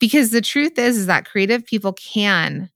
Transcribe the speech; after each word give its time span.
Because 0.00 0.30
the 0.30 0.40
truth 0.40 0.78
is, 0.78 0.96
is 0.96 1.06
that 1.06 1.28
creative 1.28 1.66
people 1.66 1.92
can 1.92 2.70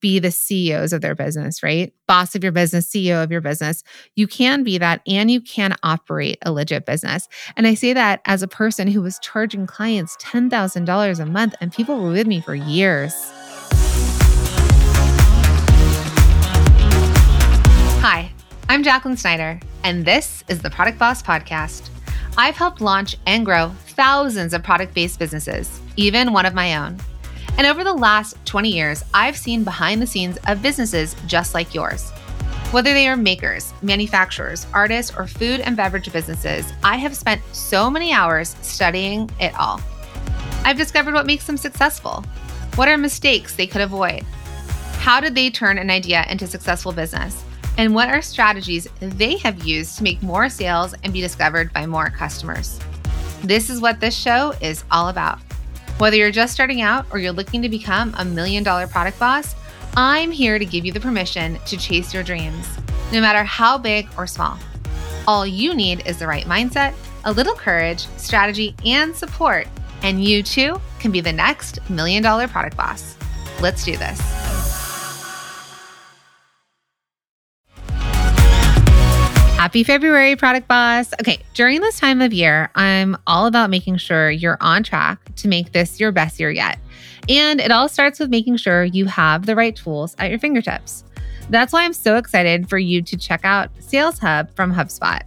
be 0.00 0.18
the 0.18 0.30
CEOs 0.30 0.94
of 0.94 1.02
their 1.02 1.14
business, 1.14 1.62
right? 1.62 1.92
Boss 2.08 2.34
of 2.34 2.42
your 2.42 2.50
business, 2.50 2.90
CEO 2.90 3.22
of 3.22 3.30
your 3.30 3.42
business. 3.42 3.84
You 4.16 4.26
can 4.26 4.64
be 4.64 4.78
that 4.78 5.02
and 5.06 5.30
you 5.30 5.42
can 5.42 5.76
operate 5.82 6.38
a 6.42 6.50
legit 6.50 6.86
business. 6.86 7.28
And 7.58 7.66
I 7.66 7.74
say 7.74 7.92
that 7.92 8.22
as 8.24 8.42
a 8.42 8.48
person 8.48 8.88
who 8.88 9.02
was 9.02 9.18
charging 9.20 9.66
clients 9.66 10.16
$10,000 10.16 11.20
a 11.20 11.26
month 11.26 11.54
and 11.60 11.72
people 11.72 12.00
were 12.00 12.10
with 12.10 12.26
me 12.26 12.40
for 12.40 12.54
years. 12.54 13.12
Hi, 18.00 18.32
I'm 18.70 18.82
Jacqueline 18.82 19.18
Snyder, 19.18 19.60
and 19.84 20.06
this 20.06 20.42
is 20.48 20.62
the 20.62 20.70
Product 20.70 20.98
Boss 20.98 21.22
Podcast. 21.22 21.90
I've 22.38 22.56
helped 22.56 22.80
launch 22.80 23.18
and 23.26 23.44
grow 23.44 23.68
thousands 23.88 24.54
of 24.54 24.62
product 24.62 24.94
based 24.94 25.18
businesses, 25.18 25.81
even 25.96 26.32
one 26.32 26.46
of 26.46 26.54
my 26.54 26.76
own. 26.76 26.98
And 27.58 27.66
over 27.66 27.84
the 27.84 27.92
last 27.92 28.36
20 28.46 28.70
years, 28.70 29.04
I've 29.12 29.36
seen 29.36 29.64
behind 29.64 30.00
the 30.00 30.06
scenes 30.06 30.38
of 30.46 30.62
businesses 30.62 31.14
just 31.26 31.54
like 31.54 31.74
yours. 31.74 32.10
Whether 32.70 32.94
they 32.94 33.06
are 33.06 33.16
makers, 33.16 33.74
manufacturers, 33.82 34.66
artists, 34.72 35.14
or 35.16 35.26
food 35.26 35.60
and 35.60 35.76
beverage 35.76 36.10
businesses, 36.10 36.72
I 36.82 36.96
have 36.96 37.14
spent 37.14 37.42
so 37.52 37.90
many 37.90 38.12
hours 38.12 38.56
studying 38.62 39.30
it 39.38 39.54
all. 39.58 39.80
I've 40.64 40.78
discovered 40.78 41.12
what 41.12 41.26
makes 41.26 41.46
them 41.46 41.58
successful. 41.58 42.24
What 42.76 42.88
are 42.88 42.96
mistakes 42.96 43.54
they 43.54 43.66
could 43.66 43.82
avoid? 43.82 44.22
How 45.00 45.20
did 45.20 45.34
they 45.34 45.50
turn 45.50 45.76
an 45.76 45.90
idea 45.90 46.24
into 46.30 46.46
successful 46.46 46.92
business? 46.92 47.44
And 47.76 47.94
what 47.94 48.08
are 48.08 48.22
strategies 48.22 48.88
they 49.00 49.36
have 49.38 49.64
used 49.64 49.98
to 49.98 50.02
make 50.02 50.22
more 50.22 50.48
sales 50.48 50.94
and 51.04 51.12
be 51.12 51.20
discovered 51.20 51.72
by 51.72 51.84
more 51.84 52.08
customers? 52.08 52.80
This 53.42 53.68
is 53.68 53.80
what 53.80 54.00
this 54.00 54.16
show 54.16 54.54
is 54.60 54.84
all 54.90 55.08
about. 55.08 55.40
Whether 55.98 56.16
you're 56.16 56.30
just 56.30 56.52
starting 56.52 56.80
out 56.80 57.06
or 57.10 57.18
you're 57.18 57.32
looking 57.32 57.62
to 57.62 57.68
become 57.68 58.14
a 58.18 58.24
million 58.24 58.64
dollar 58.64 58.86
product 58.86 59.18
boss, 59.18 59.54
I'm 59.96 60.30
here 60.30 60.58
to 60.58 60.64
give 60.64 60.84
you 60.84 60.92
the 60.92 61.00
permission 61.00 61.58
to 61.66 61.76
chase 61.76 62.12
your 62.12 62.22
dreams, 62.22 62.66
no 63.12 63.20
matter 63.20 63.44
how 63.44 63.78
big 63.78 64.08
or 64.16 64.26
small. 64.26 64.58
All 65.28 65.46
you 65.46 65.74
need 65.74 66.06
is 66.06 66.18
the 66.18 66.26
right 66.26 66.46
mindset, 66.46 66.94
a 67.24 67.32
little 67.32 67.54
courage, 67.54 68.06
strategy, 68.16 68.74
and 68.84 69.14
support, 69.14 69.68
and 70.02 70.24
you 70.24 70.42
too 70.42 70.80
can 70.98 71.12
be 71.12 71.20
the 71.20 71.32
next 71.32 71.78
million 71.88 72.22
dollar 72.22 72.48
product 72.48 72.76
boss. 72.76 73.16
Let's 73.60 73.84
do 73.84 73.96
this. 73.96 74.41
Happy 79.62 79.84
February, 79.84 80.34
Product 80.34 80.66
Boss. 80.66 81.14
Okay, 81.20 81.38
during 81.54 81.80
this 81.80 82.00
time 82.00 82.20
of 82.20 82.32
year, 82.32 82.68
I'm 82.74 83.16
all 83.28 83.46
about 83.46 83.70
making 83.70 83.98
sure 83.98 84.28
you're 84.28 84.58
on 84.60 84.82
track 84.82 85.20
to 85.36 85.46
make 85.46 85.70
this 85.70 86.00
your 86.00 86.10
best 86.10 86.40
year 86.40 86.50
yet. 86.50 86.80
And 87.28 87.60
it 87.60 87.70
all 87.70 87.88
starts 87.88 88.18
with 88.18 88.28
making 88.28 88.56
sure 88.56 88.82
you 88.82 89.04
have 89.04 89.46
the 89.46 89.54
right 89.54 89.76
tools 89.76 90.16
at 90.18 90.30
your 90.30 90.40
fingertips. 90.40 91.04
That's 91.48 91.72
why 91.72 91.84
I'm 91.84 91.92
so 91.92 92.16
excited 92.16 92.68
for 92.68 92.76
you 92.76 93.02
to 93.02 93.16
check 93.16 93.44
out 93.44 93.70
Sales 93.78 94.18
Hub 94.18 94.52
from 94.56 94.74
HubSpot, 94.74 95.22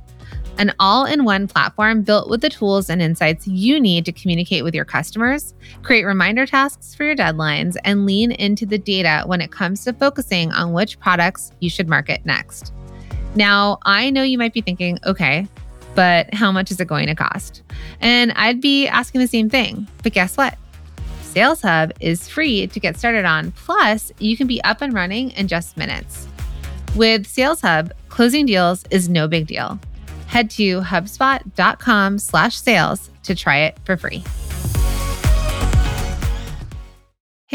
an 0.58 0.74
all 0.82 1.06
in 1.06 1.24
one 1.24 1.48
platform 1.48 2.02
built 2.02 2.30
with 2.30 2.42
the 2.42 2.50
tools 2.50 2.90
and 2.90 3.02
insights 3.02 3.48
you 3.48 3.80
need 3.80 4.04
to 4.04 4.12
communicate 4.12 4.66
with 4.66 4.76
your 4.76 4.84
customers, 4.84 5.54
create 5.82 6.04
reminder 6.04 6.46
tasks 6.46 6.94
for 6.94 7.06
your 7.06 7.16
deadlines, 7.16 7.78
and 7.86 8.06
lean 8.06 8.34
into 8.34 8.66
the 8.66 8.78
data 8.78 9.24
when 9.28 9.40
it 9.40 9.54
comes 9.54 9.86
to 9.86 9.94
focusing 9.94 10.52
on 10.52 10.74
which 10.74 11.00
products 11.00 11.54
you 11.62 11.70
should 11.70 11.88
market 11.88 12.26
next. 12.26 12.74
Now, 13.36 13.80
I 13.84 14.10
know 14.10 14.24
you 14.24 14.38
might 14.38 14.54
be 14.54 14.62
thinking, 14.62 14.98
okay, 15.06 15.48
but 15.94 16.34
how 16.34 16.52
much 16.52 16.72
is 16.72 16.80
it 16.80 16.88
going 16.88 17.08
to 17.08 17.16
cost? 17.16 17.64
And 18.02 18.32
I'd 18.34 18.62
be 18.62 18.88
asking 18.88 19.22
the 19.22 19.28
same 19.28 19.50
thing. 19.50 19.88
But 20.04 20.14
guess 20.14 20.38
what? 20.38 20.58
Sales 21.22 21.62
Hub 21.62 21.92
is 22.00 22.30
free 22.30 22.68
to 22.68 22.80
get 22.80 22.98
started 22.98 23.26
on. 23.26 23.52
Plus, 23.52 24.12
you 24.20 24.38
can 24.38 24.48
be 24.48 24.64
up 24.64 24.82
and 24.82 24.94
running 24.94 25.32
in 25.32 25.48
just 25.48 25.76
minutes. 25.76 26.28
With 26.96 27.28
Sales 27.28 27.60
Hub, 27.60 27.92
closing 28.08 28.46
deals 28.46 28.86
is 28.90 29.10
no 29.10 29.28
big 29.28 29.48
deal. 29.48 29.78
Head 30.28 30.50
to 30.52 30.82
hubspot.com 30.82 32.20
slash 32.20 32.58
sales 32.58 33.10
to 33.24 33.36
try 33.36 33.58
it 33.60 33.78
for 33.84 33.98
free. 33.98 34.24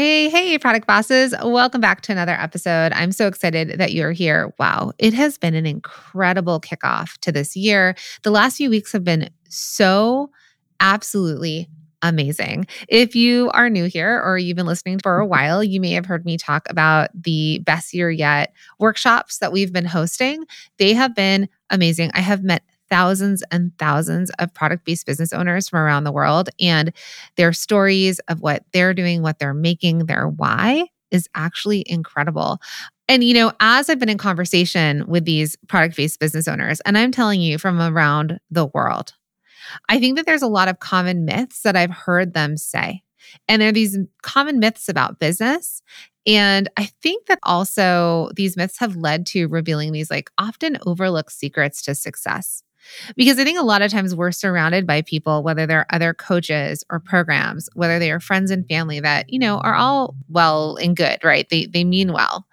Hey, 0.01 0.29
hey, 0.29 0.57
product 0.57 0.87
bosses. 0.87 1.35
Welcome 1.43 1.79
back 1.79 2.01
to 2.01 2.11
another 2.11 2.31
episode. 2.31 2.91
I'm 2.91 3.11
so 3.11 3.27
excited 3.27 3.77
that 3.77 3.93
you're 3.93 4.13
here. 4.13 4.51
Wow, 4.57 4.93
it 4.97 5.13
has 5.13 5.37
been 5.37 5.53
an 5.53 5.67
incredible 5.67 6.59
kickoff 6.59 7.19
to 7.19 7.31
this 7.31 7.55
year. 7.55 7.93
The 8.23 8.31
last 8.31 8.57
few 8.57 8.71
weeks 8.71 8.91
have 8.93 9.03
been 9.03 9.29
so 9.49 10.31
absolutely 10.79 11.69
amazing. 12.01 12.65
If 12.87 13.15
you 13.15 13.51
are 13.51 13.69
new 13.69 13.85
here 13.85 14.19
or 14.19 14.39
you've 14.39 14.57
been 14.57 14.65
listening 14.65 14.97
for 15.03 15.19
a 15.19 15.25
while, 15.27 15.63
you 15.63 15.79
may 15.79 15.91
have 15.91 16.07
heard 16.07 16.25
me 16.25 16.35
talk 16.35 16.67
about 16.67 17.11
the 17.13 17.59
best 17.59 17.93
year 17.93 18.09
yet 18.09 18.55
workshops 18.79 19.37
that 19.37 19.51
we've 19.51 19.71
been 19.71 19.85
hosting. 19.85 20.45
They 20.79 20.93
have 20.93 21.13
been 21.13 21.47
amazing. 21.69 22.09
I 22.15 22.21
have 22.21 22.43
met 22.43 22.63
thousands 22.91 23.41
and 23.51 23.71
thousands 23.79 24.29
of 24.37 24.53
product 24.53 24.85
based 24.85 25.07
business 25.07 25.33
owners 25.33 25.69
from 25.69 25.79
around 25.79 26.03
the 26.03 26.11
world. 26.11 26.49
And 26.59 26.93
their 27.37 27.53
stories 27.53 28.19
of 28.27 28.41
what 28.41 28.63
they're 28.73 28.93
doing, 28.93 29.23
what 29.23 29.39
they're 29.39 29.53
making, 29.53 30.05
their 30.05 30.27
why 30.27 30.87
is 31.09 31.27
actually 31.33 31.83
incredible. 31.87 32.61
And, 33.07 33.23
you 33.23 33.33
know, 33.33 33.51
as 33.59 33.89
I've 33.89 33.99
been 33.99 34.09
in 34.09 34.17
conversation 34.17 35.05
with 35.07 35.25
these 35.25 35.57
product 35.67 35.97
based 35.97 36.19
business 36.19 36.47
owners, 36.47 36.79
and 36.81 36.97
I'm 36.97 37.11
telling 37.11 37.41
you 37.41 37.57
from 37.57 37.81
around 37.81 38.39
the 38.51 38.67
world, 38.67 39.13
I 39.89 39.99
think 39.99 40.17
that 40.17 40.25
there's 40.25 40.41
a 40.41 40.47
lot 40.47 40.67
of 40.67 40.79
common 40.79 41.25
myths 41.25 41.61
that 41.63 41.75
I've 41.75 41.91
heard 41.91 42.33
them 42.33 42.57
say. 42.57 43.03
And 43.47 43.61
there 43.61 43.69
are 43.69 43.73
these 43.73 43.97
common 44.21 44.59
myths 44.59 44.89
about 44.89 45.19
business. 45.19 45.81
And 46.25 46.69
I 46.77 46.85
think 47.01 47.27
that 47.27 47.39
also 47.43 48.29
these 48.35 48.57
myths 48.57 48.79
have 48.79 48.95
led 48.95 49.25
to 49.27 49.47
revealing 49.47 49.91
these 49.91 50.11
like 50.11 50.29
often 50.37 50.77
overlooked 50.85 51.31
secrets 51.31 51.81
to 51.83 51.95
success. 51.95 52.63
Because 53.15 53.39
I 53.39 53.43
think 53.43 53.59
a 53.59 53.63
lot 53.63 53.81
of 53.81 53.91
times 53.91 54.15
we're 54.15 54.31
surrounded 54.31 54.85
by 54.87 55.01
people, 55.01 55.43
whether 55.43 55.65
they're 55.65 55.85
other 55.91 56.13
coaches 56.13 56.83
or 56.89 56.99
programs, 56.99 57.69
whether 57.73 57.99
they 57.99 58.11
are 58.11 58.19
friends 58.19 58.51
and 58.51 58.67
family 58.67 58.99
that, 58.99 59.31
you 59.31 59.39
know, 59.39 59.59
are 59.59 59.75
all 59.75 60.15
well 60.29 60.75
and 60.77 60.95
good, 60.95 61.19
right? 61.23 61.47
They 61.49 61.65
they 61.65 61.83
mean 61.83 62.13
well. 62.13 62.45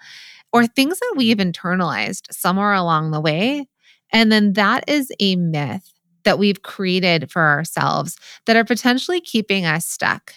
Or 0.52 0.66
things 0.66 0.98
that 0.98 1.14
we've 1.16 1.36
internalized 1.36 2.32
somewhere 2.32 2.72
along 2.72 3.10
the 3.10 3.20
way. 3.20 3.68
And 4.12 4.32
then 4.32 4.54
that 4.54 4.88
is 4.88 5.12
a 5.20 5.36
myth 5.36 5.92
that 6.24 6.38
we've 6.38 6.62
created 6.62 7.30
for 7.30 7.42
ourselves 7.42 8.16
that 8.46 8.56
are 8.56 8.64
potentially 8.64 9.20
keeping 9.20 9.66
us 9.66 9.86
stuck. 9.86 10.34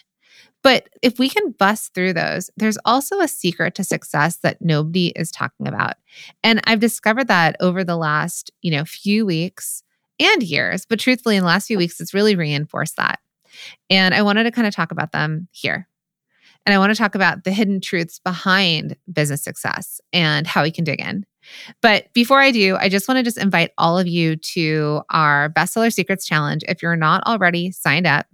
But 0.63 0.89
if 1.01 1.17
we 1.17 1.29
can 1.29 1.51
bust 1.51 1.93
through 1.93 2.13
those, 2.13 2.49
there's 2.57 2.77
also 2.85 3.19
a 3.19 3.27
secret 3.27 3.75
to 3.75 3.83
success 3.83 4.37
that 4.37 4.61
nobody 4.61 5.07
is 5.15 5.31
talking 5.31 5.67
about. 5.67 5.95
And 6.43 6.61
I've 6.65 6.79
discovered 6.79 7.27
that 7.27 7.55
over 7.59 7.83
the 7.83 7.97
last, 7.97 8.51
you 8.61 8.71
know, 8.71 8.85
few 8.85 9.25
weeks 9.25 9.83
and 10.19 10.43
years, 10.43 10.85
but 10.85 10.99
truthfully 10.99 11.35
in 11.35 11.41
the 11.41 11.47
last 11.47 11.67
few 11.67 11.77
weeks 11.77 11.99
it's 11.99 12.13
really 12.13 12.35
reinforced 12.35 12.97
that. 12.97 13.19
And 13.89 14.13
I 14.13 14.21
wanted 14.21 14.43
to 14.43 14.51
kind 14.51 14.67
of 14.67 14.75
talk 14.75 14.91
about 14.91 15.11
them 15.11 15.47
here. 15.51 15.87
And 16.65 16.75
I 16.75 16.77
want 16.77 16.91
to 16.91 16.97
talk 16.97 17.15
about 17.15 17.43
the 17.43 17.51
hidden 17.51 17.81
truths 17.81 18.19
behind 18.19 18.95
business 19.11 19.43
success 19.43 19.99
and 20.13 20.45
how 20.45 20.61
we 20.61 20.71
can 20.71 20.83
dig 20.83 21.01
in. 21.01 21.25
But 21.81 22.13
before 22.13 22.39
I 22.39 22.51
do, 22.51 22.77
I 22.79 22.87
just 22.87 23.07
want 23.07 23.17
to 23.17 23.23
just 23.23 23.39
invite 23.39 23.71
all 23.79 23.97
of 23.97 24.07
you 24.07 24.35
to 24.35 25.01
our 25.09 25.49
bestseller 25.49 25.91
secrets 25.91 26.25
challenge. 26.25 26.61
If 26.67 26.83
you're 26.83 26.95
not 26.95 27.23
already 27.23 27.71
signed 27.71 28.05
up, 28.05 28.27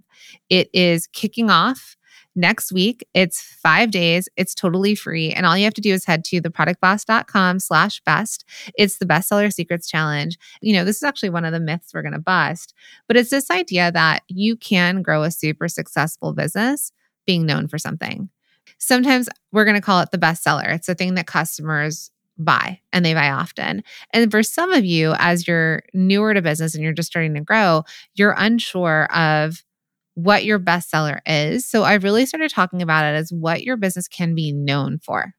it 0.50 0.68
is 0.74 1.06
kicking 1.06 1.48
off 1.48 1.96
next 2.34 2.72
week. 2.72 3.06
It's 3.14 3.40
five 3.40 3.90
days. 3.90 4.28
It's 4.36 4.54
totally 4.54 4.94
free. 4.94 5.32
And 5.32 5.44
all 5.44 5.56
you 5.56 5.64
have 5.64 5.74
to 5.74 5.80
do 5.80 5.92
is 5.92 6.04
head 6.04 6.24
to 6.26 6.40
theproductboss.com 6.40 7.58
slash 7.60 8.00
best. 8.00 8.44
It's 8.76 8.98
the 8.98 9.06
bestseller 9.06 9.52
secrets 9.52 9.88
challenge. 9.88 10.38
You 10.60 10.74
know, 10.74 10.84
this 10.84 10.96
is 10.96 11.02
actually 11.02 11.30
one 11.30 11.44
of 11.44 11.52
the 11.52 11.60
myths 11.60 11.92
we're 11.92 12.02
going 12.02 12.12
to 12.12 12.18
bust, 12.18 12.74
but 13.06 13.16
it's 13.16 13.30
this 13.30 13.50
idea 13.50 13.90
that 13.92 14.22
you 14.28 14.56
can 14.56 15.02
grow 15.02 15.22
a 15.22 15.30
super 15.30 15.68
successful 15.68 16.32
business 16.32 16.92
being 17.26 17.44
known 17.44 17.68
for 17.68 17.78
something. 17.78 18.30
Sometimes 18.78 19.28
we're 19.52 19.64
going 19.64 19.74
to 19.74 19.82
call 19.82 20.00
it 20.00 20.10
the 20.12 20.18
bestseller. 20.18 20.74
It's 20.74 20.88
a 20.88 20.94
thing 20.94 21.14
that 21.14 21.26
customers 21.26 22.10
buy 22.38 22.80
and 22.92 23.04
they 23.04 23.14
buy 23.14 23.30
often. 23.30 23.82
And 24.12 24.30
for 24.30 24.42
some 24.42 24.72
of 24.72 24.84
you, 24.84 25.14
as 25.18 25.48
you're 25.48 25.82
newer 25.92 26.34
to 26.34 26.42
business 26.42 26.74
and 26.74 26.84
you're 26.84 26.92
just 26.92 27.08
starting 27.08 27.34
to 27.34 27.40
grow, 27.40 27.84
you're 28.14 28.34
unsure 28.36 29.12
of 29.12 29.64
what 30.18 30.44
your 30.44 30.58
bestseller 30.58 31.20
is. 31.26 31.64
So 31.64 31.84
I 31.84 31.94
really 31.94 32.26
started 32.26 32.50
talking 32.50 32.82
about 32.82 33.04
it 33.04 33.16
as 33.16 33.32
what 33.32 33.62
your 33.62 33.76
business 33.76 34.08
can 34.08 34.34
be 34.34 34.50
known 34.50 34.98
for, 34.98 35.32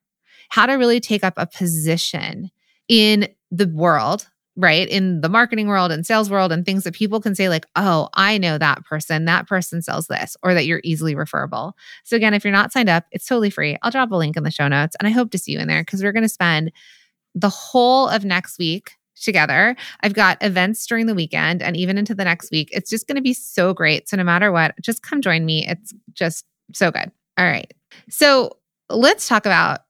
how 0.48 0.66
to 0.68 0.76
really 0.76 1.02
take 1.02 1.22
up 1.22 1.34
a 1.36 1.46
position 1.46 2.50
in 2.88 3.28
the 3.52 3.68
world, 3.68 4.30
right? 4.56 4.88
In 4.88 5.20
the 5.20 5.28
marketing 5.28 5.68
world 5.68 5.92
and 5.92 6.06
sales 6.06 6.30
world, 6.30 6.54
and 6.54 6.66
things 6.66 6.86
that 6.86 6.94
people 6.94 7.20
can 7.20 7.36
say, 7.36 7.50
like, 7.50 7.66
oh, 7.76 8.08
I 8.14 8.38
know 8.38 8.58
that 8.58 8.86
person, 8.86 9.26
that 9.26 9.50
person 9.50 9.82
sells 9.82 10.08
this, 10.08 10.38
or 10.44 10.54
that 10.54 10.66
you're 10.66 10.82
easily 10.86 11.14
referable. 11.14 11.76
So, 12.06 12.16
again, 12.16 12.34
if 12.34 12.46
you're 12.46 12.54
not 12.54 12.72
signed 12.72 12.88
up, 12.88 13.04
it's 13.12 13.26
totally 13.26 13.50
free. 13.50 13.76
I'll 13.84 13.92
drop 13.92 14.12
a 14.12 14.16
link 14.16 14.38
in 14.38 14.44
the 14.44 14.52
show 14.52 14.70
notes, 14.70 14.96
and 14.98 15.10
I 15.10 15.12
hope 15.12 15.32
to 15.32 15.38
see 15.38 15.52
you 15.52 15.60
in 15.60 15.68
there 15.68 15.82
because 15.82 16.02
we're 16.02 16.14
going 16.14 16.24
to 16.24 16.30
spend 16.30 16.72
the 17.36 17.50
whole 17.50 18.08
of 18.08 18.24
next 18.24 18.58
week 18.58 18.94
together. 19.24 19.76
I've 20.02 20.14
got 20.14 20.38
events 20.42 20.86
during 20.86 21.06
the 21.06 21.16
weekend 21.16 21.62
and 21.62 21.76
even 21.78 21.98
into 21.98 22.16
the 22.16 22.24
next 22.24 22.52
week. 22.52 22.70
It's 22.72 22.90
just 22.90 23.08
going 23.08 23.16
to 23.16 23.22
be 23.22 23.34
so 23.34 23.74
great. 23.74 24.10
So, 24.10 24.18
no 24.18 24.24
matter 24.24 24.52
what, 24.52 24.76
just 24.82 25.04
come 25.04 25.22
join 25.22 25.46
me. 25.46 25.68
It's 25.68 25.94
just 26.14 26.46
so 26.74 26.92
good. 26.92 27.12
All 27.38 27.46
right. 27.46 27.74
So 28.10 28.58
let's 28.90 29.28
talk 29.28 29.46
about 29.46 29.82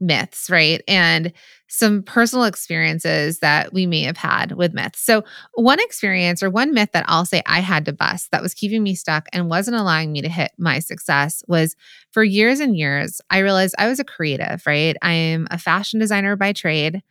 myths, 0.00 0.50
right? 0.50 0.82
And 0.86 1.32
some 1.68 2.02
personal 2.02 2.44
experiences 2.44 3.38
that 3.38 3.72
we 3.72 3.86
may 3.86 4.02
have 4.02 4.16
had 4.16 4.52
with 4.52 4.74
myths. 4.74 5.00
So, 5.00 5.24
one 5.54 5.80
experience 5.80 6.42
or 6.42 6.50
one 6.50 6.74
myth 6.74 6.90
that 6.92 7.04
I'll 7.08 7.24
say 7.24 7.42
I 7.46 7.60
had 7.60 7.86
to 7.86 7.92
bust 7.92 8.30
that 8.30 8.42
was 8.42 8.52
keeping 8.52 8.82
me 8.82 8.94
stuck 8.94 9.28
and 9.32 9.48
wasn't 9.48 9.78
allowing 9.78 10.12
me 10.12 10.20
to 10.20 10.28
hit 10.28 10.52
my 10.58 10.80
success 10.80 11.42
was 11.48 11.74
for 12.10 12.22
years 12.22 12.60
and 12.60 12.76
years, 12.76 13.20
I 13.30 13.38
realized 13.38 13.74
I 13.78 13.88
was 13.88 14.00
a 14.00 14.04
creative, 14.04 14.62
right? 14.66 14.96
I 15.00 15.12
am 15.12 15.48
a 15.50 15.58
fashion 15.58 15.98
designer 15.98 16.36
by 16.36 16.52
trade. 16.52 17.02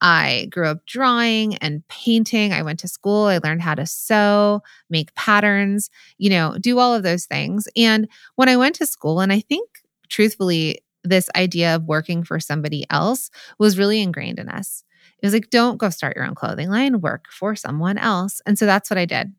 I 0.00 0.48
grew 0.50 0.66
up 0.66 0.86
drawing 0.86 1.56
and 1.56 1.86
painting. 1.88 2.52
I 2.52 2.62
went 2.62 2.80
to 2.80 2.88
school. 2.88 3.24
I 3.26 3.38
learned 3.38 3.62
how 3.62 3.74
to 3.74 3.86
sew, 3.86 4.62
make 4.88 5.14
patterns, 5.14 5.90
you 6.18 6.30
know, 6.30 6.56
do 6.60 6.78
all 6.78 6.94
of 6.94 7.02
those 7.02 7.26
things. 7.26 7.66
And 7.76 8.08
when 8.36 8.48
I 8.48 8.56
went 8.56 8.76
to 8.76 8.86
school, 8.86 9.20
and 9.20 9.32
I 9.32 9.40
think 9.40 9.68
truthfully, 10.08 10.80
this 11.04 11.28
idea 11.36 11.74
of 11.74 11.84
working 11.84 12.24
for 12.24 12.40
somebody 12.40 12.84
else 12.90 13.30
was 13.58 13.78
really 13.78 14.00
ingrained 14.00 14.38
in 14.38 14.48
us. 14.48 14.84
It 15.20 15.26
was 15.26 15.32
like, 15.32 15.50
don't 15.50 15.78
go 15.78 15.90
start 15.90 16.16
your 16.16 16.26
own 16.26 16.34
clothing 16.34 16.68
line, 16.68 17.00
work 17.00 17.26
for 17.30 17.56
someone 17.56 17.98
else. 17.98 18.40
And 18.46 18.58
so 18.58 18.66
that's 18.66 18.90
what 18.90 18.98
I 18.98 19.04
did. 19.04 19.32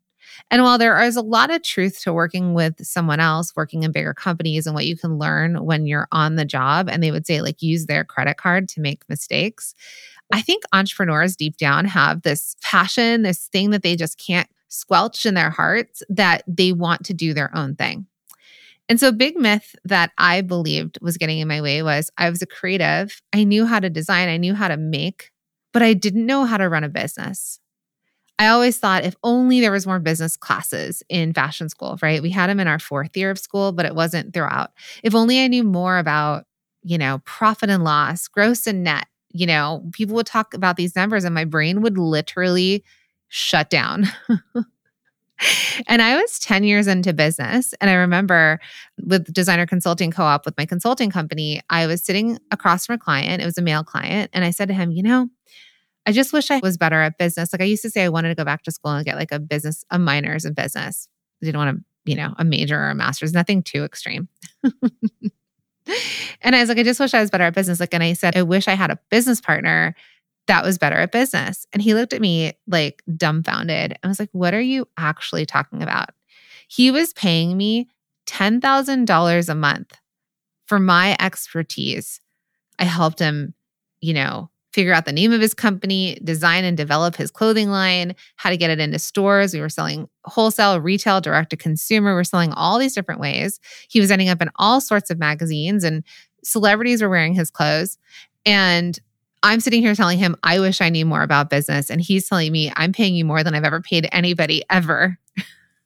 And 0.52 0.64
while 0.64 0.78
there 0.78 1.00
is 1.02 1.16
a 1.16 1.22
lot 1.22 1.52
of 1.52 1.64
truth 1.64 2.02
to 2.02 2.14
working 2.14 2.54
with 2.54 2.86
someone 2.86 3.20
else, 3.20 3.56
working 3.56 3.84
in 3.84 3.92
bigger 3.92 4.14
companies, 4.14 4.68
and 4.68 4.76
what 4.76 4.86
you 4.86 4.98
can 4.98 5.18
learn 5.18 5.64
when 5.64 5.86
you're 5.86 6.08
on 6.12 6.36
the 6.36 6.46
job, 6.46 6.90
and 6.90 7.02
they 7.02 7.12
would 7.12 7.26
say, 7.26 7.42
like, 7.42 7.62
use 7.62 7.86
their 7.86 8.04
credit 8.04 8.38
card 8.38 8.70
to 8.70 8.82
make 8.82 9.08
mistakes. 9.10 9.74
I 10.32 10.42
think 10.42 10.64
entrepreneurs 10.74 11.36
deep 11.36 11.58
down 11.58 11.86
have 11.86 12.22
this 12.22 12.56
passion, 12.62 13.24
this 13.24 13.48
thing 13.48 13.72
that 13.72 13.84
they 13.84 13.96
just 13.96 14.18
can't 14.18 14.50
squelch 14.68 15.26
in 15.26 15.34
their 15.34 15.50
hearts 15.50 16.04
that 16.10 16.44
they 16.48 16.72
want 16.72 17.06
to 17.06 17.14
do 17.14 17.34
their 17.34 17.56
own 17.56 17.76
thing. 17.76 18.06
And 18.88 19.00
so, 19.00 19.10
a 19.10 19.14
big 19.14 19.38
myth 19.38 19.76
that 19.86 20.12
I 20.18 20.42
believed 20.42 20.98
was 21.02 21.18
getting 21.18 21.40
in 21.40 21.48
my 21.48 21.62
way 21.62 21.84
was 21.84 22.10
I 22.18 22.30
was 22.30 22.42
a 22.42 22.48
creative. 22.48 23.22
I 23.34 23.44
knew 23.44 23.66
how 23.66 23.80
to 23.80 23.90
design, 23.90 24.30
I 24.30 24.38
knew 24.38 24.56
how 24.56 24.68
to 24.68 24.78
make, 24.78 25.32
but 25.74 25.84
I 25.84 25.94
didn't 25.94 26.26
know 26.26 26.46
how 26.46 26.58
to 26.58 26.70
run 26.70 26.84
a 26.84 26.90
business. 26.90 27.60
I 28.40 28.48
always 28.48 28.80
thought 28.80 29.04
if 29.04 29.16
only 29.22 29.60
there 29.60 29.72
was 29.72 29.86
more 29.86 30.00
business 30.00 30.38
classes 30.38 31.04
in 31.10 31.34
fashion 31.34 31.68
school, 31.68 32.00
right? 32.02 32.22
We 32.22 32.30
had 32.30 32.50
them 32.50 32.62
in 32.62 32.68
our 32.68 32.80
fourth 32.80 33.16
year 33.18 33.30
of 33.30 33.38
school, 33.38 33.74
but 33.74 33.86
it 33.86 33.94
wasn't 33.94 34.34
throughout. 34.34 34.72
If 35.04 35.14
only 35.14 35.42
I 35.42 35.48
knew 35.48 35.64
more 35.64 35.98
about, 35.98 36.46
you 36.82 36.98
know, 36.98 37.20
profit 37.26 37.70
and 37.70 37.84
loss, 37.84 38.30
gross 38.30 38.66
and 38.66 38.82
net, 38.84 39.08
you 39.32 39.46
know, 39.46 39.84
people 39.92 40.16
would 40.16 40.26
talk 40.26 40.54
about 40.54 40.76
these 40.76 40.96
numbers 40.96 41.24
and 41.24 41.36
my 41.36 41.46
brain 41.46 41.82
would 41.82 41.98
literally 41.98 42.84
shut 43.28 43.70
down. 43.70 44.06
and 45.88 46.02
I 46.02 46.20
was 46.20 46.40
10 46.40 46.64
years 46.64 46.88
into 46.88 47.14
business. 47.14 47.74
And 47.80 47.90
I 47.90 47.94
remember 47.94 48.60
with 49.06 49.32
Designer 49.32 49.66
Consulting 49.66 50.12
Co 50.12 50.24
op 50.24 50.46
with 50.46 50.58
my 50.58 50.66
consulting 50.66 51.12
company, 51.12 51.62
I 51.70 51.88
was 51.88 52.04
sitting 52.04 52.40
across 52.52 52.86
from 52.86 52.96
a 52.96 53.00
client. 53.00 53.42
It 53.42 53.46
was 53.46 53.58
a 53.58 53.62
male 53.62 53.84
client. 53.84 54.32
And 54.34 54.44
I 54.44 54.50
said 54.50 54.68
to 54.70 54.74
him, 54.74 54.92
you 54.92 55.04
know, 55.04 55.30
I 56.06 56.12
just 56.12 56.34
wish 56.34 56.50
I 56.50 56.60
was 56.64 56.78
better 56.78 57.02
at 57.02 57.18
business. 57.18 57.54
Like 57.54 57.62
I 57.62 57.66
used 57.66 57.84
to 57.84 57.90
say, 57.90 58.04
I 58.04 58.10
wanted 58.10 58.30
to 58.30 58.36
go 58.36 58.46
back 58.46 58.64
to 58.64 58.72
school 58.72 58.92
and 58.92 59.06
get 59.06 59.16
like 59.16 59.32
a 59.32 59.40
business, 59.40 59.86
a 59.92 60.00
minors 60.00 60.46
in 60.46 60.54
business. 60.54 61.08
I 61.42 61.46
didn't 61.46 61.60
want 61.60 61.78
to, 61.78 61.84
you 62.12 62.16
know, 62.16 62.34
a 62.38 62.44
major 62.44 62.80
or 62.80 62.90
a 62.90 62.96
master's, 62.96 63.34
nothing 63.34 63.62
too 63.62 63.84
extreme. 63.84 64.28
and 66.42 66.56
I 66.56 66.60
was 66.60 66.70
like, 66.70 66.78
I 66.78 66.84
just 66.84 67.00
wish 67.00 67.14
I 67.14 67.22
was 67.22 67.30
better 67.30 67.44
at 67.46 67.54
business. 67.54 67.80
Like, 67.80 67.94
and 67.94 68.04
I 68.04 68.14
said, 68.14 68.36
I 68.36 68.44
wish 68.44 68.68
I 68.68 68.74
had 68.74 68.92
a 68.92 69.00
business 69.10 69.42
partner 69.42 69.96
that 70.48 70.66
was 70.66 70.80
better 70.80 70.96
at 70.96 71.12
business. 71.12 71.68
And 71.74 71.82
he 71.82 71.94
looked 71.94 72.14
at 72.14 72.22
me 72.22 72.54
like 72.68 73.04
dumbfounded. 73.16 73.98
I 74.04 74.08
was 74.08 74.20
like, 74.20 74.30
What 74.32 74.54
are 74.54 74.62
you 74.62 74.88
actually 74.98 75.46
talking 75.46 75.84
about? 75.84 76.10
He 76.68 76.92
was 76.92 77.14
paying 77.14 77.56
me 77.56 77.88
$10,000 78.28 79.50
a 79.50 79.56
month 79.56 79.98
for 80.66 80.80
my 80.80 81.16
expertise. 81.20 82.20
I 82.78 82.84
helped 82.86 83.20
him, 83.20 83.54
you 84.02 84.14
know, 84.14 84.50
figure 84.72 84.94
out 84.94 85.06
the 85.06 85.12
name 85.12 85.32
of 85.32 85.42
his 85.42 85.54
company, 85.54 86.20
design 86.24 86.64
and 86.64 86.78
develop 86.78 87.16
his 87.16 87.32
clothing 87.32 87.70
line, 87.70 88.16
how 88.36 88.50
to 88.50 88.58
get 88.58 88.70
it 88.70 88.80
into 88.80 89.00
stores. 89.00 89.54
We 89.54 89.62
were 89.62 89.70
selling 89.70 90.08
wholesale, 90.26 90.80
retail, 90.80 91.22
direct 91.22 91.50
to 91.52 91.58
consumer. 91.58 92.12
We 92.12 92.16
we're 92.16 92.24
selling 92.24 92.54
all 92.54 92.78
these 92.78 92.94
different 92.94 93.20
ways. 93.20 93.60
He 93.90 94.00
was 94.00 94.12
ending 94.12 94.30
up 94.30 94.42
in 94.42 94.50
all 94.58 94.80
sorts 94.80 95.10
of 95.10 95.18
magazines 95.18 95.84
and 95.84 96.04
celebrities 96.44 97.02
were 97.02 97.10
wearing 97.10 97.34
his 97.34 97.50
clothes. 97.50 97.98
And 98.46 98.98
I'm 99.42 99.60
sitting 99.60 99.82
here 99.82 99.96
telling 99.96 100.20
him, 100.20 100.36
I 100.44 100.60
wish 100.60 100.82
I 100.82 100.90
knew 100.90 101.06
more 101.06 101.24
about 101.24 101.50
business. 101.50 101.90
And 101.90 102.02
he's 102.02 102.28
telling 102.28 102.52
me, 102.52 102.72
I'm 102.76 102.92
paying 102.92 103.16
you 103.16 103.26
more 103.26 103.44
than 103.44 103.56
I've 103.56 103.64
ever 103.64 103.82
paid 103.82 104.08
anybody 104.12 104.64
ever 104.70 105.18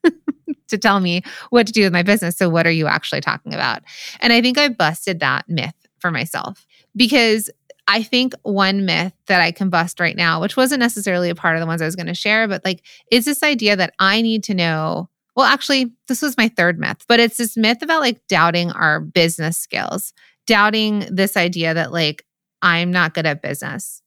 to 0.67 0.77
tell 0.77 0.99
me 0.99 1.21
what 1.49 1.67
to 1.67 1.73
do 1.73 1.83
with 1.83 1.93
my 1.93 2.03
business. 2.03 2.35
So, 2.35 2.49
what 2.49 2.65
are 2.65 2.71
you 2.71 2.87
actually 2.87 3.21
talking 3.21 3.53
about? 3.53 3.83
And 4.19 4.33
I 4.33 4.41
think 4.41 4.57
I 4.57 4.69
busted 4.69 5.19
that 5.19 5.47
myth 5.47 5.75
for 5.99 6.09
myself 6.11 6.65
because 6.95 7.49
I 7.87 8.03
think 8.03 8.33
one 8.43 8.85
myth 8.85 9.13
that 9.27 9.41
I 9.41 9.51
can 9.51 9.69
bust 9.69 9.99
right 9.99 10.15
now, 10.15 10.39
which 10.39 10.55
wasn't 10.55 10.79
necessarily 10.79 11.29
a 11.29 11.35
part 11.35 11.55
of 11.55 11.59
the 11.59 11.67
ones 11.67 11.81
I 11.81 11.85
was 11.85 11.95
going 11.95 12.07
to 12.07 12.13
share, 12.13 12.47
but 12.47 12.63
like, 12.63 12.81
is 13.11 13.25
this 13.25 13.43
idea 13.43 13.75
that 13.75 13.93
I 13.99 14.21
need 14.21 14.43
to 14.45 14.53
know. 14.53 15.09
Well, 15.35 15.45
actually, 15.45 15.91
this 16.07 16.21
was 16.21 16.37
my 16.37 16.47
third 16.47 16.79
myth, 16.79 17.05
but 17.07 17.19
it's 17.19 17.37
this 17.37 17.57
myth 17.57 17.81
about 17.81 18.01
like 18.01 18.25
doubting 18.27 18.71
our 18.71 18.99
business 18.99 19.57
skills, 19.57 20.13
doubting 20.45 21.07
this 21.09 21.35
idea 21.35 21.73
that 21.73 21.91
like 21.91 22.23
I'm 22.61 22.91
not 22.91 23.13
good 23.13 23.25
at 23.25 23.41
business. 23.41 24.01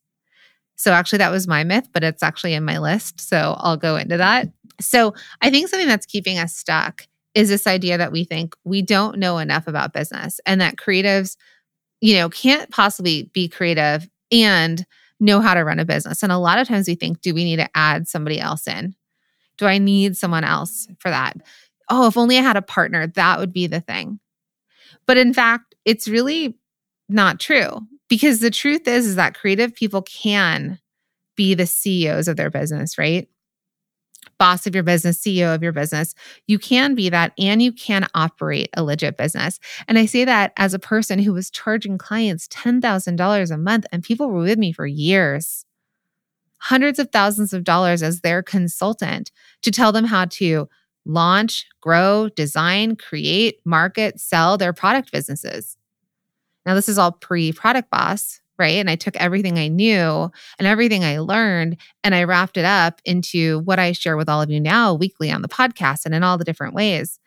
So 0.76 0.92
actually, 0.92 1.18
that 1.18 1.32
was 1.32 1.48
my 1.48 1.64
myth, 1.64 1.88
but 1.92 2.04
it's 2.04 2.22
actually 2.22 2.54
in 2.54 2.64
my 2.64 2.78
list. 2.78 3.20
So 3.20 3.56
I'll 3.58 3.76
go 3.76 3.96
into 3.96 4.18
that. 4.18 4.48
So 4.80 5.14
I 5.40 5.50
think 5.50 5.68
something 5.68 5.88
that's 5.88 6.06
keeping 6.06 6.38
us 6.38 6.54
stuck 6.54 7.06
is 7.34 7.48
this 7.48 7.66
idea 7.66 7.98
that 7.98 8.12
we 8.12 8.24
think 8.24 8.54
we 8.64 8.80
don't 8.80 9.18
know 9.18 9.38
enough 9.38 9.66
about 9.66 9.92
business 9.92 10.40
and 10.46 10.60
that 10.60 10.76
creatives, 10.76 11.36
you 12.06 12.14
know, 12.14 12.28
can't 12.28 12.70
possibly 12.70 13.28
be 13.34 13.48
creative 13.48 14.08
and 14.30 14.86
know 15.18 15.40
how 15.40 15.54
to 15.54 15.64
run 15.64 15.80
a 15.80 15.84
business. 15.84 16.22
And 16.22 16.30
a 16.30 16.38
lot 16.38 16.60
of 16.60 16.68
times 16.68 16.86
we 16.86 16.94
think, 16.94 17.20
do 17.20 17.34
we 17.34 17.42
need 17.42 17.56
to 17.56 17.68
add 17.74 18.06
somebody 18.06 18.38
else 18.38 18.68
in? 18.68 18.94
Do 19.58 19.66
I 19.66 19.78
need 19.78 20.16
someone 20.16 20.44
else 20.44 20.86
for 21.00 21.10
that? 21.10 21.36
Oh, 21.90 22.06
if 22.06 22.16
only 22.16 22.38
I 22.38 22.42
had 22.42 22.56
a 22.56 22.62
partner, 22.62 23.08
that 23.08 23.40
would 23.40 23.52
be 23.52 23.66
the 23.66 23.80
thing. 23.80 24.20
But 25.08 25.16
in 25.16 25.34
fact, 25.34 25.74
it's 25.84 26.06
really 26.06 26.56
not 27.08 27.40
true 27.40 27.80
because 28.08 28.38
the 28.38 28.52
truth 28.52 28.86
is 28.86 29.04
is 29.04 29.16
that 29.16 29.34
creative 29.34 29.74
people 29.74 30.02
can 30.02 30.78
be 31.34 31.54
the 31.54 31.66
CEOs 31.66 32.28
of 32.28 32.36
their 32.36 32.50
business, 32.50 32.98
right? 32.98 33.28
Boss 34.38 34.66
of 34.66 34.74
your 34.74 34.84
business, 34.84 35.18
CEO 35.18 35.54
of 35.54 35.62
your 35.62 35.72
business. 35.72 36.14
You 36.46 36.58
can 36.58 36.94
be 36.94 37.08
that 37.08 37.32
and 37.38 37.62
you 37.62 37.72
can 37.72 38.06
operate 38.14 38.68
a 38.74 38.82
legit 38.82 39.16
business. 39.16 39.58
And 39.88 39.98
I 39.98 40.06
say 40.06 40.24
that 40.24 40.52
as 40.56 40.74
a 40.74 40.78
person 40.78 41.18
who 41.18 41.32
was 41.32 41.50
charging 41.50 41.98
clients 41.98 42.48
$10,000 42.48 43.50
a 43.50 43.58
month 43.58 43.86
and 43.92 44.02
people 44.02 44.28
were 44.28 44.42
with 44.42 44.58
me 44.58 44.72
for 44.72 44.86
years, 44.86 45.64
hundreds 46.58 46.98
of 46.98 47.10
thousands 47.10 47.52
of 47.52 47.64
dollars 47.64 48.02
as 48.02 48.20
their 48.20 48.42
consultant 48.42 49.30
to 49.62 49.70
tell 49.70 49.92
them 49.92 50.04
how 50.04 50.24
to 50.26 50.68
launch, 51.04 51.66
grow, 51.80 52.28
design, 52.30 52.96
create, 52.96 53.60
market, 53.64 54.20
sell 54.20 54.58
their 54.58 54.72
product 54.72 55.12
businesses. 55.12 55.76
Now, 56.64 56.74
this 56.74 56.88
is 56.88 56.98
all 56.98 57.12
pre 57.12 57.52
product 57.52 57.90
boss, 57.90 58.40
right? 58.58 58.76
And 58.76 58.88
I 58.88 58.96
took 58.96 59.16
everything 59.16 59.58
I 59.58 59.68
knew 59.68 60.30
and 60.58 60.66
everything 60.66 61.04
I 61.04 61.18
learned 61.18 61.76
and 62.02 62.14
I 62.14 62.24
wrapped 62.24 62.56
it 62.56 62.64
up 62.64 63.00
into 63.04 63.60
what 63.60 63.78
I 63.78 63.92
share 63.92 64.16
with 64.16 64.28
all 64.28 64.42
of 64.42 64.50
you 64.50 64.60
now 64.60 64.94
weekly 64.94 65.30
on 65.30 65.42
the 65.42 65.48
podcast 65.48 66.06
and 66.06 66.14
in 66.14 66.22
all 66.22 66.38
the 66.38 66.44
different 66.44 66.74
ways. 66.74 67.18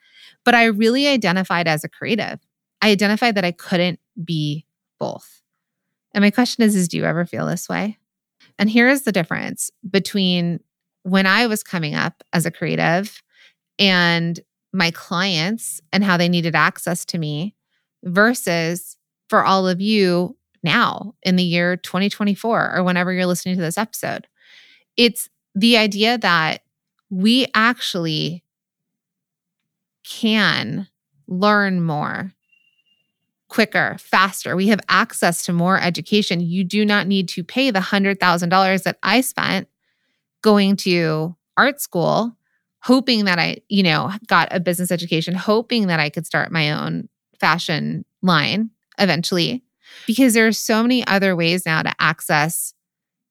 But 0.44 0.54
I 0.54 0.64
really 0.66 1.06
identified 1.06 1.68
as 1.68 1.84
a 1.84 1.88
creative. 1.88 2.40
I 2.82 2.90
identified 2.90 3.34
that 3.34 3.44
I 3.44 3.52
couldn't 3.52 4.00
be 4.22 4.66
both. 4.98 5.42
And 6.14 6.22
my 6.22 6.30
question 6.30 6.64
is, 6.64 6.74
is 6.74 6.88
do 6.88 6.96
you 6.96 7.04
ever 7.04 7.24
feel 7.24 7.46
this 7.46 7.68
way? 7.68 7.98
And 8.58 8.68
here 8.68 8.88
is 8.88 9.02
the 9.02 9.12
difference 9.12 9.70
between 9.88 10.60
when 11.02 11.26
I 11.26 11.46
was 11.46 11.62
coming 11.62 11.94
up 11.94 12.22
as 12.32 12.44
a 12.44 12.50
creative 12.50 13.22
and 13.78 14.38
my 14.72 14.90
clients 14.90 15.80
and 15.92 16.04
how 16.04 16.16
they 16.16 16.28
needed 16.28 16.54
access 16.54 17.04
to 17.06 17.18
me 17.18 17.54
versus 18.04 18.96
for 19.28 19.44
all 19.44 19.68
of 19.68 19.80
you 19.80 20.36
now 20.62 21.14
in 21.22 21.36
the 21.36 21.44
year 21.44 21.76
2024 21.76 22.76
or 22.76 22.82
whenever 22.82 23.12
you're 23.12 23.26
listening 23.26 23.56
to 23.56 23.62
this 23.62 23.78
episode. 23.78 24.26
It's 24.96 25.28
the 25.54 25.76
idea 25.76 26.18
that 26.18 26.62
we 27.10 27.46
actually 27.54 28.44
can 30.04 30.88
learn 31.26 31.80
more 31.80 32.32
quicker, 33.48 33.96
faster. 33.98 34.54
We 34.56 34.68
have 34.68 34.80
access 34.88 35.44
to 35.44 35.52
more 35.52 35.80
education. 35.80 36.40
You 36.40 36.64
do 36.64 36.84
not 36.84 37.06
need 37.06 37.28
to 37.30 37.44
pay 37.44 37.70
the 37.70 37.80
$100,000 37.80 38.82
that 38.84 38.98
I 39.02 39.20
spent 39.20 39.68
going 40.42 40.76
to 40.76 41.36
art 41.56 41.80
school, 41.80 42.36
hoping 42.82 43.24
that 43.26 43.38
I, 43.38 43.58
you 43.68 43.82
know, 43.82 44.12
got 44.26 44.48
a 44.52 44.60
business 44.60 44.90
education, 44.90 45.34
hoping 45.34 45.88
that 45.88 46.00
I 46.00 46.10
could 46.10 46.26
start 46.26 46.52
my 46.52 46.70
own 46.70 47.08
fashion 47.38 48.04
line 48.22 48.70
eventually, 48.98 49.64
because 50.06 50.34
there 50.34 50.46
are 50.46 50.52
so 50.52 50.82
many 50.82 51.06
other 51.06 51.34
ways 51.36 51.66
now 51.66 51.82
to 51.82 51.94
access 51.98 52.74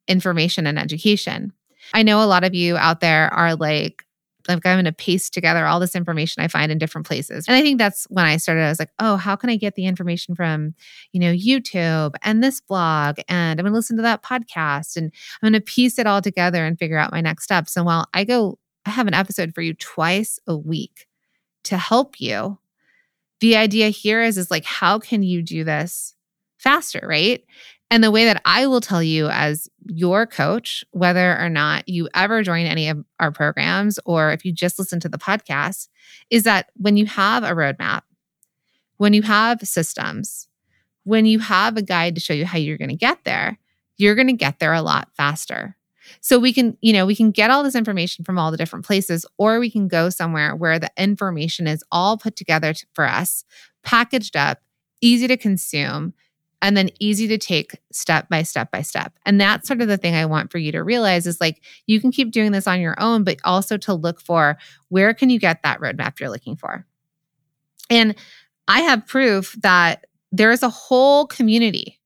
information 0.07 0.67
and 0.67 0.79
education. 0.79 1.53
I 1.93 2.03
know 2.03 2.21
a 2.21 2.25
lot 2.25 2.43
of 2.43 2.53
you 2.53 2.77
out 2.77 2.99
there 2.99 3.33
are 3.33 3.55
like, 3.55 4.03
like 4.47 4.65
I'm 4.65 4.75
going 4.75 4.85
to 4.85 4.91
paste 4.91 5.33
together 5.33 5.65
all 5.65 5.79
this 5.79 5.95
information 5.95 6.43
I 6.43 6.47
find 6.47 6.71
in 6.71 6.77
different 6.77 7.05
places. 7.05 7.47
And 7.47 7.55
I 7.55 7.61
think 7.61 7.77
that's 7.77 8.05
when 8.09 8.25
I 8.25 8.37
started. 8.37 8.63
I 8.63 8.69
was 8.69 8.79
like, 8.79 8.91
oh, 8.97 9.15
how 9.15 9.35
can 9.35 9.49
I 9.49 9.57
get 9.57 9.75
the 9.75 9.85
information 9.85 10.33
from, 10.33 10.73
you 11.11 11.19
know, 11.19 11.31
YouTube 11.31 12.15
and 12.23 12.43
this 12.43 12.59
blog? 12.59 13.19
And 13.27 13.59
I'm 13.59 13.63
going 13.63 13.71
to 13.71 13.77
listen 13.77 13.97
to 13.97 14.03
that 14.03 14.23
podcast 14.23 14.97
and 14.97 15.11
I'm 15.41 15.51
going 15.51 15.59
to 15.59 15.65
piece 15.65 15.99
it 15.99 16.07
all 16.07 16.21
together 16.21 16.65
and 16.65 16.79
figure 16.79 16.97
out 16.97 17.11
my 17.11 17.21
next 17.21 17.43
steps. 17.43 17.77
And 17.77 17.85
while 17.85 18.07
I 18.13 18.23
go, 18.23 18.57
I 18.85 18.91
have 18.91 19.07
an 19.07 19.13
episode 19.13 19.53
for 19.53 19.61
you 19.61 19.73
twice 19.75 20.39
a 20.47 20.55
week 20.57 21.05
to 21.65 21.77
help 21.77 22.19
you. 22.19 22.57
The 23.41 23.55
idea 23.55 23.89
here 23.89 24.21
is, 24.21 24.37
is 24.37 24.49
like, 24.49 24.65
how 24.65 24.99
can 24.99 25.21
you 25.21 25.41
do 25.43 25.63
this 25.63 26.15
faster, 26.59 27.01
right? 27.03 27.43
And 27.91 28.03
the 28.03 28.11
way 28.11 28.25
that 28.25 28.41
I 28.45 28.67
will 28.67 28.81
tell 28.81 29.01
you 29.01 29.29
as 29.29 29.67
your 29.87 30.27
coach, 30.27 30.83
whether 30.91 31.39
or 31.39 31.49
not 31.49 31.89
you 31.89 32.07
ever 32.13 32.43
join 32.43 32.67
any 32.67 32.89
of 32.89 33.03
our 33.19 33.31
programs 33.31 33.99
or 34.05 34.31
if 34.31 34.45
you 34.45 34.51
just 34.51 34.77
listen 34.77 34.99
to 34.99 35.09
the 35.09 35.17
podcast, 35.17 35.87
is 36.29 36.43
that 36.43 36.69
when 36.75 36.97
you 36.97 37.07
have 37.07 37.43
a 37.43 37.51
roadmap, 37.51 38.03
when 38.97 39.13
you 39.13 39.23
have 39.23 39.61
systems, 39.61 40.47
when 41.03 41.25
you 41.25 41.39
have 41.39 41.77
a 41.77 41.81
guide 41.81 42.13
to 42.15 42.21
show 42.21 42.33
you 42.33 42.45
how 42.45 42.59
you're 42.59 42.77
going 42.77 42.89
to 42.89 42.95
get 42.95 43.23
there, 43.23 43.57
you're 43.97 44.15
going 44.15 44.27
to 44.27 44.33
get 44.33 44.59
there 44.59 44.73
a 44.73 44.81
lot 44.81 45.09
faster. 45.15 45.75
So 46.21 46.37
we 46.39 46.53
can, 46.53 46.77
you 46.81 46.93
know, 46.93 47.05
we 47.05 47.15
can 47.15 47.31
get 47.31 47.49
all 47.49 47.63
this 47.63 47.75
information 47.75 48.25
from 48.25 48.37
all 48.37 48.51
the 48.51 48.57
different 48.57 48.85
places, 48.85 49.25
or 49.37 49.59
we 49.59 49.69
can 49.69 49.87
go 49.87 50.09
somewhere 50.09 50.55
where 50.55 50.79
the 50.79 50.91
information 50.97 51.67
is 51.67 51.83
all 51.91 52.17
put 52.17 52.35
together 52.35 52.73
for 52.93 53.05
us, 53.05 53.43
packaged 53.83 54.35
up, 54.35 54.59
easy 55.01 55.27
to 55.27 55.37
consume, 55.37 56.13
and 56.61 56.75
then 56.75 56.89
easy 56.99 57.27
to 57.27 57.37
take 57.37 57.77
step 57.91 58.27
by 58.29 58.43
step 58.43 58.71
by 58.71 58.81
step. 58.81 59.13
And 59.25 59.39
that's 59.39 59.67
sort 59.67 59.81
of 59.81 59.87
the 59.87 59.97
thing 59.97 60.15
I 60.15 60.25
want 60.25 60.51
for 60.51 60.57
you 60.57 60.71
to 60.73 60.83
realize 60.83 61.25
is 61.25 61.39
like 61.39 61.61
you 61.87 62.01
can 62.01 62.11
keep 62.11 62.31
doing 62.31 62.51
this 62.51 62.67
on 62.67 62.81
your 62.81 62.99
own, 63.01 63.23
but 63.23 63.37
also 63.43 63.77
to 63.77 63.93
look 63.93 64.19
for 64.19 64.57
where 64.89 65.13
can 65.13 65.29
you 65.29 65.39
get 65.39 65.63
that 65.63 65.79
roadmap 65.79 66.19
you're 66.19 66.29
looking 66.29 66.55
for. 66.55 66.85
And 67.89 68.15
I 68.67 68.81
have 68.81 69.07
proof 69.07 69.55
that 69.61 70.05
there 70.31 70.51
is 70.51 70.61
a 70.61 70.69
whole 70.69 71.25
community, 71.25 71.99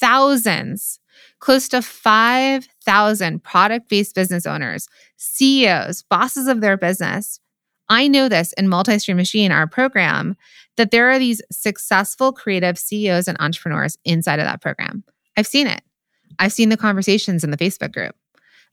thousands, 0.00 0.98
close 1.38 1.68
to 1.68 1.82
5,000 1.82 3.42
product 3.42 3.88
based 3.88 4.14
business 4.14 4.46
owners, 4.46 4.88
CEOs, 5.16 6.02
bosses 6.02 6.48
of 6.48 6.60
their 6.60 6.76
business 6.76 7.40
I 7.88 8.08
know 8.08 8.28
this 8.28 8.52
in 8.54 8.68
Multi-Stream 8.68 9.16
Machine, 9.16 9.52
our 9.52 9.66
program, 9.66 10.36
that 10.76 10.90
there 10.90 11.10
are 11.10 11.18
these 11.18 11.42
successful 11.50 12.32
creative 12.32 12.78
CEOs 12.78 13.28
and 13.28 13.36
entrepreneurs 13.40 13.98
inside 14.04 14.38
of 14.38 14.46
that 14.46 14.62
program. 14.62 15.04
I've 15.36 15.46
seen 15.46 15.66
it. 15.66 15.82
I've 16.38 16.52
seen 16.52 16.68
the 16.68 16.76
conversations 16.76 17.44
in 17.44 17.50
the 17.50 17.56
Facebook 17.56 17.92
group. 17.92 18.14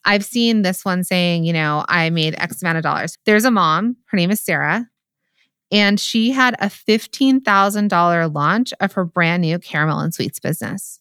I've 0.06 0.24
seen 0.24 0.62
this 0.62 0.86
one 0.86 1.04
saying, 1.04 1.44
you 1.44 1.52
know, 1.52 1.84
I 1.90 2.10
made 2.10 2.36
X 2.38 2.62
amount 2.62 2.78
of 2.78 2.84
dollars. 2.84 3.18
There's 3.26 3.46
a 3.46 3.52
mom, 3.52 3.98
her 4.08 4.18
name 4.18 4.32
is 4.32 4.40
Sarah, 4.40 4.90
and 5.72 6.00
she 6.00 6.32
had 6.32 6.56
a 6.60 6.68
$15,000 6.68 8.34
launch 8.34 8.74
of 8.80 8.94
her 8.94 9.06
brand 9.06 9.42
new 9.42 9.60
caramel 9.60 10.00
and 10.00 10.14
sweets 10.14 10.40
business. 10.40 11.00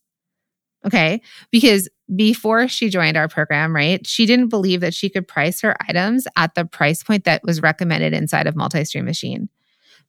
Okay. 0.84 1.20
Because 1.50 1.88
before 2.14 2.68
she 2.68 2.88
joined 2.88 3.16
our 3.16 3.28
program, 3.28 3.74
right, 3.74 4.06
she 4.06 4.26
didn't 4.26 4.48
believe 4.48 4.80
that 4.80 4.94
she 4.94 5.08
could 5.08 5.28
price 5.28 5.60
her 5.60 5.76
items 5.88 6.26
at 6.36 6.54
the 6.54 6.64
price 6.64 7.02
point 7.02 7.24
that 7.24 7.42
was 7.44 7.62
recommended 7.62 8.14
inside 8.14 8.46
of 8.46 8.56
multi 8.56 8.84
stream 8.84 9.04
machine. 9.04 9.48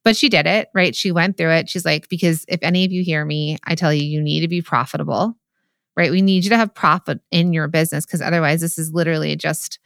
But 0.03 0.15
she 0.15 0.29
did 0.29 0.47
it, 0.47 0.69
right? 0.73 0.95
She 0.95 1.11
went 1.11 1.37
through 1.37 1.51
it. 1.51 1.69
She's 1.69 1.85
like, 1.85 2.07
because 2.07 2.45
if 2.47 2.59
any 2.63 2.85
of 2.85 2.91
you 2.91 3.03
hear 3.03 3.25
me, 3.25 3.57
I 3.65 3.75
tell 3.75 3.93
you, 3.93 4.03
you 4.03 4.21
need 4.21 4.41
to 4.41 4.47
be 4.47 4.61
profitable, 4.61 5.37
right? 5.97 6.11
We 6.11 6.21
need 6.21 6.45
you 6.45 6.49
to 6.51 6.57
have 6.57 6.73
profit 6.73 7.19
in 7.31 7.51
your 7.51 7.67
business 7.67 8.05
because 8.05 8.21
otherwise, 8.21 8.61
this 8.61 8.77
is 8.77 8.93
literally 8.93 9.35
just 9.35 9.77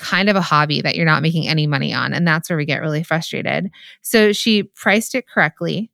kind 0.00 0.28
of 0.28 0.34
a 0.34 0.40
hobby 0.40 0.80
that 0.80 0.96
you're 0.96 1.06
not 1.06 1.22
making 1.22 1.46
any 1.46 1.66
money 1.66 1.92
on. 1.92 2.12
And 2.12 2.26
that's 2.26 2.50
where 2.50 2.56
we 2.56 2.64
get 2.64 2.80
really 2.80 3.04
frustrated. 3.04 3.70
So 4.02 4.32
she 4.32 4.64
priced 4.64 5.14
it 5.14 5.28
correctly. 5.28 5.92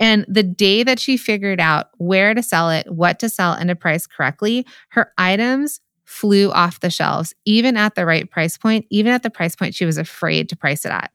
And 0.00 0.24
the 0.28 0.42
day 0.42 0.82
that 0.82 0.98
she 0.98 1.16
figured 1.16 1.60
out 1.60 1.88
where 1.98 2.34
to 2.34 2.42
sell 2.42 2.70
it, 2.70 2.92
what 2.92 3.18
to 3.20 3.28
sell, 3.28 3.52
and 3.52 3.68
to 3.68 3.76
price 3.76 4.06
correctly, 4.06 4.66
her 4.90 5.12
items 5.16 5.80
flew 6.04 6.50
off 6.50 6.80
the 6.80 6.90
shelves, 6.90 7.34
even 7.44 7.76
at 7.76 7.94
the 7.94 8.04
right 8.04 8.30
price 8.30 8.58
point, 8.58 8.86
even 8.90 9.12
at 9.12 9.22
the 9.22 9.30
price 9.30 9.56
point 9.56 9.74
she 9.74 9.86
was 9.86 9.98
afraid 9.98 10.48
to 10.48 10.56
price 10.56 10.84
it 10.84 10.90
at. 10.90 11.10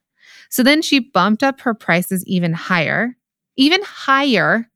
So 0.50 0.64
then 0.64 0.82
she 0.82 1.00
bumped 1.00 1.44
up 1.44 1.62
her 1.62 1.74
prices 1.74 2.26
even 2.26 2.54
higher, 2.54 3.16
even 3.56 3.82
higher, 3.84 4.68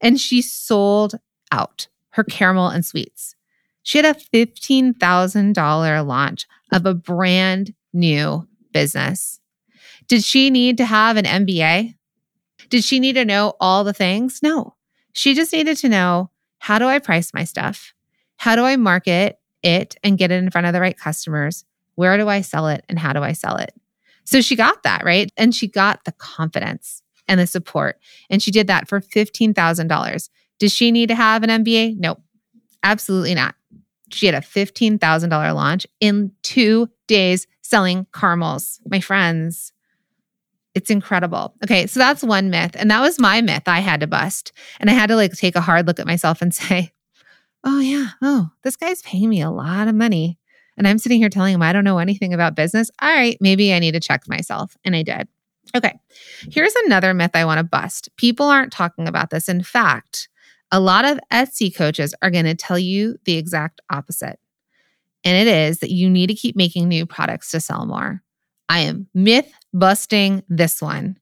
and 0.00 0.20
she 0.20 0.42
sold 0.42 1.14
out 1.50 1.88
her 2.10 2.24
caramel 2.24 2.68
and 2.68 2.84
sweets. 2.84 3.34
She 3.82 3.98
had 3.98 4.04
a 4.04 4.18
$15,000 4.34 6.06
launch 6.06 6.46
of 6.72 6.84
a 6.84 6.94
brand 6.94 7.74
new 7.92 8.46
business. 8.72 9.40
Did 10.08 10.24
she 10.24 10.50
need 10.50 10.76
to 10.76 10.84
have 10.84 11.16
an 11.16 11.24
MBA? 11.24 11.94
Did 12.68 12.84
she 12.84 13.00
need 13.00 13.14
to 13.14 13.24
know 13.24 13.54
all 13.60 13.84
the 13.84 13.92
things? 13.92 14.40
No. 14.42 14.74
She 15.12 15.34
just 15.34 15.52
needed 15.52 15.76
to 15.78 15.88
know 15.88 16.30
how 16.58 16.78
do 16.78 16.86
I 16.86 16.98
price 16.98 17.32
my 17.32 17.44
stuff? 17.44 17.94
How 18.36 18.56
do 18.56 18.64
I 18.64 18.76
market 18.76 19.38
it 19.62 19.96
and 20.02 20.18
get 20.18 20.30
it 20.30 20.42
in 20.42 20.50
front 20.50 20.66
of 20.66 20.72
the 20.72 20.80
right 20.80 20.98
customers? 20.98 21.64
Where 21.94 22.16
do 22.16 22.28
I 22.28 22.42
sell 22.42 22.68
it 22.68 22.84
and 22.88 22.98
how 22.98 23.12
do 23.12 23.22
I 23.22 23.32
sell 23.32 23.56
it? 23.56 23.72
So 24.24 24.40
she 24.40 24.56
got 24.56 24.82
that, 24.82 25.04
right? 25.04 25.32
And 25.36 25.54
she 25.54 25.66
got 25.66 26.04
the 26.04 26.12
confidence 26.12 27.02
and 27.26 27.40
the 27.40 27.46
support. 27.46 27.98
And 28.30 28.42
she 28.42 28.50
did 28.50 28.66
that 28.66 28.88
for 28.88 29.00
$15,000. 29.00 30.28
Does 30.58 30.72
she 30.72 30.90
need 30.92 31.08
to 31.08 31.14
have 31.14 31.42
an 31.42 31.64
MBA? 31.64 31.96
Nope, 31.98 32.20
absolutely 32.82 33.34
not. 33.34 33.54
She 34.10 34.26
had 34.26 34.34
a 34.34 34.40
$15,000 34.40 35.54
launch 35.54 35.86
in 36.00 36.32
two 36.42 36.88
days 37.06 37.46
selling 37.62 38.06
caramels. 38.12 38.80
My 38.88 39.00
friends, 39.00 39.72
it's 40.78 40.90
incredible. 40.90 41.54
Okay, 41.64 41.88
so 41.88 41.98
that's 41.98 42.22
one 42.22 42.50
myth. 42.50 42.76
And 42.78 42.88
that 42.92 43.00
was 43.00 43.18
my 43.18 43.40
myth 43.40 43.64
I 43.66 43.80
had 43.80 43.98
to 43.98 44.06
bust. 44.06 44.52
And 44.78 44.88
I 44.88 44.92
had 44.92 45.08
to 45.08 45.16
like 45.16 45.32
take 45.32 45.56
a 45.56 45.60
hard 45.60 45.88
look 45.88 45.98
at 45.98 46.06
myself 46.06 46.40
and 46.40 46.54
say, 46.54 46.92
oh, 47.64 47.80
yeah, 47.80 48.10
oh, 48.22 48.50
this 48.62 48.76
guy's 48.76 49.02
paying 49.02 49.28
me 49.28 49.40
a 49.40 49.50
lot 49.50 49.88
of 49.88 49.96
money. 49.96 50.38
And 50.76 50.86
I'm 50.86 50.98
sitting 50.98 51.18
here 51.18 51.30
telling 51.30 51.52
him 51.52 51.62
I 51.62 51.72
don't 51.72 51.82
know 51.82 51.98
anything 51.98 52.32
about 52.32 52.54
business. 52.54 52.92
All 53.02 53.12
right, 53.12 53.36
maybe 53.40 53.74
I 53.74 53.80
need 53.80 53.94
to 53.94 54.00
check 54.00 54.28
myself. 54.28 54.76
And 54.84 54.94
I 54.94 55.02
did. 55.02 55.26
Okay, 55.76 55.98
here's 56.48 56.74
another 56.86 57.12
myth 57.12 57.32
I 57.34 57.44
want 57.44 57.58
to 57.58 57.64
bust. 57.64 58.08
People 58.16 58.46
aren't 58.46 58.72
talking 58.72 59.08
about 59.08 59.30
this. 59.30 59.48
In 59.48 59.64
fact, 59.64 60.28
a 60.70 60.78
lot 60.78 61.04
of 61.04 61.18
Etsy 61.32 61.74
coaches 61.74 62.14
are 62.22 62.30
going 62.30 62.44
to 62.44 62.54
tell 62.54 62.78
you 62.78 63.16
the 63.24 63.36
exact 63.36 63.80
opposite. 63.90 64.38
And 65.24 65.36
it 65.36 65.50
is 65.50 65.80
that 65.80 65.90
you 65.90 66.08
need 66.08 66.28
to 66.28 66.34
keep 66.34 66.54
making 66.54 66.86
new 66.86 67.04
products 67.04 67.50
to 67.50 67.58
sell 67.58 67.84
more. 67.84 68.22
I 68.68 68.80
am 68.80 69.08
myth 69.12 69.52
busting 69.72 70.42
this 70.48 70.80
one. 70.80 71.18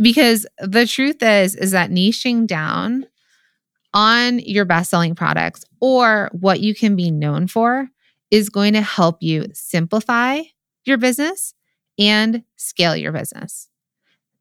Because 0.00 0.46
the 0.58 0.86
truth 0.86 1.22
is 1.22 1.54
is 1.54 1.72
that 1.72 1.90
niching 1.90 2.46
down 2.46 3.06
on 3.94 4.38
your 4.38 4.64
best-selling 4.64 5.14
products 5.14 5.64
or 5.80 6.30
what 6.32 6.60
you 6.60 6.74
can 6.74 6.96
be 6.96 7.10
known 7.10 7.46
for 7.46 7.88
is 8.30 8.48
going 8.48 8.72
to 8.72 8.80
help 8.80 9.22
you 9.22 9.46
simplify 9.52 10.40
your 10.84 10.96
business 10.96 11.54
and 11.98 12.42
scale 12.56 12.96
your 12.96 13.12
business. 13.12 13.68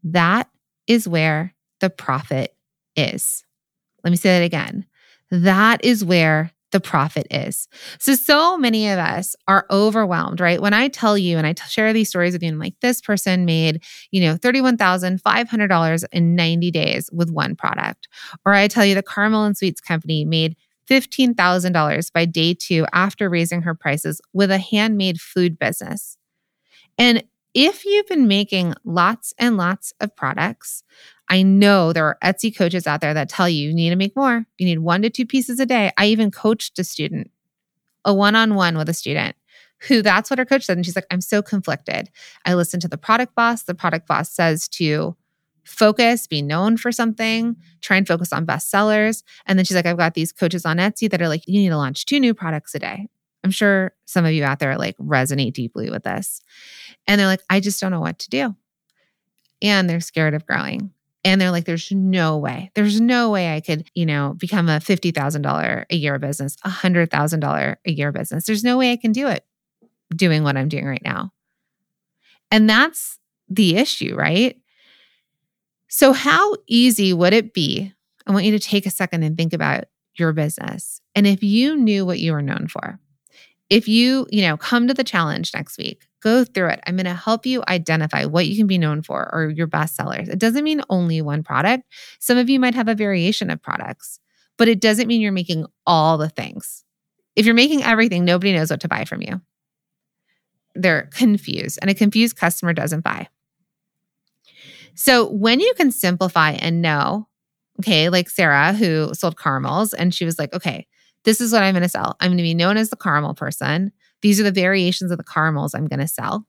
That 0.04 0.50
is 0.88 1.08
where 1.08 1.54
the 1.82 1.90
profit 1.90 2.56
is. 2.96 3.44
Let 4.04 4.12
me 4.12 4.18
say 4.18 4.40
that 4.40 4.46
again. 4.46 4.86
That 5.30 5.84
is 5.84 6.04
where 6.04 6.52
the 6.72 6.80
profit 6.80 7.28
is. 7.30 7.68
So, 8.00 8.16
so 8.16 8.58
many 8.58 8.90
of 8.90 9.00
us 9.00 9.36
are 9.48 9.66
overwhelmed, 9.70 10.40
right? 10.40 10.62
When 10.62 10.74
I 10.74 10.88
tell 10.88 11.18
you 11.18 11.38
and 11.38 11.46
I 11.46 11.54
t- 11.54 11.64
share 11.68 11.94
these 11.94 12.10
stories 12.10 12.34
with 12.34 12.44
you, 12.44 12.50
I'm 12.50 12.60
like, 12.60 12.80
this 12.82 13.02
person 13.02 13.46
made, 13.46 13.84
you 14.12 14.22
know, 14.22 14.36
$31,500 14.36 16.04
in 16.12 16.36
90 16.36 16.72
days 16.72 17.10
with 17.12 17.32
one 17.32 17.56
product. 17.56 18.08
Or 18.46 18.54
I 18.54 18.68
tell 18.68 18.86
you 18.86 18.96
the 18.96 19.04
Caramel 19.04 19.46
and 19.46 19.58
Sweets 19.58 19.82
Company 19.82 20.26
made 20.26 20.56
$15,000 20.90 22.12
by 22.12 22.26
day 22.26 22.54
two 22.54 22.86
after 22.92 23.30
raising 23.30 23.62
her 23.62 23.76
prices 23.76 24.22
with 24.34 24.52
a 24.52 24.58
handmade 24.58 25.22
food 25.22 25.58
business. 25.58 26.18
And 26.98 27.24
if 27.54 27.86
you've 27.86 28.08
been 28.08 28.28
making 28.28 28.74
lots 28.84 29.34
and 29.38 29.58
lots 29.58 29.94
of 30.00 30.16
products, 30.16 30.84
I 31.30 31.44
know 31.44 31.94
there 31.94 32.06
are 32.06 32.18
Etsy 32.24 32.56
coaches 32.56 32.88
out 32.88 33.02
there 33.02 33.14
that 33.14 33.30
tell 33.30 33.48
you 33.48 33.70
you 33.70 33.74
need 33.74 33.90
to 33.90 33.96
make 33.96 34.16
more. 34.16 34.46
You 34.58 34.66
need 34.66 34.80
one 34.80 35.02
to 35.02 35.10
two 35.10 35.26
pieces 35.26 35.60
a 35.60 35.66
day. 35.66 35.92
I 35.98 36.08
even 36.08 36.32
coached 36.32 36.78
a 36.80 36.84
student, 36.84 37.32
a 38.04 38.14
one 38.14 38.36
on 38.36 38.56
one 38.56 38.78
with 38.78 38.90
a 38.90 38.94
student 38.94 39.36
who 39.88 40.02
that's 40.02 40.30
what 40.30 40.40
her 40.40 40.46
coach 40.46 40.66
said. 40.66 40.78
And 40.78 40.86
she's 40.86 40.96
like, 40.96 41.08
I'm 41.10 41.22
so 41.22 41.42
conflicted. 41.42 42.10
I 42.46 42.54
listen 42.54 42.80
to 42.82 42.88
the 42.88 42.98
product 42.98 43.36
boss. 43.36 43.64
The 43.64 43.74
product 43.74 44.08
boss 44.08 44.32
says 44.32 44.68
to 44.70 45.16
focus, 45.64 46.28
be 46.28 46.42
known 46.42 46.78
for 46.78 46.92
something, 46.92 47.56
try 47.82 47.98
and 47.98 48.08
focus 48.08 48.34
on 48.34 48.46
bestsellers. 48.46 49.24
And 49.46 49.58
then 49.58 49.66
she's 49.66 49.76
like, 49.76 49.86
I've 49.86 49.98
got 49.98 50.14
these 50.14 50.32
coaches 50.32 50.66
on 50.66 50.78
Etsy 50.78 51.10
that 51.10 51.22
are 51.22 51.28
like, 51.28 51.48
you 51.48 51.60
need 51.60 51.70
to 51.70 51.78
launch 51.78 52.06
two 52.06 52.20
new 52.20 52.34
products 52.34 52.76
a 52.76 52.80
day. 52.80 53.08
I'm 53.44 53.52
sure 53.52 53.94
some 54.06 54.26
of 54.26 54.32
you 54.32 54.44
out 54.44 54.60
there 54.60 54.78
like 54.78 54.98
resonate 54.98 55.54
deeply 55.54 55.90
with 55.90 56.04
this. 56.04 56.42
And 57.08 57.20
they're 57.20 57.28
like, 57.28 57.42
I 57.50 57.60
just 57.60 57.82
don't 57.82 57.92
know 57.92 58.02
what 58.02 58.20
to 58.20 58.30
do. 58.30 58.56
And 59.62 59.90
they're 59.90 60.00
scared 60.00 60.34
of 60.34 60.46
growing. 60.46 60.92
And 61.24 61.40
they're 61.40 61.52
like, 61.52 61.66
there's 61.66 61.92
no 61.92 62.38
way, 62.38 62.72
there's 62.74 63.00
no 63.00 63.30
way 63.30 63.56
I 63.56 63.62
could, 63.62 63.88
you 63.94 64.08
know, 64.08 64.34
become 64.38 64.70
a 64.70 64.80
$50,000 64.80 65.86
a 65.90 65.96
year 65.96 66.18
business, 66.18 66.58
a 66.64 66.70
$100,000 66.70 67.76
a 67.86 67.92
year 67.92 68.12
business. 68.12 68.46
There's 68.46 68.64
no 68.64 68.78
way 68.78 68.92
I 68.92 68.98
can 68.98 69.12
do 69.12 69.28
it 69.28 69.46
doing 70.16 70.44
what 70.44 70.58
I'm 70.58 70.68
doing 70.68 70.86
right 70.86 71.02
now. 71.04 71.32
And 72.50 72.70
that's 72.70 73.20
the 73.50 73.78
issue, 73.78 74.16
right? 74.16 74.58
So, 75.88 76.14
how 76.14 76.56
easy 76.68 77.14
would 77.14 77.34
it 77.34 77.54
be? 77.54 77.94
I 78.26 78.32
want 78.32 78.46
you 78.46 78.52
to 78.52 78.60
take 78.60 78.86
a 78.86 78.92
second 78.92 79.24
and 79.24 79.38
think 79.38 79.54
about 79.54 79.86
your 80.16 80.34
business. 80.34 81.02
And 81.16 81.28
if 81.28 81.44
you 81.44 81.76
knew 81.76 82.06
what 82.06 82.20
you 82.20 82.34
were 82.34 82.42
known 82.42 82.68
for, 82.68 83.00
if 83.72 83.88
you, 83.88 84.28
you 84.30 84.42
know, 84.42 84.58
come 84.58 84.90
to 84.90 84.94
the 84.94 85.04
challenge 85.04 85.54
next 85.54 85.78
week, 85.78 86.06
go 86.22 86.44
through 86.44 86.68
it. 86.68 86.82
I'm 86.86 86.98
going 86.98 87.06
to 87.06 87.14
help 87.14 87.46
you 87.46 87.64
identify 87.70 88.26
what 88.26 88.46
you 88.46 88.58
can 88.58 88.68
be 88.68 88.78
known 88.78 89.02
for 89.02 89.34
or 89.34 89.50
your 89.50 89.66
best 89.66 89.96
sellers. 89.96 90.28
It 90.28 90.40
doesn't 90.40 90.66
mean 90.66 90.82
only 90.90 91.22
one 91.22 91.42
product. 91.42 91.86
Some 92.20 92.38
of 92.38 92.50
you 92.50 92.60
might 92.60 92.76
have 92.76 92.90
a 92.90 92.96
variation 92.96 93.50
of 93.50 93.62
products, 93.62 94.20
but 94.58 94.68
it 94.68 94.82
doesn't 94.82 95.08
mean 95.08 95.22
you're 95.22 95.32
making 95.32 95.68
all 95.88 96.18
the 96.18 96.28
things. 96.28 96.84
If 97.38 97.46
you're 97.46 97.56
making 97.56 97.82
everything, 97.82 98.26
nobody 98.26 98.52
knows 98.52 98.70
what 98.70 98.82
to 98.82 98.90
buy 98.90 99.06
from 99.06 99.22
you. 99.22 99.40
They're 100.76 101.10
confused, 101.14 101.80
and 101.82 101.90
a 101.90 101.94
confused 101.96 102.36
customer 102.36 102.74
doesn't 102.74 103.06
buy. 103.06 103.30
So 104.96 105.32
when 105.32 105.62
you 105.62 105.74
can 105.78 105.92
simplify 105.92 106.52
and 106.52 106.82
know, 106.82 107.30
okay, 107.80 108.10
like 108.10 108.30
Sarah 108.30 108.74
who 108.74 109.14
sold 109.14 109.40
caramels, 109.40 109.94
and 109.94 110.14
she 110.14 110.26
was 110.26 110.38
like, 110.38 110.54
okay, 110.54 110.88
this 111.24 111.42
is 111.42 111.52
what 111.54 111.64
I'm 111.64 111.74
going 111.74 111.84
to 111.84 111.90
sell. 111.90 112.16
I'm 112.20 112.30
going 112.30 112.38
to 112.38 112.44
be 112.44 112.54
known 112.54 112.78
as 112.78 112.90
the 112.90 112.96
caramel 112.96 113.34
person. 113.34 113.92
These 114.22 114.40
are 114.40 114.44
the 114.44 114.52
variations 114.52 115.12
of 115.12 115.18
the 115.18 115.24
caramels 115.24 115.74
I'm 115.74 115.88
going 115.88 116.00
to 116.00 116.08
sell. 116.08 116.46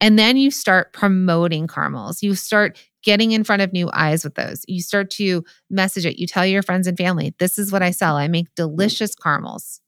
And 0.00 0.18
then 0.18 0.36
you 0.36 0.50
start 0.50 0.92
promoting 0.92 1.66
caramels. 1.66 2.22
You 2.22 2.34
start 2.34 2.78
getting 3.02 3.32
in 3.32 3.44
front 3.44 3.62
of 3.62 3.72
new 3.72 3.90
eyes 3.92 4.24
with 4.24 4.34
those. 4.34 4.64
You 4.66 4.82
start 4.82 5.10
to 5.10 5.44
message 5.70 6.06
it. 6.06 6.18
You 6.18 6.26
tell 6.26 6.46
your 6.46 6.62
friends 6.62 6.86
and 6.86 6.96
family, 6.96 7.34
this 7.38 7.58
is 7.58 7.70
what 7.70 7.82
I 7.82 7.90
sell. 7.90 8.16
I 8.16 8.28
make 8.28 8.54
delicious 8.54 9.14
caramels. 9.14 9.80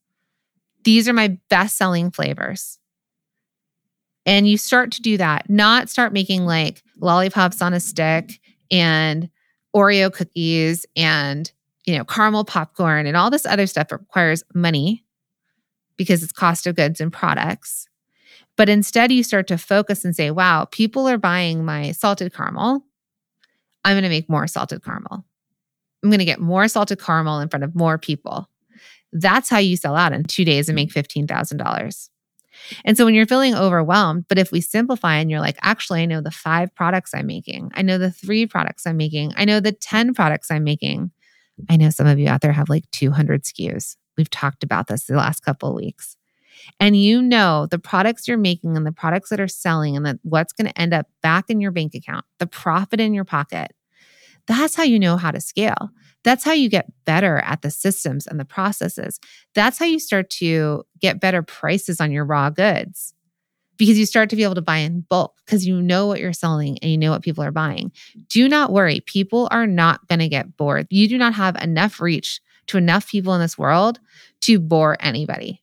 These 0.83 1.09
are 1.09 1.13
my 1.13 1.37
best 1.49 1.77
selling 1.77 2.11
flavors. 2.11 2.79
And 4.25 4.47
you 4.47 4.57
start 4.57 4.91
to 4.93 5.01
do 5.01 5.17
that, 5.17 5.49
not 5.49 5.89
start 5.89 6.13
making 6.13 6.45
like 6.45 6.83
lollipops 6.99 7.61
on 7.61 7.73
a 7.73 7.79
stick 7.79 8.39
and 8.69 9.29
Oreo 9.75 10.11
cookies 10.11 10.85
and 10.95 11.51
you 11.87 11.97
know, 11.97 12.03
caramel 12.03 12.43
popcorn 12.43 13.07
and 13.07 13.17
all 13.17 13.31
this 13.31 13.45
other 13.45 13.65
stuff 13.65 13.91
requires 13.91 14.43
money 14.53 15.05
because 15.95 16.21
it's 16.21 16.33
cost 16.33 16.67
of 16.67 16.75
goods 16.75 17.01
and 17.01 17.11
products. 17.11 17.87
But 18.57 18.69
instead, 18.69 19.11
you 19.11 19.23
start 19.23 19.47
to 19.47 19.57
focus 19.57 20.03
and 20.03 20.15
say, 20.15 20.29
wow, 20.29 20.65
people 20.65 21.07
are 21.07 21.17
buying 21.17 21.63
my 21.63 21.93
salted 21.93 22.33
caramel. 22.33 22.83
I'm 23.85 23.93
going 23.93 24.03
to 24.03 24.09
make 24.09 24.29
more 24.29 24.47
salted 24.47 24.83
caramel. 24.83 25.25
I'm 26.03 26.09
going 26.09 26.19
to 26.19 26.25
get 26.25 26.41
more 26.41 26.67
salted 26.67 26.99
caramel 26.99 27.39
in 27.39 27.47
front 27.47 27.63
of 27.63 27.73
more 27.73 27.97
people. 27.97 28.49
That's 29.13 29.49
how 29.49 29.59
you 29.59 29.77
sell 29.77 29.95
out 29.95 30.11
in 30.11 30.25
two 30.25 30.43
days 30.43 30.67
and 30.67 30.75
make 30.75 30.91
$15,000. 30.91 32.09
And 32.83 32.97
so 32.97 33.05
when 33.05 33.13
you're 33.13 33.25
feeling 33.25 33.55
overwhelmed, 33.55 34.25
but 34.27 34.37
if 34.37 34.51
we 34.51 34.59
simplify 34.59 35.15
and 35.15 35.31
you're 35.31 35.39
like, 35.39 35.57
actually, 35.61 36.01
I 36.01 36.05
know 36.05 36.21
the 36.21 36.31
five 36.31 36.73
products 36.75 37.13
I'm 37.13 37.27
making, 37.27 37.71
I 37.75 37.81
know 37.81 37.97
the 37.97 38.11
three 38.11 38.45
products 38.45 38.85
I'm 38.85 38.97
making, 38.97 39.33
I 39.37 39.45
know 39.45 39.59
the 39.59 39.71
10 39.71 40.13
products 40.13 40.51
I'm 40.51 40.63
making, 40.63 41.11
I 41.69 41.77
know 41.77 41.89
some 41.89 42.07
of 42.07 42.19
you 42.19 42.27
out 42.27 42.41
there 42.41 42.51
have 42.51 42.69
like 42.69 42.89
200 42.91 43.43
SKUs. 43.43 43.95
We've 44.17 44.29
talked 44.29 44.63
about 44.63 44.87
this 44.87 45.05
the 45.05 45.15
last 45.15 45.41
couple 45.41 45.69
of 45.69 45.75
weeks. 45.75 46.17
And 46.79 46.97
you 46.97 47.21
know 47.21 47.67
the 47.69 47.79
products 47.79 48.27
you're 48.27 48.37
making 48.37 48.75
and 48.75 48.85
the 48.85 48.91
products 48.91 49.29
that 49.29 49.39
are 49.39 49.47
selling 49.47 49.95
and 49.95 50.05
that 50.05 50.17
what's 50.23 50.53
going 50.53 50.67
to 50.67 50.81
end 50.81 50.93
up 50.93 51.07
back 51.21 51.49
in 51.49 51.61
your 51.61 51.71
bank 51.71 51.93
account, 51.93 52.25
the 52.39 52.47
profit 52.47 52.99
in 52.99 53.13
your 53.13 53.25
pocket. 53.25 53.71
That's 54.47 54.75
how 54.75 54.83
you 54.83 54.97
know 54.97 55.17
how 55.17 55.31
to 55.31 55.41
scale. 55.41 55.91
That's 56.23 56.43
how 56.43 56.53
you 56.53 56.69
get 56.69 56.91
better 57.05 57.37
at 57.37 57.61
the 57.61 57.69
systems 57.69 58.25
and 58.27 58.39
the 58.39 58.45
processes. 58.45 59.19
That's 59.53 59.77
how 59.77 59.85
you 59.85 59.99
start 59.99 60.29
to 60.31 60.83
get 60.99 61.19
better 61.19 61.43
prices 61.43 62.01
on 62.01 62.11
your 62.11 62.25
raw 62.25 62.49
goods 62.49 63.13
because 63.77 63.97
you 63.97 64.05
start 64.05 64.29
to 64.29 64.35
be 64.35 64.43
able 64.43 64.55
to 64.55 64.61
buy 64.61 64.77
in 64.77 65.01
bulk 65.01 65.35
because 65.45 65.65
you 65.65 65.81
know 65.81 66.07
what 66.07 66.19
you're 66.19 66.33
selling 66.33 66.77
and 66.79 66.91
you 66.91 66.97
know 66.97 67.11
what 67.11 67.21
people 67.21 67.43
are 67.43 67.51
buying. 67.51 67.91
Do 68.27 68.49
not 68.49 68.71
worry. 68.71 69.01
People 69.01 69.47
are 69.51 69.67
not 69.67 70.07
going 70.07 70.19
to 70.19 70.27
get 70.27 70.57
bored. 70.57 70.87
You 70.89 71.07
do 71.07 71.17
not 71.17 71.33
have 71.35 71.55
enough 71.61 72.01
reach 72.01 72.41
to 72.67 72.77
enough 72.77 73.07
people 73.09 73.33
in 73.33 73.41
this 73.41 73.57
world 73.57 73.99
to 74.41 74.59
bore 74.59 74.97
anybody. 74.99 75.61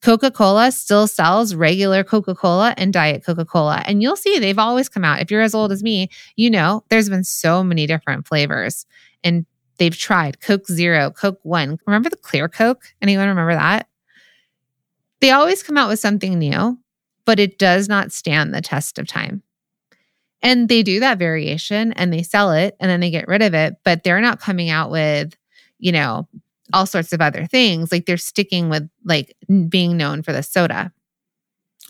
Coca 0.00 0.30
Cola 0.30 0.70
still 0.70 1.08
sells 1.08 1.54
regular 1.54 2.04
Coca 2.04 2.34
Cola 2.34 2.72
and 2.76 2.92
Diet 2.92 3.24
Coca 3.24 3.44
Cola. 3.44 3.82
And 3.84 4.00
you'll 4.00 4.16
see 4.16 4.38
they've 4.38 4.58
always 4.58 4.88
come 4.88 5.04
out. 5.04 5.20
If 5.20 5.30
you're 5.30 5.42
as 5.42 5.54
old 5.54 5.72
as 5.72 5.82
me, 5.82 6.08
you 6.36 6.50
know 6.50 6.84
there's 6.88 7.08
been 7.08 7.24
so 7.24 7.64
many 7.64 7.86
different 7.86 8.26
flavors. 8.26 8.86
And 9.24 9.44
they've 9.78 9.96
tried 9.96 10.40
Coke 10.40 10.66
Zero, 10.66 11.10
Coke 11.10 11.40
One. 11.42 11.78
Remember 11.86 12.08
the 12.08 12.16
clear 12.16 12.48
Coke? 12.48 12.84
Anyone 13.02 13.28
remember 13.28 13.54
that? 13.54 13.88
They 15.20 15.32
always 15.32 15.64
come 15.64 15.76
out 15.76 15.88
with 15.88 15.98
something 15.98 16.38
new 16.38 16.78
but 17.28 17.38
it 17.38 17.58
does 17.58 17.90
not 17.90 18.10
stand 18.10 18.54
the 18.54 18.62
test 18.62 18.98
of 18.98 19.06
time. 19.06 19.42
And 20.40 20.66
they 20.66 20.82
do 20.82 20.98
that 21.00 21.18
variation 21.18 21.92
and 21.92 22.10
they 22.10 22.22
sell 22.22 22.52
it 22.52 22.74
and 22.80 22.90
then 22.90 23.00
they 23.00 23.10
get 23.10 23.28
rid 23.28 23.42
of 23.42 23.52
it, 23.52 23.76
but 23.84 24.02
they're 24.02 24.22
not 24.22 24.40
coming 24.40 24.70
out 24.70 24.90
with, 24.90 25.36
you 25.78 25.92
know, 25.92 26.26
all 26.72 26.86
sorts 26.86 27.12
of 27.12 27.20
other 27.20 27.44
things. 27.44 27.92
Like 27.92 28.06
they're 28.06 28.16
sticking 28.16 28.70
with 28.70 28.88
like 29.04 29.36
being 29.68 29.98
known 29.98 30.22
for 30.22 30.32
the 30.32 30.42
soda. 30.42 30.90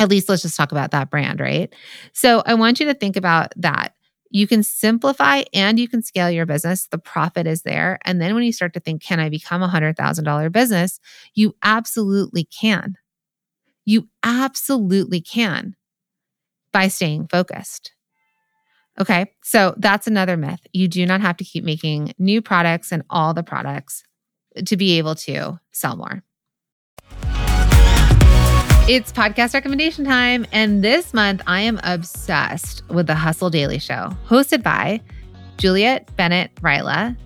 At 0.01 0.09
least 0.09 0.29
let's 0.29 0.43
just 0.43 0.57
talk 0.57 0.73
about 0.73 0.91
that 0.91 1.09
brand, 1.09 1.39
right? 1.39 1.73
So 2.13 2.43
I 2.45 2.55
want 2.55 2.81
you 2.81 2.87
to 2.87 2.95
think 2.95 3.15
about 3.15 3.53
that. 3.59 3.95
You 4.33 4.49
can 4.49 4.65
simplify 4.65 5.45
and 5.55 5.79
you 5.79 5.87
can 5.87 6.03
scale 6.03 6.33
your 6.33 6.47
business. 6.47 6.89
The 6.89 6.99
profit 6.99 7.47
is 7.47 7.63
there. 7.63 8.01
And 8.05 8.21
then 8.21 8.35
when 8.35 8.43
you 8.43 8.53
start 8.53 8.73
to 8.75 8.81
think, 8.81 9.05
can 9.05 9.21
I 9.21 9.29
become 9.29 9.63
a 9.63 9.69
$100,000 9.69 10.51
business? 10.51 10.99
You 11.35 11.55
absolutely 11.63 12.43
can. 12.43 12.97
You 13.89 14.07
absolutely 14.23 15.23
can 15.23 15.75
by 16.73 16.89
staying 16.89 17.29
focused. 17.29 17.93
Okay, 19.01 19.33
so 19.43 19.75
that's 19.79 20.07
another 20.07 20.37
myth. 20.37 20.61
You 20.75 20.89
do 20.89 21.07
not 21.07 21.23
have 21.23 21.39
to 21.39 21.45
keep 21.45 21.65
making 21.65 22.13
new 22.19 22.43
products 22.43 22.93
and 22.93 23.03
all 23.09 23.33
the 23.33 23.43
products 23.43 24.05
to 24.67 24.77
be 24.77 24.99
able 24.99 25.15
to 25.15 25.59
sell 25.73 25.97
more. 25.97 26.23
It's 28.91 29.11
podcast 29.11 29.55
recommendation 29.55 30.05
time. 30.05 30.45
And 30.53 30.85
this 30.85 31.15
month, 31.15 31.41
I 31.47 31.63
am 31.63 31.81
obsessed 31.83 32.87
with 32.91 33.07
the 33.07 33.15
Hustle 33.15 33.49
Daily 33.49 33.79
Show, 33.79 34.15
hosted 34.27 34.63
by 34.63 35.01
Juliet 35.57 36.15
Bennett 36.15 36.55
Rylah, 36.57 37.17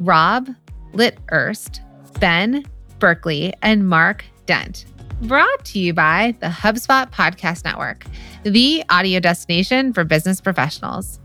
Rob 0.00 0.48
Litt 0.94 1.18
Erst, 1.30 1.80
Ben 2.18 2.64
Berkley, 2.98 3.54
and 3.62 3.88
Mark 3.88 4.24
Dent 4.46 4.84
brought 5.22 5.64
to 5.64 5.78
you 5.78 5.94
by 5.94 6.34
the 6.40 6.48
HubSpot 6.48 7.10
Podcast 7.12 7.64
Network, 7.64 8.04
the 8.42 8.82
audio 8.90 9.20
destination 9.20 9.92
for 9.92 10.02
business 10.02 10.40
professionals. 10.40 11.20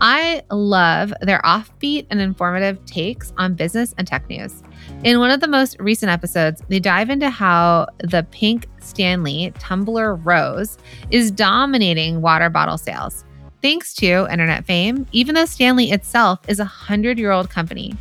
I 0.00 0.42
love 0.50 1.12
their 1.20 1.40
offbeat 1.42 2.06
and 2.10 2.20
informative 2.20 2.84
takes 2.86 3.32
on 3.36 3.54
business 3.54 3.94
and 3.98 4.06
tech 4.06 4.28
news. 4.28 4.62
In 5.04 5.18
one 5.18 5.30
of 5.30 5.40
the 5.40 5.48
most 5.48 5.76
recent 5.78 6.10
episodes, 6.10 6.62
they 6.68 6.80
dive 6.80 7.10
into 7.10 7.28
how 7.28 7.86
the 7.98 8.26
pink 8.30 8.66
Stanley 8.80 9.52
tumbler 9.58 10.14
rose 10.16 10.78
is 11.10 11.30
dominating 11.30 12.22
water 12.22 12.48
bottle 12.48 12.78
sales. 12.78 13.24
Thanks 13.60 13.94
to 13.96 14.26
internet 14.30 14.64
fame, 14.64 15.06
even 15.12 15.34
though 15.34 15.46
Stanley 15.46 15.90
itself 15.90 16.40
is 16.48 16.58
a 16.60 16.64
100 16.64 17.18
year 17.18 17.30
old 17.30 17.50
company. 17.50 17.94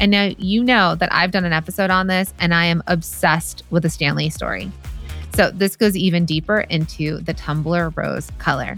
And 0.00 0.10
now 0.10 0.30
you 0.38 0.62
know 0.62 0.94
that 0.94 1.12
I've 1.12 1.30
done 1.30 1.44
an 1.44 1.52
episode 1.52 1.90
on 1.90 2.06
this 2.06 2.34
and 2.38 2.54
I 2.54 2.66
am 2.66 2.82
obsessed 2.86 3.62
with 3.70 3.82
the 3.82 3.90
Stanley 3.90 4.30
story. 4.30 4.70
So 5.36 5.50
this 5.50 5.76
goes 5.76 5.94
even 5.94 6.24
deeper 6.24 6.60
into 6.60 7.18
the 7.18 7.34
tumbler 7.34 7.90
rose 7.90 8.32
color. 8.38 8.74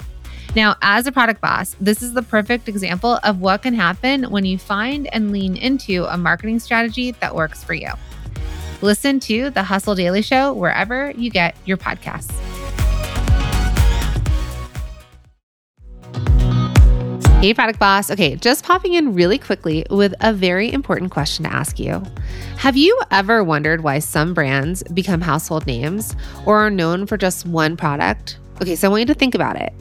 Now, 0.57 0.75
as 0.83 1.07
a 1.07 1.13
product 1.13 1.41
boss, 1.41 1.77
this 1.81 2.03
is 2.03 2.15
the 2.15 2.23
perfect 2.23 2.69
example 2.69 3.21
of 3.23 3.41
what 3.41 3.63
can 3.63 3.75
happen 3.75 4.25
when 4.25 4.45
you 4.45 4.59
find 4.59 5.07
and 5.15 5.31
lean 5.31 5.57
into 5.57 6.05
a 6.07 6.19
marketing 6.19 6.59
strategy 6.59 7.13
that 7.13 7.37
works 7.37 7.63
for 7.63 7.75
you. 7.75 7.93
Listen 8.83 9.21
to 9.21 9.51
the 9.51 9.63
Hustle 9.63 9.95
Daily 9.95 10.21
Show 10.21 10.53
wherever 10.53 11.13
you 11.13 11.31
get 11.31 11.57
your 11.65 11.77
podcasts. 11.77 12.48
Hey, 17.41 17.55
product 17.55 17.79
boss. 17.79 18.11
Okay, 18.11 18.35
just 18.35 18.65
popping 18.65 18.95
in 18.95 19.15
really 19.15 19.39
quickly 19.39 19.87
with 19.91 20.13
a 20.23 20.33
very 20.33 20.73
important 20.73 21.13
question 21.13 21.45
to 21.45 21.53
ask 21.53 21.79
you. 21.79 22.03
Have 22.57 22.77
you 22.77 23.01
ever 23.13 23.45
wondered 23.45 23.85
why 23.85 24.01
some 24.01 24.35
brands 24.35 24.83
become 24.93 25.21
household 25.21 25.65
names 25.65 26.17
or 26.47 26.59
are 26.59 26.69
known 26.69 27.07
for 27.07 27.17
just 27.17 27.47
one 27.47 27.77
product? 27.77 28.41
Okay, 28.61 28.75
so 28.75 28.89
I 28.89 28.91
want 28.91 29.03
you 29.03 29.07
to 29.07 29.15
think 29.15 29.37
about 29.37 29.55
it 29.55 29.73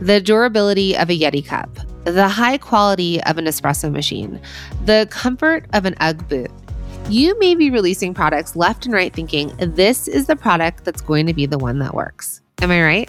the 0.00 0.20
durability 0.20 0.96
of 0.96 1.08
a 1.08 1.16
Yeti 1.16 1.46
cup, 1.46 1.70
the 2.02 2.26
high 2.26 2.58
quality 2.58 3.22
of 3.22 3.38
an 3.38 3.44
espresso 3.44 3.92
machine, 3.92 4.40
the 4.84 5.06
comfort 5.08 5.66
of 5.72 5.84
an 5.84 5.94
Ugg 6.00 6.28
boot. 6.28 6.50
You 7.08 7.38
may 7.38 7.54
be 7.54 7.70
releasing 7.70 8.12
products 8.12 8.56
left 8.56 8.86
and 8.86 8.92
right 8.92 9.12
thinking 9.12 9.52
this 9.56 10.08
is 10.08 10.26
the 10.26 10.34
product 10.34 10.84
that's 10.84 11.00
going 11.00 11.26
to 11.26 11.32
be 11.32 11.46
the 11.46 11.58
one 11.58 11.78
that 11.78 11.94
works. 11.94 12.40
Am 12.60 12.72
I 12.72 12.82
right? 12.82 13.08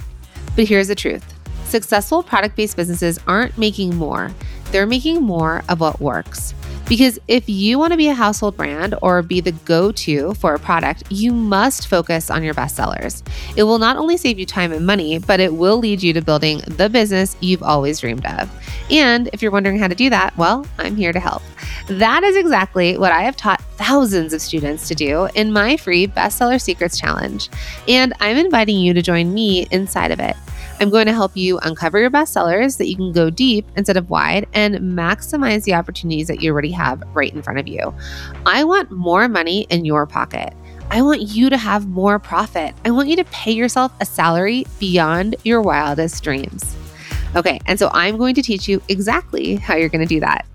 But 0.56 0.68
here's 0.68 0.89
the 0.89 0.96
truth 0.96 1.35
Successful 1.76 2.24
product 2.24 2.56
based 2.56 2.78
businesses 2.78 3.20
aren't 3.28 3.58
making 3.58 3.98
more, 3.98 4.32
they're 4.72 4.86
making 4.86 5.22
more 5.22 5.62
of 5.68 5.82
what 5.82 6.00
works. 6.00 6.54
Because 6.88 7.20
if 7.28 7.50
you 7.50 7.78
want 7.78 7.92
to 7.92 7.98
be 7.98 8.08
a 8.08 8.14
household 8.14 8.56
brand 8.56 8.96
or 9.02 9.22
be 9.22 9.42
the 9.42 9.52
go 9.52 9.92
to 9.92 10.34
for 10.36 10.54
a 10.54 10.60
product, 10.60 11.04
you 11.10 11.34
must 11.34 11.90
focus 11.90 12.32
on 12.32 12.44
your 12.44 12.54
best 12.54 12.78
sellers. 12.78 13.24
It 13.58 13.64
will 13.64 13.78
not 13.78 13.98
only 13.98 14.16
save 14.16 14.40
you 14.40 14.46
time 14.46 14.72
and 14.72 14.86
money, 14.86 15.20
but 15.20 15.42
it 15.42 15.54
will 15.54 15.76
lead 15.76 16.02
you 16.02 16.14
to 16.14 16.22
building 16.22 16.60
the 16.60 16.88
business 16.88 17.36
you've 17.42 17.62
always 17.62 18.00
dreamed 18.00 18.26
of. 18.26 18.50
And 18.90 19.30
if 19.34 19.42
you're 19.42 19.52
wondering 19.52 19.78
how 19.78 19.90
to 19.90 19.96
do 19.96 20.10
that, 20.12 20.38
well, 20.38 20.66
I'm 20.78 20.96
here 20.96 21.12
to 21.12 21.20
help. 21.20 21.44
That 21.90 22.24
is 22.24 22.38
exactly 22.38 22.98
what 22.98 23.12
I 23.12 23.24
have 23.24 23.36
taught 23.36 23.60
thousands 23.76 24.32
of 24.32 24.42
students 24.42 24.88
to 24.88 24.96
do 24.96 25.28
in 25.36 25.52
my 25.52 25.76
free 25.76 26.08
Bestseller 26.08 26.62
Secrets 26.62 26.98
Challenge. 26.98 27.50
And 27.90 28.14
I'm 28.22 28.38
inviting 28.38 28.78
you 28.78 28.94
to 28.94 29.02
join 29.02 29.34
me 29.34 29.68
inside 29.72 30.12
of 30.12 30.22
it. 30.22 30.38
I'm 30.80 30.90
going 30.90 31.06
to 31.06 31.14
help 31.14 31.38
you 31.38 31.58
uncover 31.60 32.00
your 32.00 32.12
bestsellers 32.12 32.78
that 32.78 32.90
you 32.90 32.98
can 32.98 33.14
go 33.14 33.30
deep 33.30 33.66
instead 33.78 33.96
of 33.96 34.10
wide 34.10 34.48
and 34.54 34.76
maximize 34.76 35.64
the 35.64 35.74
opportunities 35.74 36.28
that 36.28 36.42
you 36.42 36.52
already 36.52 36.72
have 36.72 37.02
right 37.14 37.34
in 37.34 37.42
front 37.42 37.60
of 37.60 37.68
you. 37.68 37.94
I 38.46 38.66
want 38.66 38.92
more 38.92 39.30
money 39.30 39.68
in 39.70 39.86
your 39.86 40.06
pocket. 40.06 40.54
I 40.92 41.02
want 41.02 41.22
you 41.22 41.50
to 41.50 41.58
have 41.58 41.88
more 41.88 42.20
profit. 42.20 42.76
I 42.84 42.92
want 42.92 43.08
you 43.08 43.16
to 43.16 43.24
pay 43.26 43.52
yourself 43.52 43.94
a 44.02 44.06
salary 44.06 44.66
beyond 44.80 45.38
your 45.44 45.62
wildest 45.62 46.22
dreams. 46.24 46.76
Okay, 47.36 47.60
and 47.66 47.80
so 47.80 47.90
I'm 47.94 48.18
going 48.18 48.36
to 48.36 48.42
teach 48.42 48.68
you 48.68 48.82
exactly 48.88 49.56
how 49.56 49.76
you're 49.76 49.90
going 49.90 50.06
to 50.06 50.14
do 50.14 50.20
that. 50.20 50.46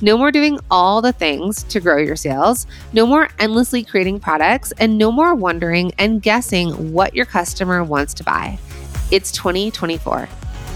No 0.00 0.16
more 0.16 0.30
doing 0.30 0.58
all 0.70 1.02
the 1.02 1.12
things 1.12 1.62
to 1.64 1.80
grow 1.80 1.98
your 1.98 2.16
sales, 2.16 2.66
no 2.92 3.06
more 3.06 3.28
endlessly 3.38 3.82
creating 3.82 4.20
products, 4.20 4.72
and 4.78 4.96
no 4.96 5.10
more 5.10 5.34
wondering 5.34 5.92
and 5.98 6.22
guessing 6.22 6.92
what 6.92 7.14
your 7.14 7.26
customer 7.26 7.82
wants 7.82 8.14
to 8.14 8.24
buy. 8.24 8.58
It's 9.10 9.32
2024. 9.32 10.28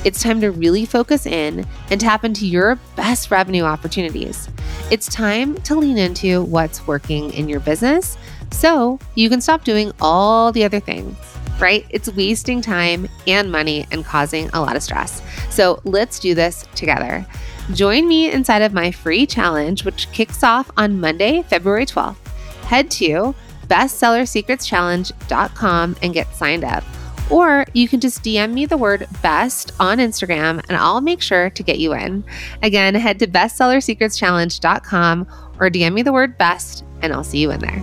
It's 0.04 0.22
time 0.22 0.40
to 0.40 0.50
really 0.50 0.84
focus 0.84 1.24
in 1.24 1.64
and 1.90 2.00
tap 2.00 2.24
into 2.24 2.46
your 2.46 2.78
best 2.96 3.30
revenue 3.30 3.62
opportunities. 3.62 4.48
It's 4.90 5.06
time 5.06 5.54
to 5.62 5.76
lean 5.76 5.96
into 5.96 6.42
what's 6.42 6.86
working 6.86 7.32
in 7.32 7.48
your 7.48 7.60
business 7.60 8.18
so 8.50 8.98
you 9.14 9.30
can 9.30 9.40
stop 9.40 9.64
doing 9.64 9.92
all 10.00 10.52
the 10.52 10.64
other 10.64 10.80
things, 10.80 11.16
right? 11.58 11.86
It's 11.90 12.12
wasting 12.12 12.60
time 12.60 13.08
and 13.26 13.50
money 13.50 13.86
and 13.90 14.04
causing 14.04 14.50
a 14.50 14.60
lot 14.60 14.76
of 14.76 14.82
stress. 14.82 15.22
So 15.48 15.80
let's 15.84 16.18
do 16.18 16.34
this 16.34 16.66
together. 16.74 17.24
Join 17.72 18.06
me 18.06 18.30
inside 18.30 18.60
of 18.62 18.74
my 18.74 18.90
free 18.90 19.26
challenge, 19.26 19.84
which 19.84 20.10
kicks 20.12 20.42
off 20.42 20.70
on 20.76 21.00
Monday, 21.00 21.42
February 21.42 21.86
12th. 21.86 22.16
Head 22.64 22.90
to 22.92 23.34
bestsellersecretschallenge.com 23.68 25.96
and 26.02 26.12
get 26.12 26.34
signed 26.34 26.64
up. 26.64 26.84
Or 27.30 27.64
you 27.72 27.88
can 27.88 28.00
just 28.00 28.22
DM 28.22 28.52
me 28.52 28.66
the 28.66 28.76
word 28.76 29.08
best 29.22 29.72
on 29.80 29.98
Instagram 29.98 30.62
and 30.68 30.76
I'll 30.76 31.00
make 31.00 31.22
sure 31.22 31.50
to 31.50 31.62
get 31.62 31.78
you 31.78 31.94
in. 31.94 32.22
Again, 32.62 32.94
head 32.94 33.18
to 33.20 33.26
bestsellersecretschallenge.com 33.26 35.26
or 35.58 35.70
DM 35.70 35.94
me 35.94 36.02
the 36.02 36.12
word 36.12 36.36
best 36.36 36.84
and 37.00 37.12
I'll 37.12 37.24
see 37.24 37.38
you 37.38 37.50
in 37.50 37.60
there. 37.60 37.82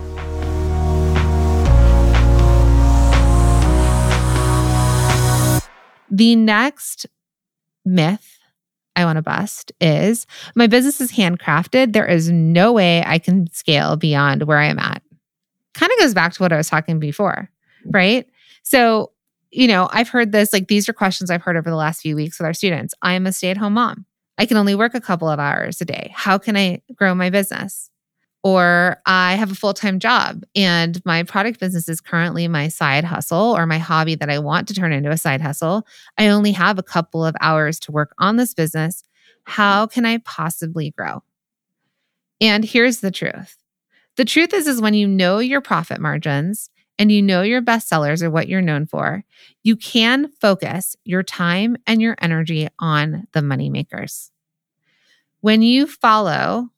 The 6.10 6.36
next 6.36 7.06
myth 7.84 8.38
I 8.94 9.06
want 9.06 9.16
to 9.16 9.22
bust 9.22 9.72
is 9.80 10.26
my 10.54 10.66
business 10.66 11.00
is 11.00 11.10
handcrafted. 11.10 11.94
There 11.94 12.06
is 12.06 12.30
no 12.30 12.72
way 12.72 13.02
I 13.04 13.18
can 13.18 13.50
scale 13.52 13.96
beyond 13.96 14.42
where 14.42 14.58
I 14.58 14.66
am 14.66 14.78
at. 14.78 15.02
Kind 15.74 15.90
of 15.90 15.98
goes 15.98 16.12
back 16.12 16.34
to 16.34 16.42
what 16.42 16.52
I 16.52 16.58
was 16.58 16.68
talking 16.68 17.00
before, 17.00 17.50
right? 17.86 18.28
So 18.62 19.10
you 19.52 19.68
know, 19.68 19.88
I've 19.92 20.08
heard 20.08 20.32
this, 20.32 20.52
like 20.52 20.68
these 20.68 20.88
are 20.88 20.94
questions 20.94 21.30
I've 21.30 21.42
heard 21.42 21.56
over 21.56 21.68
the 21.68 21.76
last 21.76 22.00
few 22.00 22.16
weeks 22.16 22.38
with 22.38 22.46
our 22.46 22.54
students. 22.54 22.94
I 23.02 23.12
am 23.12 23.26
a 23.26 23.32
stay 23.32 23.50
at 23.50 23.58
home 23.58 23.74
mom. 23.74 24.06
I 24.38 24.46
can 24.46 24.56
only 24.56 24.74
work 24.74 24.94
a 24.94 25.00
couple 25.00 25.28
of 25.28 25.38
hours 25.38 25.80
a 25.80 25.84
day. 25.84 26.10
How 26.14 26.38
can 26.38 26.56
I 26.56 26.80
grow 26.96 27.14
my 27.14 27.28
business? 27.28 27.90
Or 28.42 28.96
I 29.06 29.34
have 29.34 29.52
a 29.52 29.54
full 29.54 29.74
time 29.74 30.00
job 30.00 30.42
and 30.56 31.00
my 31.04 31.22
product 31.22 31.60
business 31.60 31.88
is 31.88 32.00
currently 32.00 32.48
my 32.48 32.68
side 32.68 33.04
hustle 33.04 33.56
or 33.56 33.66
my 33.66 33.78
hobby 33.78 34.16
that 34.16 34.30
I 34.30 34.40
want 34.40 34.66
to 34.68 34.74
turn 34.74 34.92
into 34.92 35.10
a 35.10 35.18
side 35.18 35.40
hustle. 35.40 35.86
I 36.18 36.28
only 36.28 36.50
have 36.52 36.78
a 36.78 36.82
couple 36.82 37.24
of 37.24 37.36
hours 37.40 37.78
to 37.80 37.92
work 37.92 38.14
on 38.18 38.36
this 38.36 38.52
business. 38.52 39.04
How 39.44 39.86
can 39.86 40.04
I 40.04 40.18
possibly 40.18 40.90
grow? 40.90 41.22
And 42.40 42.64
here's 42.64 42.98
the 42.98 43.12
truth 43.12 43.56
the 44.16 44.24
truth 44.24 44.52
is, 44.52 44.66
is 44.66 44.80
when 44.80 44.94
you 44.94 45.06
know 45.06 45.38
your 45.38 45.60
profit 45.60 46.00
margins 46.00 46.68
and 46.98 47.10
you 47.10 47.22
know 47.22 47.42
your 47.42 47.62
bestsellers 47.62 48.22
are 48.22 48.30
what 48.30 48.48
you're 48.48 48.62
known 48.62 48.86
for, 48.86 49.24
you 49.62 49.76
can 49.76 50.30
focus 50.40 50.96
your 51.04 51.22
time 51.22 51.76
and 51.86 52.00
your 52.00 52.16
energy 52.20 52.68
on 52.78 53.26
the 53.32 53.42
money 53.42 53.70
makers. 53.70 54.30
When 55.40 55.62
you 55.62 55.86
follow 55.86 56.68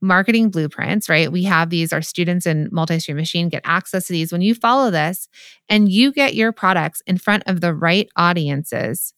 marketing 0.00 0.50
blueprints, 0.50 1.08
right? 1.08 1.30
We 1.30 1.42
have 1.44 1.70
these, 1.70 1.92
our 1.92 2.02
students 2.02 2.46
in 2.46 2.68
multi-stream 2.70 3.16
machine 3.16 3.48
get 3.48 3.62
access 3.64 4.06
to 4.06 4.12
these. 4.12 4.32
When 4.32 4.42
you 4.42 4.54
follow 4.54 4.90
this 4.90 5.28
and 5.68 5.90
you 5.90 6.12
get 6.12 6.34
your 6.34 6.52
products 6.52 7.02
in 7.06 7.18
front 7.18 7.42
of 7.46 7.60
the 7.60 7.74
right 7.74 8.08
audiences, 8.16 9.12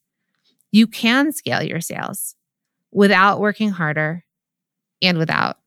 you 0.73 0.87
can 0.87 1.33
scale 1.33 1.63
your 1.63 1.81
sales 1.81 2.35
without 2.91 3.41
working 3.41 3.71
harder 3.71 4.25
and 5.03 5.19
without 5.19 5.59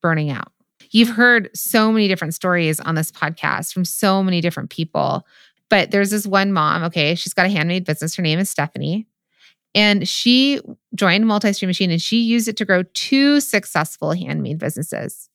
burning 0.00 0.30
out. 0.30 0.53
You've 0.94 1.08
heard 1.08 1.50
so 1.54 1.90
many 1.90 2.06
different 2.06 2.34
stories 2.34 2.78
on 2.78 2.94
this 2.94 3.10
podcast 3.10 3.72
from 3.72 3.84
so 3.84 4.22
many 4.22 4.40
different 4.40 4.70
people. 4.70 5.26
But 5.68 5.90
there's 5.90 6.10
this 6.10 6.24
one 6.24 6.52
mom, 6.52 6.84
okay, 6.84 7.16
she's 7.16 7.34
got 7.34 7.46
a 7.46 7.48
handmade 7.48 7.84
business. 7.84 8.14
Her 8.14 8.22
name 8.22 8.38
is 8.38 8.48
Stephanie. 8.48 9.08
And 9.74 10.06
she 10.06 10.60
joined 10.94 11.26
Multi 11.26 11.52
Stream 11.52 11.68
Machine 11.68 11.90
and 11.90 12.00
she 12.00 12.20
used 12.20 12.46
it 12.46 12.56
to 12.58 12.64
grow 12.64 12.84
two 12.94 13.40
successful 13.40 14.12
handmade 14.12 14.60
businesses. 14.60 15.28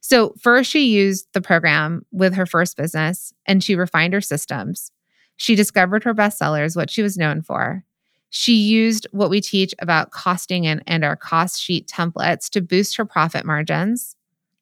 So, 0.00 0.34
first, 0.40 0.70
she 0.70 0.90
used 0.90 1.26
the 1.32 1.40
program 1.40 2.06
with 2.12 2.34
her 2.34 2.46
first 2.46 2.76
business 2.76 3.32
and 3.44 3.62
she 3.62 3.74
refined 3.74 4.14
her 4.14 4.20
systems. 4.20 4.92
She 5.36 5.56
discovered 5.56 6.04
her 6.04 6.14
bestsellers, 6.14 6.76
what 6.76 6.90
she 6.90 7.02
was 7.02 7.18
known 7.18 7.42
for. 7.42 7.84
She 8.30 8.54
used 8.54 9.08
what 9.10 9.30
we 9.30 9.40
teach 9.40 9.74
about 9.80 10.12
costing 10.12 10.64
and, 10.64 10.80
and 10.86 11.04
our 11.04 11.16
cost 11.16 11.60
sheet 11.60 11.88
templates 11.88 12.48
to 12.50 12.60
boost 12.60 12.96
her 12.98 13.04
profit 13.04 13.44
margins. 13.44 14.14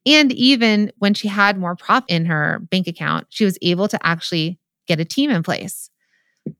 And 0.06 0.32
even 0.32 0.92
when 0.98 1.14
she 1.14 1.28
had 1.28 1.58
more 1.58 1.76
prop 1.76 2.04
in 2.08 2.26
her 2.26 2.60
bank 2.70 2.86
account, 2.86 3.26
she 3.28 3.44
was 3.44 3.58
able 3.60 3.88
to 3.88 3.98
actually 4.06 4.58
get 4.86 5.00
a 5.00 5.04
team 5.04 5.30
in 5.30 5.42
place, 5.42 5.90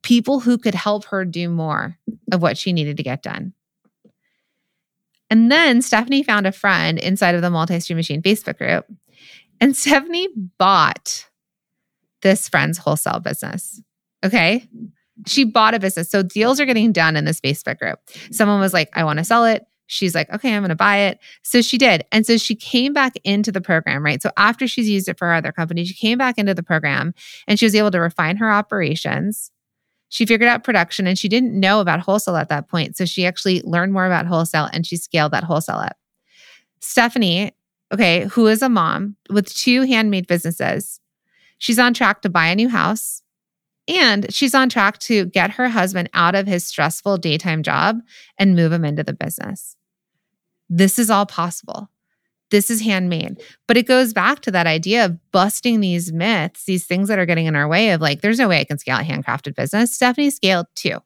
people 0.03 0.40
who 0.40 0.59
could 0.59 0.74
help 0.74 1.07
her 1.07 1.24
do 1.24 1.48
more 1.48 1.96
of 2.33 2.42
what 2.42 2.59
she 2.59 2.72
needed 2.72 2.96
to 2.98 3.03
get 3.03 3.22
done. 3.22 3.55
And 5.31 5.50
then 5.50 5.81
Stephanie 5.81 6.22
found 6.22 6.46
a 6.46 6.53
friend 6.53 6.98
inside 6.98 7.35
of 7.35 7.42
the 7.42 7.50
Multi 7.50 7.81
Stream 7.81 7.96
Machine 7.96 8.20
Facebook 8.20 8.59
group, 8.59 8.85
and 9.61 9.76
Stephanie 9.76 10.29
bought 10.59 11.29
this 12.22 12.48
friend's 12.48 12.79
wholesale 12.79 13.20
business. 13.20 13.81
Okay. 14.24 14.66
She 15.26 15.44
bought 15.44 15.74
a 15.74 15.79
business. 15.79 16.11
So 16.11 16.22
deals 16.22 16.61
are 16.61 16.66
getting 16.66 16.92
done 16.92 17.16
in 17.16 17.24
this 17.24 17.40
Facebook 17.40 17.79
group. 17.79 17.98
Someone 18.31 18.61
was 18.61 18.72
like, 18.72 18.90
I 18.94 19.05
want 19.05 19.18
to 19.18 19.24
sell 19.24 19.44
it 19.44 19.64
she's 19.90 20.14
like, 20.14 20.31
okay, 20.33 20.55
I'm 20.55 20.62
going 20.62 20.68
to 20.68 20.76
buy 20.76 20.98
it. 20.98 21.18
So 21.42 21.61
she 21.61 21.76
did. 21.76 22.05
And 22.12 22.24
so 22.24 22.37
she 22.37 22.55
came 22.55 22.92
back 22.92 23.14
into 23.24 23.50
the 23.50 23.61
program, 23.61 24.05
right? 24.05 24.22
So 24.22 24.31
after 24.37 24.68
she's 24.68 24.88
used 24.88 25.09
it 25.09 25.18
for 25.18 25.26
her 25.26 25.35
other 25.35 25.50
company, 25.50 25.85
she 25.85 25.94
came 25.94 26.16
back 26.16 26.38
into 26.38 26.55
the 26.55 26.62
program 26.62 27.12
and 27.48 27.59
she 27.59 27.66
was 27.66 27.74
able 27.74 27.90
to 27.90 28.00
refine 28.00 28.37
her 28.37 28.50
operations. 28.50 29.50
She 30.09 30.26
figured 30.26 30.48
out 30.48 30.64
production 30.64 31.07
and 31.07 31.18
she 31.18 31.29
didn't 31.29 31.59
know 31.59 31.81
about 31.81 32.00
wholesale 32.00 32.37
at 32.37 32.48
that 32.50 32.68
point. 32.68 32.96
So 32.96 33.05
she 33.05 33.26
actually 33.26 33.62
learned 33.62 33.92
more 33.92 34.07
about 34.07 34.26
wholesale 34.26 34.68
and 34.72 34.87
she 34.87 34.96
scaled 34.96 35.33
that 35.33 35.44
wholesale 35.44 35.76
up. 35.76 35.96
Stephanie, 36.81 37.53
okay, 37.92 38.26
who 38.26 38.46
is 38.46 38.62
a 38.62 38.68
mom 38.68 39.16
with 39.29 39.53
two 39.53 39.83
handmade 39.83 40.29
businesses, 40.29 41.00
she's 41.59 41.79
on 41.79 41.94
track 41.94 42.22
to 42.22 42.29
buy 42.29 42.46
a 42.46 42.55
new 42.55 42.68
house. 42.68 43.22
And 43.88 44.33
she's 44.33 44.55
on 44.55 44.68
track 44.68 44.98
to 45.00 45.24
get 45.26 45.50
her 45.53 45.68
husband 45.68 46.11
out 46.14 46.37
of 46.37 46.46
his 46.46 46.64
stressful 46.64 47.16
daytime 47.16 47.64
job 47.64 47.98
and 48.38 48.55
move 48.55 48.70
him 48.70 48.85
into 48.85 49.03
the 49.03 49.14
business. 49.14 49.74
This 50.70 50.98
is 50.98 51.11
all 51.11 51.26
possible. 51.26 51.90
This 52.50 52.70
is 52.70 52.80
handmade. 52.80 53.42
But 53.68 53.76
it 53.76 53.87
goes 53.87 54.12
back 54.12 54.40
to 54.40 54.50
that 54.52 54.66
idea 54.66 55.04
of 55.04 55.18
busting 55.33 55.80
these 55.80 56.12
myths, 56.12 56.64
these 56.64 56.87
things 56.87 57.09
that 57.09 57.18
are 57.18 57.26
getting 57.26 57.46
in 57.46 57.56
our 57.56 57.68
way 57.68 57.90
of 57.90 58.00
like, 58.00 58.22
there's 58.22 58.38
no 58.38 58.48
way 58.48 58.61
I 58.61 58.64
can 58.64 58.78
scale 58.78 58.98
a 58.98 59.02
handcrafted 59.02 59.54
business. 59.54 59.94
Stephanie 59.94 60.30
scaled 60.30 60.66
too. 60.74 60.98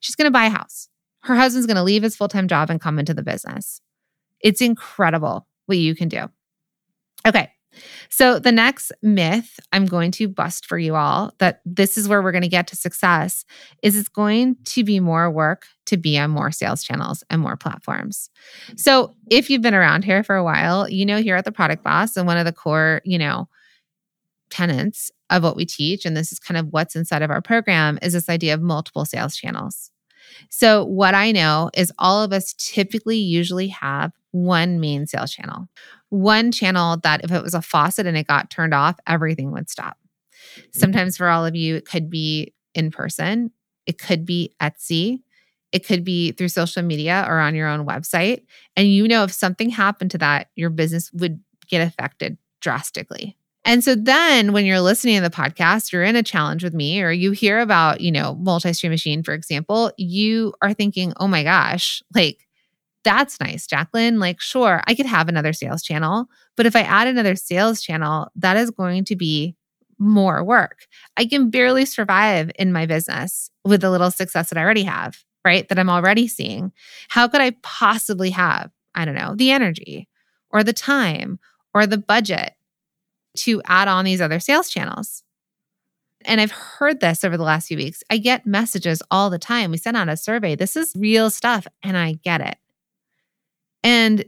She's 0.00 0.16
going 0.16 0.26
to 0.26 0.30
buy 0.32 0.46
a 0.46 0.50
house. 0.50 0.88
Her 1.20 1.36
husband's 1.36 1.66
going 1.66 1.76
to 1.76 1.82
leave 1.82 2.02
his 2.02 2.16
full 2.16 2.28
time 2.28 2.48
job 2.48 2.70
and 2.70 2.80
come 2.80 2.98
into 2.98 3.14
the 3.14 3.22
business. 3.22 3.80
It's 4.40 4.60
incredible 4.60 5.46
what 5.66 5.78
you 5.78 5.94
can 5.94 6.08
do. 6.08 6.26
Okay. 7.26 7.50
So, 8.08 8.38
the 8.38 8.52
next 8.52 8.92
myth 9.02 9.58
I'm 9.72 9.86
going 9.86 10.10
to 10.12 10.28
bust 10.28 10.66
for 10.66 10.78
you 10.78 10.94
all 10.94 11.32
that 11.38 11.60
this 11.64 11.98
is 11.98 12.08
where 12.08 12.22
we're 12.22 12.32
going 12.32 12.42
to 12.42 12.48
get 12.48 12.66
to 12.68 12.76
success 12.76 13.44
is 13.82 13.96
it's 13.96 14.08
going 14.08 14.56
to 14.64 14.84
be 14.84 15.00
more 15.00 15.30
work 15.30 15.66
to 15.86 15.96
be 15.96 16.18
on 16.18 16.30
more 16.30 16.50
sales 16.50 16.82
channels 16.82 17.22
and 17.30 17.40
more 17.40 17.56
platforms. 17.56 18.30
So, 18.76 19.14
if 19.30 19.50
you've 19.50 19.62
been 19.62 19.74
around 19.74 20.04
here 20.04 20.22
for 20.22 20.36
a 20.36 20.44
while, 20.44 20.88
you 20.88 21.06
know, 21.06 21.20
here 21.20 21.36
at 21.36 21.44
the 21.44 21.52
Product 21.52 21.82
Boss, 21.82 22.16
and 22.16 22.26
one 22.26 22.38
of 22.38 22.44
the 22.44 22.52
core, 22.52 23.00
you 23.04 23.18
know, 23.18 23.48
tenets 24.50 25.10
of 25.30 25.42
what 25.42 25.56
we 25.56 25.64
teach, 25.64 26.04
and 26.04 26.16
this 26.16 26.32
is 26.32 26.38
kind 26.38 26.58
of 26.58 26.68
what's 26.70 26.96
inside 26.96 27.22
of 27.22 27.30
our 27.30 27.42
program, 27.42 27.98
is 28.02 28.12
this 28.12 28.28
idea 28.28 28.54
of 28.54 28.60
multiple 28.60 29.04
sales 29.04 29.36
channels. 29.36 29.90
So, 30.50 30.84
what 30.84 31.14
I 31.14 31.32
know 31.32 31.70
is 31.74 31.92
all 31.98 32.22
of 32.22 32.32
us 32.32 32.54
typically 32.58 33.16
usually 33.16 33.68
have 33.68 34.12
one 34.32 34.80
main 34.80 35.06
sales 35.06 35.32
channel, 35.32 35.66
one 36.10 36.52
channel 36.52 36.98
that 37.02 37.24
if 37.24 37.32
it 37.32 37.42
was 37.42 37.54
a 37.54 37.62
faucet 37.62 38.06
and 38.06 38.16
it 38.16 38.26
got 38.26 38.50
turned 38.50 38.74
off, 38.74 38.98
everything 39.06 39.52
would 39.52 39.68
stop. 39.68 39.98
Sometimes 40.72 41.16
for 41.16 41.28
all 41.28 41.44
of 41.44 41.56
you, 41.56 41.76
it 41.76 41.84
could 41.84 42.08
be 42.08 42.54
in 42.74 42.90
person, 42.90 43.50
it 43.86 43.98
could 43.98 44.24
be 44.24 44.54
Etsy, 44.60 45.20
it 45.72 45.86
could 45.86 46.04
be 46.04 46.32
through 46.32 46.48
social 46.48 46.82
media 46.82 47.24
or 47.28 47.38
on 47.38 47.54
your 47.54 47.68
own 47.68 47.86
website. 47.86 48.44
And 48.76 48.92
you 48.92 49.08
know, 49.08 49.24
if 49.24 49.32
something 49.32 49.70
happened 49.70 50.10
to 50.12 50.18
that, 50.18 50.50
your 50.54 50.70
business 50.70 51.12
would 51.12 51.40
get 51.68 51.86
affected 51.86 52.38
drastically. 52.60 53.36
And 53.64 53.82
so 53.82 53.96
then 53.96 54.52
when 54.52 54.64
you're 54.64 54.80
listening 54.80 55.16
to 55.16 55.28
the 55.28 55.34
podcast, 55.34 55.92
you're 55.92 56.04
in 56.04 56.14
a 56.14 56.22
challenge 56.22 56.62
with 56.62 56.72
me, 56.72 57.02
or 57.02 57.10
you 57.10 57.32
hear 57.32 57.58
about, 57.58 58.00
you 58.00 58.12
know, 58.12 58.36
multi 58.36 58.72
stream 58.72 58.92
machine, 58.92 59.24
for 59.24 59.34
example, 59.34 59.90
you 59.98 60.54
are 60.62 60.72
thinking, 60.72 61.12
oh 61.16 61.26
my 61.26 61.42
gosh, 61.42 62.00
like 62.14 62.45
that's 63.06 63.38
nice, 63.40 63.68
Jacqueline. 63.68 64.18
Like, 64.18 64.40
sure, 64.40 64.82
I 64.86 64.94
could 64.96 65.06
have 65.06 65.28
another 65.28 65.52
sales 65.52 65.82
channel, 65.82 66.26
but 66.56 66.66
if 66.66 66.74
I 66.74 66.80
add 66.80 67.06
another 67.06 67.36
sales 67.36 67.80
channel, 67.80 68.28
that 68.34 68.56
is 68.56 68.72
going 68.72 69.04
to 69.04 69.16
be 69.16 69.54
more 69.98 70.42
work. 70.42 70.86
I 71.16 71.24
can 71.24 71.48
barely 71.48 71.86
survive 71.86 72.50
in 72.58 72.72
my 72.72 72.84
business 72.84 73.48
with 73.64 73.80
the 73.80 73.90
little 73.90 74.10
success 74.10 74.50
that 74.50 74.58
I 74.58 74.62
already 74.62 74.82
have, 74.82 75.24
right? 75.44 75.68
That 75.68 75.78
I'm 75.78 75.88
already 75.88 76.26
seeing. 76.26 76.72
How 77.08 77.28
could 77.28 77.40
I 77.40 77.52
possibly 77.62 78.30
have, 78.30 78.72
I 78.94 79.04
don't 79.04 79.14
know, 79.14 79.36
the 79.36 79.52
energy 79.52 80.08
or 80.50 80.64
the 80.64 80.72
time 80.72 81.38
or 81.72 81.86
the 81.86 81.98
budget 81.98 82.54
to 83.36 83.62
add 83.66 83.86
on 83.86 84.04
these 84.04 84.20
other 84.20 84.40
sales 84.40 84.68
channels. 84.68 85.22
And 86.24 86.40
I've 86.40 86.50
heard 86.50 87.00
this 87.00 87.22
over 87.22 87.36
the 87.36 87.44
last 87.44 87.68
few 87.68 87.76
weeks. 87.76 88.02
I 88.10 88.18
get 88.18 88.46
messages 88.46 89.02
all 89.10 89.30
the 89.30 89.38
time. 89.38 89.70
We 89.70 89.76
sent 89.76 89.96
out 89.96 90.08
a 90.08 90.16
survey. 90.16 90.56
This 90.56 90.74
is 90.74 90.92
real 90.96 91.30
stuff, 91.30 91.66
and 91.82 91.96
I 91.96 92.14
get 92.24 92.40
it. 92.40 92.56
And 93.86 94.24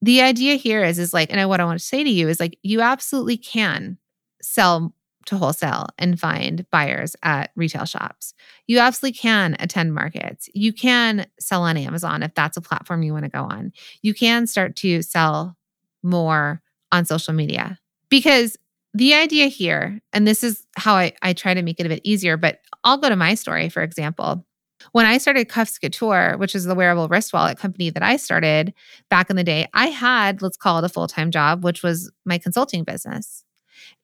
the 0.00 0.22
idea 0.22 0.54
here 0.54 0.82
is, 0.82 0.98
is 0.98 1.12
like, 1.12 1.30
and 1.30 1.46
what 1.46 1.60
I 1.60 1.66
want 1.66 1.78
to 1.78 1.84
say 1.84 2.02
to 2.02 2.08
you 2.08 2.30
is 2.30 2.40
like, 2.40 2.58
you 2.62 2.80
absolutely 2.80 3.36
can 3.36 3.98
sell 4.40 4.94
to 5.26 5.36
wholesale 5.36 5.88
and 5.98 6.18
find 6.18 6.64
buyers 6.70 7.14
at 7.22 7.50
retail 7.54 7.84
shops. 7.84 8.32
You 8.66 8.78
absolutely 8.78 9.18
can 9.18 9.54
attend 9.60 9.94
markets. 9.94 10.48
You 10.54 10.72
can 10.72 11.26
sell 11.38 11.62
on 11.62 11.76
Amazon 11.76 12.22
if 12.22 12.34
that's 12.34 12.56
a 12.56 12.62
platform 12.62 13.02
you 13.02 13.12
want 13.12 13.26
to 13.26 13.30
go 13.30 13.42
on. 13.42 13.72
You 14.00 14.14
can 14.14 14.46
start 14.46 14.76
to 14.76 15.02
sell 15.02 15.58
more 16.02 16.62
on 16.90 17.04
social 17.04 17.34
media. 17.34 17.78
Because 18.08 18.56
the 18.94 19.12
idea 19.12 19.48
here, 19.48 20.00
and 20.14 20.26
this 20.26 20.42
is 20.42 20.66
how 20.76 20.94
I, 20.94 21.12
I 21.20 21.34
try 21.34 21.52
to 21.52 21.62
make 21.62 21.80
it 21.80 21.86
a 21.86 21.90
bit 21.90 22.00
easier, 22.02 22.38
but 22.38 22.60
I'll 22.82 22.98
go 22.98 23.10
to 23.10 23.16
my 23.16 23.34
story, 23.34 23.68
for 23.68 23.82
example. 23.82 24.46
When 24.90 25.06
I 25.06 25.18
started 25.18 25.48
Cuffs 25.48 25.78
Couture, 25.78 26.36
which 26.36 26.54
is 26.54 26.64
the 26.64 26.74
wearable 26.74 27.08
wrist 27.08 27.32
wallet 27.32 27.58
company 27.58 27.90
that 27.90 28.02
I 28.02 28.16
started 28.16 28.74
back 29.08 29.30
in 29.30 29.36
the 29.36 29.44
day, 29.44 29.68
I 29.72 29.86
had, 29.86 30.42
let's 30.42 30.56
call 30.56 30.78
it 30.78 30.84
a 30.84 30.88
full 30.88 31.06
time 31.06 31.30
job, 31.30 31.64
which 31.64 31.82
was 31.82 32.10
my 32.24 32.38
consulting 32.38 32.84
business. 32.84 33.44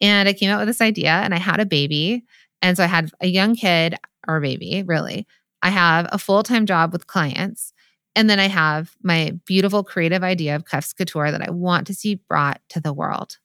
And 0.00 0.28
I 0.28 0.32
came 0.32 0.50
out 0.50 0.60
with 0.60 0.68
this 0.68 0.80
idea 0.80 1.10
and 1.10 1.34
I 1.34 1.38
had 1.38 1.60
a 1.60 1.66
baby. 1.66 2.24
And 2.62 2.76
so 2.76 2.84
I 2.84 2.86
had 2.86 3.10
a 3.20 3.26
young 3.26 3.54
kid 3.54 3.96
or 4.26 4.36
a 4.36 4.40
baby, 4.40 4.84
really. 4.86 5.26
I 5.62 5.70
have 5.70 6.08
a 6.12 6.18
full 6.18 6.42
time 6.42 6.66
job 6.66 6.92
with 6.92 7.06
clients. 7.06 7.72
And 8.14 8.28
then 8.28 8.40
I 8.40 8.48
have 8.48 8.96
my 9.02 9.38
beautiful 9.44 9.84
creative 9.84 10.24
idea 10.24 10.56
of 10.56 10.64
Cuffs 10.64 10.92
Couture 10.92 11.30
that 11.30 11.42
I 11.42 11.50
want 11.50 11.86
to 11.86 11.94
see 11.94 12.16
brought 12.16 12.60
to 12.70 12.80
the 12.80 12.92
world. 12.92 13.38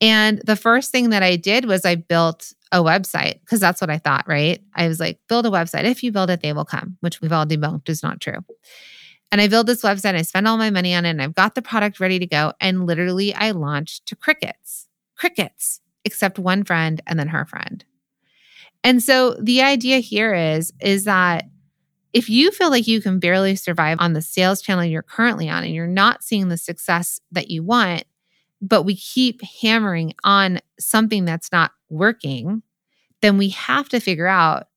And 0.00 0.40
the 0.44 0.56
first 0.56 0.90
thing 0.90 1.10
that 1.10 1.22
I 1.22 1.36
did 1.36 1.66
was 1.66 1.84
I 1.84 1.94
built 1.94 2.52
a 2.72 2.78
website 2.78 3.40
because 3.40 3.60
that's 3.60 3.80
what 3.80 3.90
I 3.90 3.98
thought, 3.98 4.26
right? 4.26 4.62
I 4.74 4.88
was 4.88 5.00
like, 5.00 5.18
build 5.28 5.46
a 5.46 5.50
website. 5.50 5.84
If 5.84 6.02
you 6.02 6.12
build 6.12 6.30
it, 6.30 6.40
they 6.40 6.52
will 6.52 6.64
come, 6.64 6.96
which 7.00 7.20
we've 7.20 7.32
all 7.32 7.46
debunked 7.46 7.88
is 7.88 8.02
not 8.02 8.20
true. 8.20 8.44
And 9.32 9.40
I 9.40 9.48
built 9.48 9.66
this 9.66 9.82
website, 9.82 10.16
I 10.16 10.22
spent 10.22 10.48
all 10.48 10.56
my 10.56 10.70
money 10.70 10.94
on 10.94 11.04
it, 11.04 11.10
and 11.10 11.22
I've 11.22 11.34
got 11.34 11.54
the 11.54 11.62
product 11.62 12.00
ready 12.00 12.18
to 12.18 12.26
go. 12.26 12.52
And 12.60 12.86
literally, 12.86 13.32
I 13.32 13.52
launched 13.52 14.06
to 14.06 14.16
crickets, 14.16 14.88
crickets, 15.16 15.80
except 16.04 16.38
one 16.38 16.64
friend 16.64 17.00
and 17.06 17.18
then 17.18 17.28
her 17.28 17.44
friend. 17.44 17.84
And 18.82 19.02
so 19.02 19.34
the 19.34 19.62
idea 19.62 19.98
here 19.98 20.34
is, 20.34 20.72
is 20.80 21.04
that 21.04 21.44
if 22.12 22.28
you 22.28 22.50
feel 22.50 22.70
like 22.70 22.88
you 22.88 23.00
can 23.00 23.20
barely 23.20 23.54
survive 23.54 23.98
on 24.00 24.14
the 24.14 24.22
sales 24.22 24.62
channel 24.62 24.84
you're 24.84 25.02
currently 25.02 25.48
on 25.48 25.62
and 25.62 25.72
you're 25.72 25.86
not 25.86 26.24
seeing 26.24 26.48
the 26.48 26.56
success 26.56 27.20
that 27.30 27.50
you 27.50 27.62
want, 27.62 28.04
but 28.60 28.82
we 28.82 28.96
keep 28.96 29.42
hammering 29.62 30.14
on 30.24 30.60
something 30.78 31.24
that's 31.24 31.52
not 31.52 31.72
working, 31.88 32.62
then 33.22 33.38
we 33.38 33.50
have 33.50 33.88
to 33.90 34.00
figure 34.00 34.26
out 34.26 34.68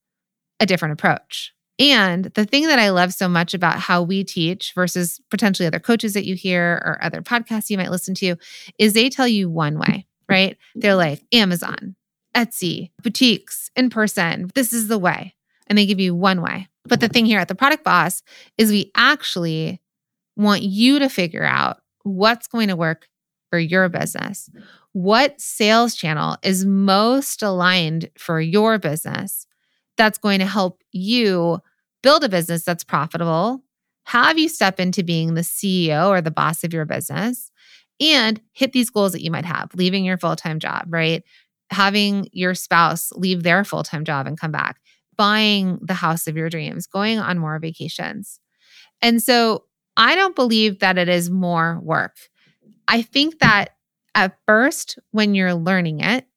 a 0.59 0.65
different 0.65 0.93
approach. 0.93 1.53
And 1.79 2.25
the 2.25 2.45
thing 2.45 2.67
that 2.67 2.79
I 2.79 2.91
love 2.91 3.13
so 3.13 3.27
much 3.27 3.53
about 3.53 3.79
how 3.79 4.03
we 4.03 4.23
teach 4.23 4.73
versus 4.73 5.19
potentially 5.29 5.65
other 5.67 5.79
coaches 5.79 6.13
that 6.13 6.25
you 6.25 6.35
hear 6.35 6.81
or 6.85 6.99
other 7.01 7.21
podcasts 7.21 7.69
you 7.69 7.77
might 7.77 7.91
listen 7.91 8.13
to 8.15 8.35
is 8.77 8.93
they 8.93 9.09
tell 9.09 9.27
you 9.27 9.49
one 9.49 9.79
way, 9.79 10.05
right? 10.29 10.55
They're 10.75 10.95
like 10.95 11.23
Amazon, 11.33 11.95
Etsy, 12.35 12.91
boutiques, 13.01 13.71
in 13.75 13.89
person. 13.89 14.51
This 14.53 14.71
is 14.71 14.87
the 14.87 14.99
way. 14.99 15.35
And 15.67 15.77
they 15.77 15.85
give 15.85 15.99
you 15.99 16.13
one 16.13 16.41
way. 16.41 16.67
But 16.85 16.99
the 16.99 17.07
thing 17.07 17.25
here 17.25 17.39
at 17.39 17.47
the 17.47 17.55
Product 17.55 17.83
Boss 17.83 18.21
is 18.57 18.69
we 18.69 18.91
actually 18.95 19.81
want 20.35 20.61
you 20.61 20.99
to 20.99 21.09
figure 21.09 21.45
out 21.45 21.77
what's 22.03 22.47
going 22.47 22.67
to 22.67 22.75
work 22.75 23.07
for 23.53 23.59
your 23.59 23.87
business? 23.87 24.49
What 24.93 25.39
sales 25.39 25.93
channel 25.93 26.37
is 26.41 26.65
most 26.65 27.43
aligned 27.43 28.09
for 28.17 28.41
your 28.41 28.79
business 28.79 29.45
that's 29.95 30.17
going 30.17 30.39
to 30.39 30.47
help 30.47 30.81
you 30.91 31.59
build 32.01 32.23
a 32.23 32.29
business 32.29 32.63
that's 32.63 32.83
profitable, 32.83 33.63
have 34.05 34.39
you 34.39 34.49
step 34.49 34.79
into 34.79 35.03
being 35.03 35.35
the 35.35 35.41
CEO 35.41 36.09
or 36.09 36.19
the 36.19 36.31
boss 36.31 36.63
of 36.63 36.73
your 36.73 36.85
business, 36.85 37.51
and 37.99 38.41
hit 38.53 38.73
these 38.73 38.89
goals 38.89 39.11
that 39.11 39.21
you 39.21 39.29
might 39.29 39.45
have, 39.45 39.69
leaving 39.75 40.03
your 40.03 40.17
full 40.17 40.35
time 40.35 40.57
job, 40.57 40.85
right? 40.87 41.21
Having 41.69 42.29
your 42.31 42.55
spouse 42.55 43.11
leave 43.11 43.43
their 43.43 43.63
full 43.63 43.83
time 43.83 44.03
job 44.03 44.25
and 44.25 44.35
come 44.35 44.51
back, 44.51 44.79
buying 45.15 45.77
the 45.83 45.93
house 45.93 46.25
of 46.25 46.35
your 46.35 46.49
dreams, 46.49 46.87
going 46.87 47.19
on 47.19 47.37
more 47.37 47.59
vacations. 47.59 48.39
And 48.99 49.21
so 49.21 49.65
I 49.95 50.15
don't 50.15 50.35
believe 50.35 50.79
that 50.79 50.97
it 50.97 51.07
is 51.07 51.29
more 51.29 51.79
work. 51.83 52.15
I 52.87 53.01
think 53.01 53.39
that 53.39 53.75
at 54.15 54.37
first, 54.45 54.99
when 55.11 55.35
you're 55.35 55.53
learning 55.55 56.01
it 56.01 56.27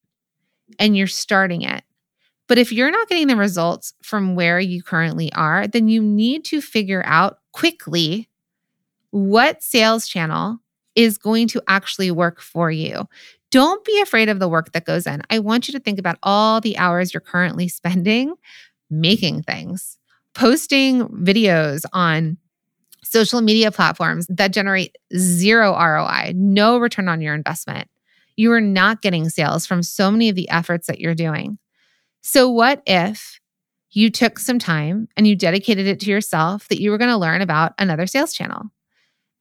and 0.79 0.97
you're 0.97 1.07
starting 1.07 1.63
it, 1.63 1.85
but 2.49 2.59
if 2.59 2.73
you're 2.73 2.91
not 2.91 3.09
getting 3.09 3.27
the 3.27 3.37
results 3.37 3.93
from 4.03 4.35
where 4.35 4.61
you 4.61 4.83
currently 4.83 5.33
are, 5.33 5.67
then 5.67 5.89
you 5.89 6.03
need 6.03 6.45
to 6.47 6.61
figure 6.61 7.03
out 7.05 7.39
quickly 7.53 8.29
what 9.11 9.63
sales 9.63 10.07
channel 10.07 10.59
is 10.95 11.19
going 11.19 11.49
to 11.49 11.63
actually 11.69 12.11
work 12.11 12.41
for 12.41 12.71
you. 12.71 13.07
Don't 13.51 13.85
be 13.85 14.01
afraid 14.01 14.29
of 14.29 14.39
the 14.39 14.49
work 14.49 14.73
that 14.73 14.85
goes 14.85 15.07
in. 15.07 15.23
I 15.31 15.39
want 15.39 15.69
you 15.69 15.73
to 15.73 15.81
think 15.81 15.99
about 15.99 16.19
all 16.23 16.61
the 16.61 16.77
hours 16.79 17.13
you're 17.13 17.21
currently 17.21 17.69
spending 17.69 18.35
making 18.91 19.43
things, 19.43 19.99
posting 20.35 21.03
videos 21.09 21.85
on 21.93 22.39
social 23.07 23.41
media 23.41 23.71
platforms 23.71 24.27
that 24.29 24.53
generate 24.53 24.97
zero 25.17 25.73
ROI, 25.73 26.33
no 26.35 26.79
return 26.79 27.09
on 27.09 27.21
your 27.21 27.35
investment. 27.35 27.89
You 28.37 28.53
are 28.53 28.61
not 28.61 29.03
getting 29.03 29.29
sales 29.29 29.67
from 29.67 29.83
so 29.83 30.11
many 30.11 30.29
of 30.29 30.35
the 30.35 30.49
efforts 30.51 30.87
that 30.87 31.01
you're 31.01 31.15
doing. 31.15 31.59
So, 32.23 32.51
what 32.51 32.83
if 32.87 33.41
you 33.91 34.11
took 34.11 34.39
some 34.39 34.59
time 34.59 35.09
and 35.17 35.27
you 35.27 35.35
dedicated 35.35 35.87
it 35.87 36.01
to 36.01 36.11
yourself 36.11 36.69
that 36.69 36.81
you 36.81 36.91
were 36.91 36.99
going 36.99 37.11
to 37.11 37.17
learn 37.17 37.41
about 37.41 37.73
another 37.79 38.07
sales 38.07 38.35
channel 38.35 38.65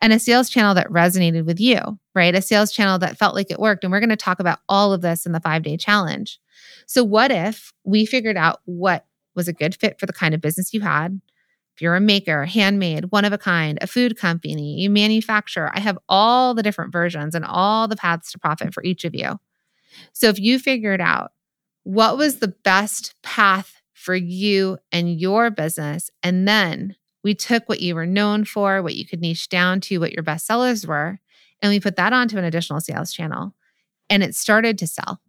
and 0.01 0.13
a 0.13 0.19
sales 0.19 0.49
channel 0.49 0.73
that 0.75 0.87
resonated 0.89 1.45
with 1.45 1.59
you, 1.59 1.79
right? 2.13 2.35
A 2.35 2.41
sales 2.41 2.71
channel 2.71 2.99
that 2.99 3.17
felt 3.17 3.35
like 3.35 3.51
it 3.51 3.59
worked. 3.59 3.83
And 3.83 3.91
we're 3.91 3.99
going 3.99 4.09
to 4.09 4.15
talk 4.15 4.39
about 4.39 4.59
all 4.69 4.93
of 4.93 5.01
this 5.01 5.25
in 5.25 5.31
the 5.31 5.39
five 5.39 5.63
day 5.63 5.77
challenge. 5.77 6.39
So, 6.85 7.03
what 7.03 7.31
if 7.31 7.73
we 7.83 8.05
figured 8.05 8.37
out 8.37 8.61
what 8.65 9.05
was 9.35 9.47
a 9.47 9.53
good 9.53 9.75
fit 9.75 9.99
for 9.99 10.05
the 10.05 10.13
kind 10.13 10.33
of 10.33 10.41
business 10.41 10.73
you 10.73 10.81
had? 10.81 11.19
If 11.75 11.81
you're 11.81 11.95
a 11.95 12.01
maker, 12.01 12.45
handmade, 12.45 13.11
one 13.11 13.25
of 13.25 13.33
a 13.33 13.37
kind, 13.37 13.77
a 13.81 13.87
food 13.87 14.17
company, 14.17 14.79
you 14.79 14.89
manufacture, 14.89 15.69
I 15.73 15.81
have 15.81 15.97
all 16.07 16.53
the 16.53 16.63
different 16.63 16.93
versions 16.93 17.35
and 17.35 17.43
all 17.43 17.89
the 17.89 17.97
paths 17.97 18.31
to 18.31 18.39
profit 18.39 18.73
for 18.73 18.81
each 18.83 19.03
of 19.03 19.13
you. 19.13 19.39
So 20.13 20.29
if 20.29 20.39
you 20.39 20.57
figured 20.57 21.01
out 21.01 21.31
what 21.83 22.17
was 22.17 22.37
the 22.37 22.47
best 22.63 23.13
path 23.23 23.81
for 23.93 24.15
you 24.15 24.77
and 24.91 25.19
your 25.19 25.51
business, 25.51 26.09
and 26.23 26.47
then 26.47 26.95
we 27.23 27.35
took 27.35 27.67
what 27.67 27.81
you 27.81 27.95
were 27.95 28.05
known 28.05 28.45
for, 28.45 28.81
what 28.81 28.95
you 28.95 29.05
could 29.05 29.19
niche 29.19 29.49
down 29.49 29.81
to, 29.81 29.97
what 29.97 30.13
your 30.13 30.23
best 30.23 30.45
sellers 30.45 30.87
were, 30.87 31.19
and 31.61 31.71
we 31.71 31.79
put 31.79 31.97
that 31.97 32.13
onto 32.13 32.37
an 32.37 32.45
additional 32.45 32.79
sales 32.79 33.11
channel, 33.11 33.53
and 34.09 34.23
it 34.23 34.35
started 34.35 34.77
to 34.77 34.87
sell 34.87 35.19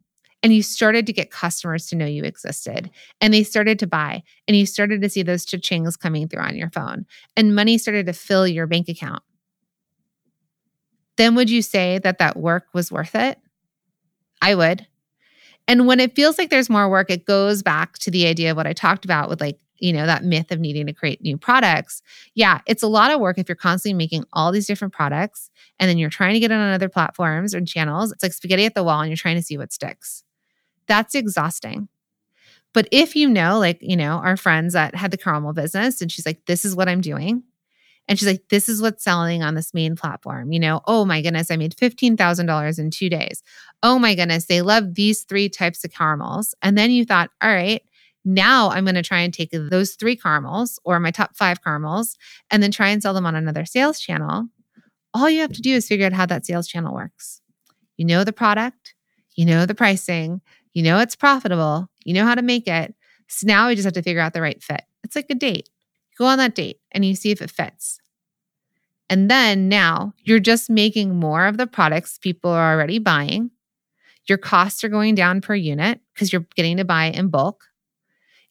and 0.46 0.54
you 0.54 0.62
started 0.62 1.08
to 1.08 1.12
get 1.12 1.32
customers 1.32 1.88
to 1.88 1.96
know 1.96 2.06
you 2.06 2.22
existed 2.22 2.88
and 3.20 3.34
they 3.34 3.42
started 3.42 3.80
to 3.80 3.86
buy 3.88 4.22
and 4.46 4.56
you 4.56 4.64
started 4.64 5.02
to 5.02 5.08
see 5.08 5.24
those 5.24 5.44
cha-chings 5.44 5.98
coming 5.98 6.28
through 6.28 6.40
on 6.40 6.54
your 6.54 6.70
phone 6.70 7.04
and 7.36 7.52
money 7.52 7.76
started 7.76 8.06
to 8.06 8.12
fill 8.12 8.46
your 8.46 8.68
bank 8.68 8.88
account 8.88 9.24
then 11.16 11.34
would 11.34 11.50
you 11.50 11.62
say 11.62 11.98
that 11.98 12.18
that 12.18 12.36
work 12.36 12.66
was 12.72 12.92
worth 12.92 13.16
it 13.16 13.40
i 14.40 14.54
would 14.54 14.86
and 15.66 15.88
when 15.88 15.98
it 15.98 16.14
feels 16.14 16.38
like 16.38 16.48
there's 16.48 16.70
more 16.70 16.88
work 16.88 17.10
it 17.10 17.26
goes 17.26 17.60
back 17.60 17.98
to 17.98 18.12
the 18.12 18.24
idea 18.28 18.52
of 18.52 18.56
what 18.56 18.68
i 18.68 18.72
talked 18.72 19.04
about 19.04 19.28
with 19.28 19.40
like 19.40 19.58
you 19.78 19.92
know, 19.92 20.06
that 20.06 20.24
myth 20.24 20.50
of 20.50 20.60
needing 20.60 20.86
to 20.86 20.92
create 20.92 21.22
new 21.22 21.36
products. 21.36 22.02
Yeah, 22.34 22.60
it's 22.66 22.82
a 22.82 22.88
lot 22.88 23.10
of 23.10 23.20
work 23.20 23.38
if 23.38 23.48
you're 23.48 23.56
constantly 23.56 23.96
making 23.96 24.24
all 24.32 24.52
these 24.52 24.66
different 24.66 24.94
products 24.94 25.50
and 25.78 25.88
then 25.88 25.98
you're 25.98 26.10
trying 26.10 26.34
to 26.34 26.40
get 26.40 26.50
it 26.50 26.54
on 26.54 26.72
other 26.72 26.88
platforms 26.88 27.54
or 27.54 27.60
channels. 27.60 28.12
It's 28.12 28.22
like 28.22 28.32
spaghetti 28.32 28.64
at 28.64 28.74
the 28.74 28.84
wall 28.84 29.00
and 29.00 29.10
you're 29.10 29.16
trying 29.16 29.36
to 29.36 29.42
see 29.42 29.58
what 29.58 29.72
sticks. 29.72 30.24
That's 30.88 31.14
exhausting. 31.14 31.88
But 32.74 32.88
if 32.92 33.16
you 33.16 33.28
know, 33.28 33.58
like, 33.58 33.78
you 33.80 33.96
know, 33.96 34.18
our 34.18 34.36
friends 34.36 34.74
that 34.74 34.94
had 34.94 35.10
the 35.10 35.16
caramel 35.16 35.54
business 35.54 36.02
and 36.02 36.12
she's 36.12 36.26
like, 36.26 36.44
this 36.46 36.64
is 36.64 36.76
what 36.76 36.88
I'm 36.88 37.00
doing. 37.00 37.42
And 38.08 38.18
she's 38.18 38.28
like, 38.28 38.48
this 38.50 38.68
is 38.68 38.80
what's 38.80 39.02
selling 39.02 39.42
on 39.42 39.54
this 39.54 39.74
main 39.74 39.96
platform. 39.96 40.52
You 40.52 40.60
know, 40.60 40.80
oh 40.86 41.04
my 41.04 41.22
goodness, 41.22 41.50
I 41.50 41.56
made 41.56 41.74
$15,000 41.74 42.78
in 42.78 42.90
two 42.90 43.08
days. 43.08 43.42
Oh 43.82 43.98
my 43.98 44.14
goodness, 44.14 44.46
they 44.46 44.62
love 44.62 44.94
these 44.94 45.22
three 45.22 45.48
types 45.48 45.84
of 45.84 45.92
caramels. 45.92 46.54
And 46.62 46.76
then 46.78 46.90
you 46.90 47.04
thought, 47.04 47.30
all 47.42 47.50
right, 47.50 47.82
now 48.24 48.70
I'm 48.70 48.84
going 48.84 48.96
to 48.96 49.02
try 49.02 49.20
and 49.20 49.32
take 49.32 49.50
those 49.52 49.94
three 49.94 50.16
caramels 50.16 50.78
or 50.84 51.00
my 51.00 51.10
top 51.10 51.36
five 51.36 51.62
caramels 51.62 52.16
and 52.50 52.62
then 52.62 52.70
try 52.70 52.88
and 52.88 53.02
sell 53.02 53.14
them 53.14 53.26
on 53.26 53.34
another 53.34 53.64
sales 53.64 54.00
channel. 54.00 54.48
All 55.14 55.30
you 55.30 55.40
have 55.40 55.52
to 55.52 55.62
do 55.62 55.74
is 55.74 55.88
figure 55.88 56.06
out 56.06 56.12
how 56.12 56.26
that 56.26 56.44
sales 56.44 56.68
channel 56.68 56.92
works. 56.92 57.40
You 57.96 58.04
know 58.04 58.24
the 58.24 58.32
product, 58.32 58.94
you 59.34 59.46
know 59.46 59.64
the 59.64 59.74
pricing, 59.74 60.42
you 60.76 60.82
know 60.82 60.98
it's 60.98 61.16
profitable, 61.16 61.88
you 62.04 62.12
know 62.12 62.26
how 62.26 62.34
to 62.34 62.42
make 62.42 62.68
it. 62.68 62.94
So 63.28 63.46
now 63.46 63.68
we 63.68 63.76
just 63.76 63.86
have 63.86 63.94
to 63.94 64.02
figure 64.02 64.20
out 64.20 64.34
the 64.34 64.42
right 64.42 64.62
fit. 64.62 64.82
It's 65.04 65.16
like 65.16 65.30
a 65.30 65.34
date. 65.34 65.70
You 66.10 66.16
go 66.18 66.26
on 66.26 66.36
that 66.36 66.54
date 66.54 66.80
and 66.92 67.02
you 67.02 67.14
see 67.14 67.30
if 67.30 67.40
it 67.40 67.50
fits. 67.50 67.98
And 69.08 69.30
then 69.30 69.70
now 69.70 70.12
you're 70.18 70.38
just 70.38 70.68
making 70.68 71.14
more 71.14 71.46
of 71.46 71.56
the 71.56 71.66
products 71.66 72.18
people 72.18 72.50
are 72.50 72.74
already 72.74 72.98
buying. 72.98 73.52
Your 74.28 74.36
costs 74.36 74.84
are 74.84 74.90
going 74.90 75.14
down 75.14 75.40
per 75.40 75.54
unit 75.54 75.98
because 76.12 76.30
you're 76.30 76.46
getting 76.56 76.76
to 76.76 76.84
buy 76.84 77.06
in 77.06 77.28
bulk. 77.28 77.64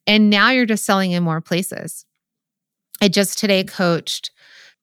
And 0.08 0.32
now 0.32 0.50
you're 0.50 0.66
just 0.66 0.84
selling 0.84 1.12
in 1.12 1.22
more 1.22 1.42
places. 1.42 2.08
I 3.04 3.08
just 3.08 3.38
today 3.38 3.64
coached 3.64 4.32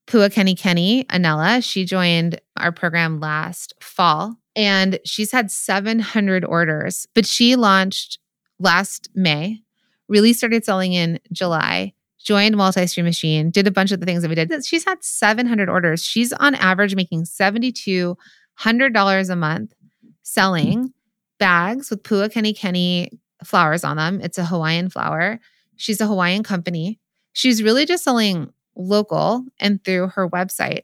Pua 0.07 0.29
Kenikeni 0.33 1.05
Anella. 1.07 1.61
She 1.61 1.83
joined 1.83 2.39
our 2.55 2.71
program 2.71 3.19
last 3.19 3.73
fall 3.81 4.37
and 4.55 4.99
she's 5.05 5.31
had 5.31 5.51
700 5.51 6.45
orders, 6.45 7.07
but 7.13 7.25
she 7.25 7.55
launched 7.55 8.19
last 8.59 9.09
May, 9.15 9.61
really 10.07 10.33
started 10.33 10.63
selling 10.63 10.93
in 10.93 11.19
July, 11.31 11.93
joined 12.19 12.55
Multi 12.55 12.85
Stream 12.87 13.05
Machine, 13.05 13.51
did 13.51 13.67
a 13.67 13.71
bunch 13.71 13.91
of 13.91 13.99
the 13.99 14.05
things 14.05 14.21
that 14.21 14.29
we 14.29 14.35
did. 14.35 14.65
She's 14.65 14.85
had 14.85 15.03
700 15.03 15.69
orders. 15.69 16.03
She's 16.03 16.31
on 16.33 16.55
average 16.55 16.95
making 16.95 17.23
$7,200 17.23 19.29
a 19.29 19.35
month 19.35 19.73
selling 20.21 20.93
bags 21.39 21.89
with 21.89 22.03
Pua 22.03 22.29
Kenikeni 22.29 23.09
flowers 23.43 23.83
on 23.83 23.97
them. 23.97 24.21
It's 24.21 24.37
a 24.37 24.45
Hawaiian 24.45 24.89
flower. 24.89 25.39
She's 25.75 25.99
a 25.99 26.07
Hawaiian 26.07 26.43
company. 26.43 26.99
She's 27.33 27.63
really 27.63 27.85
just 27.85 28.03
selling 28.03 28.53
local 28.75 29.43
and 29.59 29.83
through 29.83 30.09
her 30.09 30.29
website. 30.29 30.83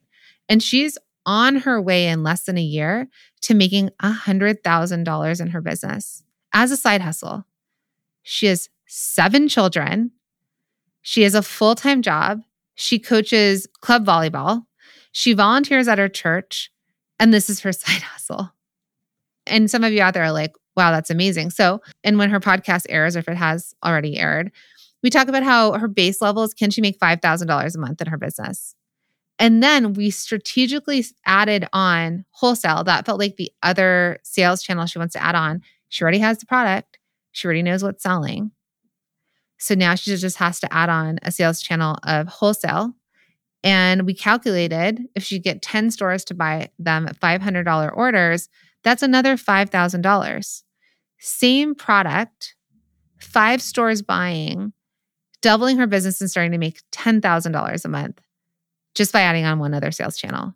And 0.50 0.62
she's 0.62 0.98
on 1.30 1.58
her 1.58 1.80
way 1.80 2.08
in 2.08 2.24
less 2.24 2.46
than 2.46 2.58
a 2.58 2.62
year 2.62 3.08
to 3.40 3.54
making 3.54 3.92
$100,000 4.02 5.42
in 5.42 5.48
her 5.48 5.62
business 5.62 6.24
as 6.54 6.72
a 6.72 6.78
side 6.78 7.02
hustle. 7.02 7.46
She 8.24 8.48
has 8.48 8.68
seven 8.88 9.48
children. 9.48 10.10
She 11.04 11.22
has 11.22 11.36
a 11.36 11.44
full 11.44 11.76
time 11.76 12.02
job. 12.02 12.42
She 12.74 12.98
coaches 12.98 13.68
club 13.80 14.08
volleyball. 14.08 14.64
She 15.12 15.34
volunteers 15.34 15.88
at 15.88 16.00
her 16.00 16.10
church. 16.10 16.72
And 17.20 17.32
this 17.32 17.48
is 17.48 17.60
her 17.60 17.72
side 17.74 18.02
hustle. 18.02 18.52
And 19.46 19.70
some 19.70 19.84
of 19.84 19.94
you 19.94 20.02
out 20.02 20.16
there 20.16 20.24
are 20.24 20.32
like, 20.32 20.56
wow, 20.76 20.90
that's 20.90 21.12
amazing. 21.12 21.52
So, 21.52 21.80
and 22.04 22.18
when 22.18 22.32
her 22.32 22.40
podcast 22.40 22.88
airs, 22.90 23.16
or 23.16 23.20
if 23.20 23.28
it 23.28 23.38
has 23.38 23.76
already 23.86 24.18
aired, 24.18 24.52
we 25.04 25.12
talk 25.12 25.28
about 25.28 25.44
how 25.44 25.74
her 25.74 25.88
base 25.88 26.24
level 26.24 26.42
is 26.42 26.56
can 26.56 26.72
she 26.72 26.82
make 26.82 27.00
$5,000 27.00 27.76
a 27.76 27.78
month 27.78 28.02
in 28.02 28.08
her 28.08 28.18
business? 28.18 28.74
And 29.40 29.64
then 29.64 29.94
we 29.94 30.10
strategically 30.10 31.06
added 31.26 31.66
on 31.72 32.26
wholesale. 32.32 32.84
That 32.84 33.06
felt 33.06 33.20
like 33.20 33.38
the 33.38 33.52
other 33.64 34.20
sales 34.24 34.62
channel 34.62 34.86
she 34.86 35.00
wants 35.00 35.14
to 35.14 35.24
add 35.24 35.36
on. 35.36 35.62
She 35.88 36.04
already 36.04 36.20
has 36.20 36.38
the 36.38 36.46
product, 36.46 37.00
she 37.32 37.48
already 37.48 37.64
knows 37.64 37.82
what's 37.82 38.04
selling. 38.04 38.52
So 39.58 39.76
now 39.76 39.96
she 39.96 40.16
just 40.16 40.38
has 40.38 40.60
to 40.60 40.74
add 40.74 40.90
on 40.90 41.20
a 41.24 41.32
sales 41.32 41.62
channel 41.62 41.98
of 42.04 42.28
wholesale. 42.28 42.94
And 43.64 44.06
we 44.06 44.14
calculated 44.14 45.02
if 45.16 45.24
she 45.24 45.40
get 45.40 45.62
10 45.62 45.92
stores 45.92 46.24
to 46.26 46.34
buy 46.34 46.70
them 46.78 47.08
at 47.08 47.20
$500 47.20 47.98
orders, 47.98 48.50
that's 48.84 49.04
another 49.04 49.36
$5,000 49.36 50.64
same 51.22 51.76
product, 51.76 52.56
five 53.20 53.62
stores 53.62 54.02
buying, 54.02 54.72
doubling 55.42 55.76
her 55.76 55.88
business 55.88 56.22
and 56.22 56.32
starting 56.32 56.54
to 56.54 56.58
make 56.58 56.82
$10,000 56.94 57.86
a 57.86 57.88
month 57.90 58.22
just 59.00 59.14
by 59.14 59.22
adding 59.22 59.46
on 59.46 59.60
one 59.60 59.74
other 59.74 59.92
sales 59.92 60.18
channel, 60.18 60.54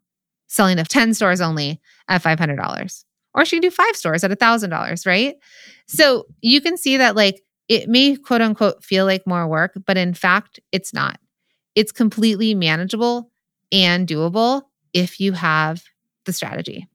selling 0.47 0.75
to 0.75 0.84
10 0.84 1.13
stores 1.13 1.39
only 1.39 1.79
at 2.10 2.21
$500. 2.21 3.03
Or 3.34 3.45
she 3.45 3.56
can 3.56 3.62
do 3.62 3.71
five 3.71 3.95
stores 3.95 4.21
at 4.25 4.32
$1,000, 4.32 5.08
right? 5.08 5.36
So 5.88 6.25
you 6.41 6.60
can 6.60 6.75
see 6.75 6.97
that, 6.97 7.15
like, 7.15 7.41
it 7.69 7.88
may 7.88 8.17
quote 8.17 8.41
unquote 8.41 8.84
feel 8.84 9.06
like 9.06 9.25
more 9.25 9.47
work, 9.47 9.71
but 9.88 9.95
in 9.95 10.13
fact, 10.13 10.60
it's 10.73 10.93
not. 10.93 11.21
It's 11.73 11.93
completely 11.93 12.53
manageable 12.53 13.32
and 13.71 14.06
doable 14.06 14.63
if 14.91 15.21
you 15.21 15.32
have 15.32 15.82
the 16.25 16.34
strategy. 16.34 16.89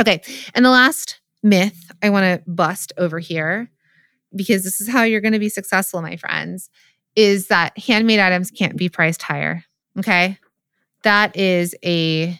Okay. 0.00 0.22
And 0.54 0.64
the 0.64 0.70
last 0.70 1.20
myth 1.42 1.90
I 2.04 2.10
want 2.10 2.22
to 2.22 2.48
bust 2.48 2.92
over 2.96 3.18
here, 3.18 3.68
because 4.34 4.62
this 4.62 4.80
is 4.80 4.88
how 4.88 5.02
you're 5.02 5.20
going 5.20 5.32
to 5.32 5.40
be 5.40 5.48
successful, 5.48 6.02
my 6.02 6.16
friends, 6.16 6.70
is 7.16 7.48
that 7.48 7.76
handmade 7.76 8.20
items 8.20 8.52
can't 8.52 8.76
be 8.76 8.88
priced 8.88 9.22
higher. 9.22 9.64
Okay. 9.98 10.38
That 11.02 11.36
is 11.36 11.74
a 11.84 12.38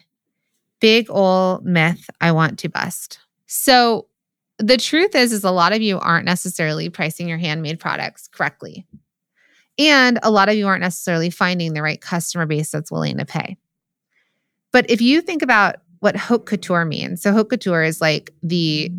big 0.79 1.09
old 1.09 1.65
myth 1.65 2.09
I 2.21 2.31
want 2.31 2.59
to 2.59 2.69
bust. 2.69 3.19
So 3.45 4.07
the 4.59 4.77
truth 4.77 5.15
is 5.15 5.33
is 5.33 5.43
a 5.43 5.51
lot 5.51 5.73
of 5.73 5.81
you 5.81 5.99
aren't 5.99 6.25
necessarily 6.25 6.89
pricing 6.89 7.27
your 7.27 7.37
handmade 7.37 7.79
products 7.79 8.27
correctly. 8.27 8.85
And 9.77 10.19
a 10.21 10.29
lot 10.29 10.49
of 10.49 10.55
you 10.55 10.67
aren't 10.67 10.81
necessarily 10.81 11.29
finding 11.29 11.73
the 11.73 11.81
right 11.81 11.99
customer 11.99 12.45
base 12.45 12.71
that's 12.71 12.91
willing 12.91 13.17
to 13.17 13.25
pay. 13.25 13.57
But 14.71 14.89
if 14.89 15.01
you 15.01 15.21
think 15.21 15.41
about 15.41 15.77
what 16.03 16.17
haute 16.17 16.45
couture 16.45 16.83
means. 16.83 17.21
So 17.21 17.31
haute 17.31 17.49
couture 17.49 17.81
is 17.81 18.01
like 18.01 18.33
the 18.43 18.91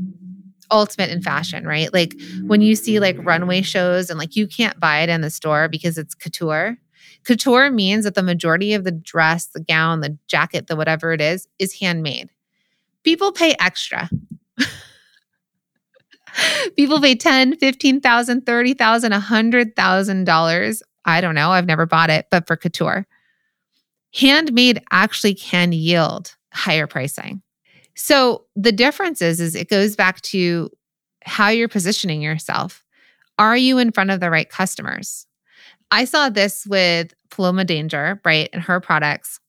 ultimate 0.71 1.11
in 1.11 1.21
fashion, 1.21 1.67
right? 1.67 1.93
Like 1.93 2.15
when 2.47 2.63
you 2.63 2.75
see 2.75 2.99
like 2.99 3.17
runway 3.19 3.61
shows 3.61 4.09
and 4.09 4.19
like 4.19 4.37
you 4.37 4.47
can't 4.47 4.81
buy 4.81 5.01
it 5.01 5.11
in 5.11 5.21
the 5.21 5.29
store 5.29 5.69
because 5.69 5.99
it's 5.99 6.15
couture. 6.15 6.79
Couture 7.25 7.71
means 7.71 8.05
that 8.05 8.15
the 8.15 8.23
majority 8.23 8.75
of 8.75 8.85
the 8.85 8.93
dress, 8.93 9.47
the 9.47 9.61
gown, 9.61 10.01
the 10.01 10.19
jacket, 10.27 10.67
the 10.67 10.77
whatever 10.77 11.13
it 11.13 11.21
is, 11.21 11.49
is 11.59 11.79
handmade. 11.81 12.31
People 13.03 13.33
pay 13.33 13.55
extra. 13.61 14.09
People 16.77 17.01
pay 17.01 17.15
10, 17.15 17.57
15,000, 17.57 18.45
30,000, 18.45 19.13
$100,000. 19.13 20.83
I 21.05 21.21
don't 21.21 21.35
know. 21.35 21.51
I've 21.51 21.67
never 21.67 21.87
bought 21.87 22.11
it, 22.11 22.27
but 22.31 22.47
for 22.47 22.57
couture. 22.57 23.07
Handmade 24.15 24.83
actually 24.91 25.35
can 25.35 25.73
yield 25.73 26.37
higher 26.53 26.87
pricing. 26.87 27.43
So 27.95 28.45
the 28.57 28.73
difference 28.73 29.23
is, 29.23 29.41
is 29.41 29.55
it 29.55 29.69
goes 29.69 29.97
back 29.97 30.21
to 30.23 30.71
how 31.25 31.49
you're 31.49 31.69
positioning 31.69 32.23
yourself. 32.23 32.85
Are 33.39 33.57
you 33.57 33.79
in 33.79 33.93
front 33.93 34.11
of 34.11 34.21
the 34.21 34.31
right 34.31 34.49
customers? 34.49 35.27
I 35.91 36.05
saw 36.05 36.29
this 36.29 36.67
with 36.67 37.15
Paloma 37.31 37.65
Danger, 37.65 38.21
right? 38.25 38.49
And 38.53 38.63
her 38.63 38.81
products 38.81 39.41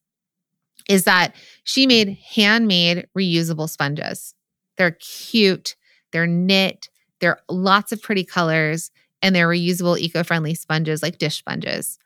is 0.87 1.05
that 1.05 1.35
she 1.63 1.87
made 1.87 2.17
handmade 2.35 3.07
reusable 3.17 3.69
sponges. 3.69 4.35
They're 4.77 4.97
cute, 4.99 5.75
they're 6.11 6.27
knit, 6.27 6.89
they're 7.19 7.39
lots 7.49 7.91
of 7.91 8.01
pretty 8.01 8.23
colors, 8.23 8.91
and 9.21 9.35
they're 9.35 9.49
reusable, 9.49 9.97
eco 9.97 10.23
friendly 10.23 10.53
sponges 10.53 11.01
like 11.01 11.17
dish 11.17 11.37
sponges. 11.37 11.97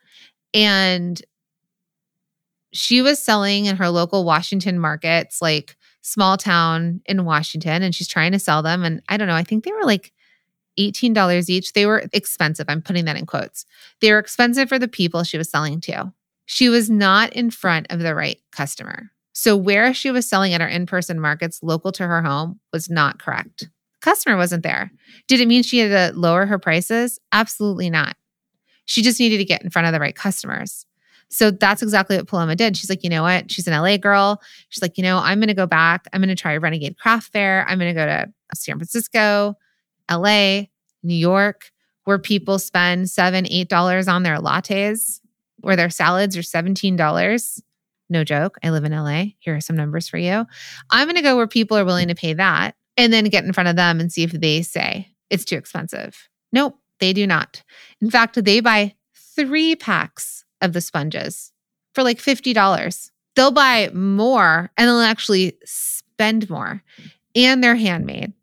And 0.53 1.21
she 2.71 3.01
was 3.01 3.21
selling 3.21 3.65
in 3.65 3.75
her 3.77 3.89
local 3.89 4.23
Washington 4.23 4.79
markets, 4.79 5.41
like 5.41 5.75
small 6.01 6.37
town 6.37 7.01
in 7.05 7.25
Washington, 7.25 7.83
and 7.83 7.93
she's 7.93 8.07
trying 8.07 8.31
to 8.31 8.39
sell 8.39 8.61
them. 8.61 8.83
And 8.83 9.01
I 9.09 9.17
don't 9.17 9.27
know, 9.27 9.35
I 9.35 9.43
think 9.43 9.63
they 9.63 9.73
were 9.73 9.83
like 9.83 10.13
$18 10.79 11.49
each. 11.49 11.73
They 11.73 11.85
were 11.85 12.03
expensive. 12.13 12.65
I'm 12.69 12.81
putting 12.81 13.05
that 13.05 13.17
in 13.17 13.25
quotes. 13.25 13.65
They 14.01 14.11
were 14.11 14.19
expensive 14.19 14.69
for 14.69 14.79
the 14.79 14.87
people 14.87 15.23
she 15.23 15.37
was 15.37 15.49
selling 15.49 15.81
to. 15.81 16.13
She 16.45 16.69
was 16.69 16.89
not 16.89 17.33
in 17.33 17.51
front 17.51 17.87
of 17.89 17.99
the 17.99 18.15
right 18.15 18.39
customer. 18.51 19.11
So, 19.33 19.55
where 19.55 19.93
she 19.93 20.11
was 20.11 20.27
selling 20.27 20.53
at 20.53 20.61
her 20.61 20.67
in 20.67 20.85
person 20.85 21.19
markets 21.19 21.61
local 21.61 21.91
to 21.93 22.07
her 22.07 22.21
home 22.21 22.59
was 22.73 22.89
not 22.89 23.19
correct. 23.19 23.69
customer 24.01 24.37
wasn't 24.37 24.63
there. 24.63 24.91
Did 25.27 25.41
it 25.41 25.47
mean 25.47 25.61
she 25.61 25.79
had 25.79 26.13
to 26.13 26.17
lower 26.17 26.45
her 26.45 26.57
prices? 26.57 27.19
Absolutely 27.31 27.89
not. 27.89 28.15
She 28.85 29.01
just 29.01 29.19
needed 29.19 29.37
to 29.37 29.45
get 29.45 29.61
in 29.61 29.69
front 29.69 29.87
of 29.87 29.93
the 29.93 29.99
right 29.99 30.15
customers. 30.15 30.85
So 31.29 31.51
that's 31.51 31.83
exactly 31.83 32.17
what 32.17 32.27
Paloma 32.27 32.55
did. 32.55 32.75
She's 32.75 32.89
like, 32.89 33.03
you 33.03 33.09
know 33.09 33.21
what? 33.21 33.51
She's 33.51 33.67
an 33.67 33.79
LA 33.79 33.97
girl. 33.97 34.41
She's 34.69 34.81
like, 34.81 34.97
you 34.97 35.03
know, 35.03 35.19
I'm 35.19 35.39
going 35.39 35.47
to 35.49 35.53
go 35.53 35.67
back. 35.67 36.07
I'm 36.11 36.21
going 36.21 36.29
to 36.29 36.35
try 36.35 36.57
Renegade 36.57 36.97
Craft 36.97 37.31
Fair. 37.31 37.65
I'm 37.67 37.77
going 37.77 37.93
to 37.93 37.99
go 37.99 38.05
to 38.05 38.33
San 38.55 38.77
Francisco, 38.77 39.55
LA, 40.09 40.63
New 41.03 41.15
York, 41.15 41.71
where 42.05 42.19
people 42.19 42.59
spend 42.59 43.09
seven, 43.09 43.45
eight 43.49 43.69
dollars 43.69 44.07
on 44.07 44.23
their 44.23 44.37
lattes, 44.37 45.19
where 45.59 45.75
their 45.75 45.89
salads 45.89 46.37
are 46.37 46.43
seventeen 46.43 46.95
dollars. 46.95 47.61
No 48.09 48.23
joke. 48.23 48.57
I 48.63 48.71
live 48.71 48.85
in 48.85 48.91
LA. 48.91 49.25
Here 49.37 49.55
are 49.55 49.61
some 49.61 49.75
numbers 49.75 50.07
for 50.07 50.17
you. 50.17 50.45
I'm 50.89 51.05
going 51.05 51.15
to 51.15 51.21
go 51.21 51.35
where 51.35 51.47
people 51.47 51.77
are 51.77 51.85
willing 51.85 52.07
to 52.07 52.15
pay 52.15 52.33
that 52.33 52.75
and 52.97 53.13
then 53.13 53.25
get 53.25 53.45
in 53.45 53.53
front 53.53 53.69
of 53.69 53.75
them 53.75 53.99
and 53.99 54.11
see 54.11 54.23
if 54.23 54.31
they 54.31 54.63
say 54.63 55.09
it's 55.29 55.45
too 55.45 55.57
expensive. 55.57 56.27
Nope, 56.51 56.75
they 56.99 57.13
do 57.13 57.27
not. 57.27 57.63
In 58.01 58.09
fact, 58.09 58.43
they 58.43 58.59
buy 58.61 58.95
three 59.13 59.75
packs 59.75 60.43
of 60.61 60.73
the 60.73 60.81
sponges 60.81 61.51
for 61.93 62.03
like 62.03 62.17
$50. 62.17 63.11
They'll 63.35 63.51
buy 63.51 63.89
more 63.93 64.71
and 64.75 64.87
they'll 64.87 64.99
actually 64.99 65.53
spend 65.63 66.49
more. 66.49 66.83
And 67.35 67.63
they're 67.63 67.75
handmade. 67.75 68.33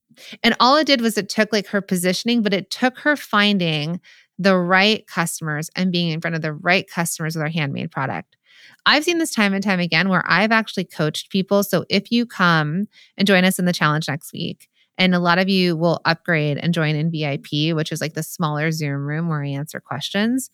And 0.42 0.54
all 0.60 0.76
it 0.76 0.86
did 0.86 1.00
was 1.00 1.18
it 1.18 1.28
took 1.28 1.52
like 1.52 1.68
her 1.68 1.80
positioning, 1.80 2.42
but 2.42 2.54
it 2.54 2.70
took 2.70 2.98
her 3.00 3.16
finding 3.16 4.00
the 4.38 4.56
right 4.56 5.06
customers 5.06 5.70
and 5.74 5.92
being 5.92 6.10
in 6.10 6.20
front 6.20 6.36
of 6.36 6.42
the 6.42 6.52
right 6.52 6.88
customers 6.88 7.34
with 7.34 7.42
our 7.42 7.48
handmade 7.48 7.90
product. 7.90 8.36
I've 8.84 9.04
seen 9.04 9.18
this 9.18 9.34
time 9.34 9.54
and 9.54 9.62
time 9.62 9.80
again 9.80 10.08
where 10.08 10.24
I've 10.26 10.52
actually 10.52 10.84
coached 10.84 11.30
people. 11.30 11.62
So 11.62 11.84
if 11.88 12.10
you 12.10 12.26
come 12.26 12.86
and 13.16 13.26
join 13.26 13.44
us 13.44 13.58
in 13.58 13.64
the 13.64 13.72
challenge 13.72 14.08
next 14.08 14.32
week, 14.32 14.68
and 14.98 15.14
a 15.14 15.18
lot 15.18 15.38
of 15.38 15.48
you 15.48 15.76
will 15.76 16.00
upgrade 16.04 16.58
and 16.58 16.72
join 16.72 16.96
in 16.96 17.10
VIP, 17.10 17.74
which 17.74 17.92
is 17.92 18.00
like 18.00 18.14
the 18.14 18.22
smaller 18.22 18.70
Zoom 18.70 19.06
room 19.06 19.28
where 19.28 19.42
I 19.42 19.48
answer 19.48 19.80
questions. 19.80 20.50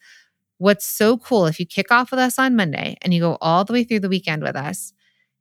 What's 0.58 0.86
so 0.86 1.16
cool 1.16 1.46
if 1.46 1.60
you 1.60 1.66
kick 1.66 1.90
off 1.90 2.10
with 2.10 2.20
us 2.20 2.38
on 2.38 2.56
Monday 2.56 2.96
and 3.02 3.14
you 3.14 3.20
go 3.20 3.38
all 3.40 3.64
the 3.64 3.72
way 3.72 3.84
through 3.84 4.00
the 4.00 4.08
weekend 4.08 4.42
with 4.42 4.56
us, 4.56 4.92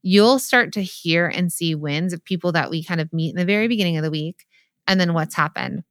you'll 0.03 0.39
start 0.39 0.73
to 0.73 0.81
hear 0.81 1.27
and 1.27 1.51
see 1.51 1.75
wins 1.75 2.13
of 2.13 2.23
people 2.23 2.51
that 2.53 2.69
we 2.69 2.83
kind 2.83 3.01
of 3.01 3.11
meet 3.13 3.29
in 3.29 3.35
the 3.35 3.45
very 3.45 3.67
beginning 3.67 3.97
of 3.97 4.03
the 4.03 4.11
week 4.11 4.45
and 4.87 4.99
then 4.99 5.13
what's 5.13 5.35
happened. 5.35 5.83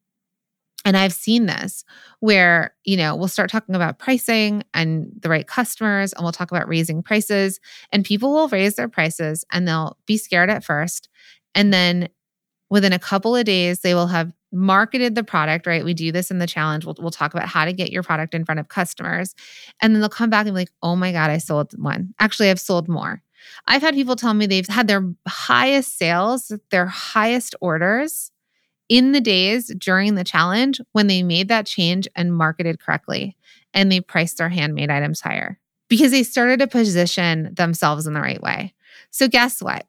And 0.85 0.97
I've 0.97 1.13
seen 1.13 1.47
this 1.47 1.85
where, 2.21 2.75
you 2.85 2.97
know, 2.97 3.15
we'll 3.15 3.29
start 3.29 3.51
talking 3.51 3.75
about 3.75 3.99
pricing 3.99 4.63
and 4.73 5.13
the 5.21 5.29
right 5.29 5.47
customers, 5.47 6.13
and 6.13 6.23
we'll 6.23 6.33
talk 6.33 6.51
about 6.51 6.69
raising 6.69 7.03
prices. 7.03 7.61
And 7.93 8.05
people 8.05 8.33
will 8.33 8.49
raise 8.49 8.77
their 8.77 8.89
prices 8.89 9.45
and 9.53 9.69
they'll 9.69 9.99
be 10.07 10.17
scared 10.17 10.49
at 10.49 10.65
first. 10.65 11.09
And 11.55 11.73
then 11.73 12.09
within 12.71 12.93
a 12.93 12.99
couple 12.99 13.37
of 13.37 13.45
days, 13.45 13.81
they 13.81 13.95
will 13.95 14.07
have 14.07 14.33
marketed 14.53 15.15
the 15.15 15.23
product, 15.23 15.67
right? 15.67 15.85
We 15.85 15.95
do 15.95 16.13
this 16.13 16.31
in 16.31 16.39
the 16.39 16.47
challenge. 16.47 16.85
We'll, 16.85 16.97
we'll 16.99 17.11
talk 17.11 17.35
about 17.35 17.49
how 17.49 17.65
to 17.65 17.73
get 17.73 17.93
your 17.93 18.03
product 18.03 18.35
in 18.35 18.45
front 18.45 18.59
of 18.59 18.69
customers. 18.69 19.35
And 19.83 19.95
then 19.95 20.01
they'll 20.01 20.09
come 20.09 20.31
back 20.31 20.47
and 20.47 20.55
be 20.55 20.61
like, 20.61 20.71
oh 20.83 20.97
my 20.97 21.13
God, 21.13 21.31
I 21.31 21.39
sold 21.39 21.73
one. 21.81 22.15
Actually, 22.19 22.51
I've 22.51 22.61
sold 22.61 22.89
more. 22.89 23.23
I've 23.66 23.82
had 23.82 23.95
people 23.95 24.16
tell 24.16 24.34
me 24.34 24.47
they've 24.47 24.66
had 24.66 24.88
their 24.88 25.05
highest 25.26 25.99
sales, 25.99 26.53
their 26.70 26.86
highest 26.86 27.55
orders 27.61 28.30
in 28.88 29.12
the 29.12 29.20
days 29.20 29.72
during 29.78 30.16
the 30.16 30.24
challenge 30.24 30.80
when 30.93 31.07
they 31.07 31.22
made 31.22 31.49
that 31.49 31.66
change 31.66 32.09
and 32.16 32.34
marketed 32.34 32.80
correctly 32.80 33.36
and 33.72 33.91
they 33.91 34.01
priced 34.01 34.38
their 34.38 34.49
handmade 34.49 34.91
items 34.91 35.20
higher 35.20 35.59
because 35.88 36.11
they 36.11 36.22
started 36.22 36.59
to 36.59 36.66
position 36.66 37.55
themselves 37.55 38.07
in 38.07 38.14
the 38.14 38.20
right 38.20 38.43
way. 38.43 38.74
So, 39.11 39.28
guess 39.28 39.62
what? 39.62 39.86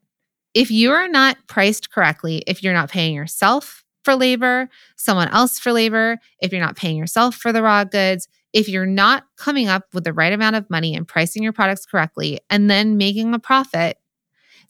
If 0.54 0.70
you 0.70 0.92
are 0.92 1.08
not 1.08 1.38
priced 1.48 1.92
correctly, 1.92 2.44
if 2.46 2.62
you're 2.62 2.74
not 2.74 2.92
paying 2.92 3.16
yourself 3.16 3.84
for 4.04 4.16
labor, 4.16 4.70
someone 4.96 5.28
else 5.30 5.60
for 5.60 5.72
labor, 5.72 6.18
if 6.42 6.52
you're 6.52 6.62
not 6.62 6.76
paying 6.76 6.98
yourself 6.98 7.36
for 7.36 7.52
the 7.52 7.62
raw 7.62 7.84
goods, 7.84 8.28
if 8.54 8.68
you're 8.68 8.86
not 8.86 9.24
coming 9.38 9.68
up 9.68 9.86
with 9.94 10.04
the 10.04 10.14
right 10.14 10.34
amount 10.34 10.56
of 10.56 10.70
money 10.70 10.96
and 10.96 11.08
pricing 11.08 11.44
your 11.44 11.54
products 11.54 11.86
correctly 11.86 12.40
and 12.50 12.70
then 12.70 12.98
making 12.98 13.34
a 13.34 13.40
profit, 13.40 13.98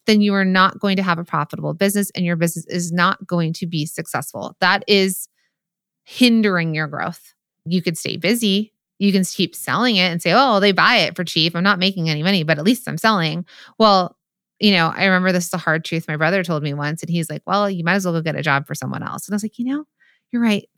then 0.05 0.21
you 0.21 0.34
are 0.34 0.45
not 0.45 0.79
going 0.79 0.97
to 0.97 1.03
have 1.03 1.19
a 1.19 1.23
profitable 1.23 1.73
business 1.73 2.11
and 2.11 2.25
your 2.25 2.36
business 2.36 2.65
is 2.67 2.91
not 2.91 3.25
going 3.25 3.53
to 3.53 3.67
be 3.67 3.86
successful. 3.86 4.55
That 4.59 4.84
is 4.88 5.27
hindering 6.03 6.75
your 6.75 6.88
growth. 6.88 7.34
You 7.65 7.82
could 7.82 7.97
stay 7.97 8.17
busy. 8.17 8.73
You 8.99 9.11
can 9.11 9.23
keep 9.23 9.55
selling 9.55 9.95
it 9.95 10.11
and 10.11 10.21
say, 10.21 10.34
oh, 10.36 10.59
they 10.59 10.71
buy 10.71 10.97
it 10.97 11.15
for 11.15 11.23
cheap. 11.23 11.55
I'm 11.55 11.63
not 11.63 11.79
making 11.79 12.09
any 12.09 12.21
money, 12.21 12.43
but 12.43 12.59
at 12.59 12.65
least 12.65 12.88
I'm 12.88 12.97
selling. 12.97 13.45
Well, 13.79 14.15
you 14.62 14.72
know, 14.72 14.93
I 14.95 15.05
remember 15.05 15.32
this 15.32 15.47
is 15.47 15.53
a 15.53 15.57
hard 15.57 15.84
truth 15.84 16.07
my 16.07 16.18
brother 16.18 16.43
told 16.43 16.62
me 16.62 16.74
once, 16.76 17.01
and 17.01 17.09
he's 17.09 17.30
like, 17.30 17.41
well, 17.47 17.70
you 17.70 17.84
might 17.84 17.95
as 17.95 18.05
well 18.05 18.14
go 18.14 18.22
get 18.22 18.36
a 18.36 18.43
job 18.43 18.68
for 18.68 18.76
someone 18.76 19.01
else. 19.01 19.28
And 19.28 19.34
I 19.34 19.36
was 19.36 19.43
like, 19.43 19.57
you 19.57 19.66
know, 19.66 19.86
you're 20.32 20.41
right. 20.41 20.70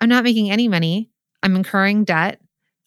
I'm 0.00 0.08
not 0.08 0.22
making 0.22 0.50
any 0.50 0.68
money. 0.68 1.10
I'm 1.42 1.56
incurring 1.56 2.04
debt. 2.04 2.40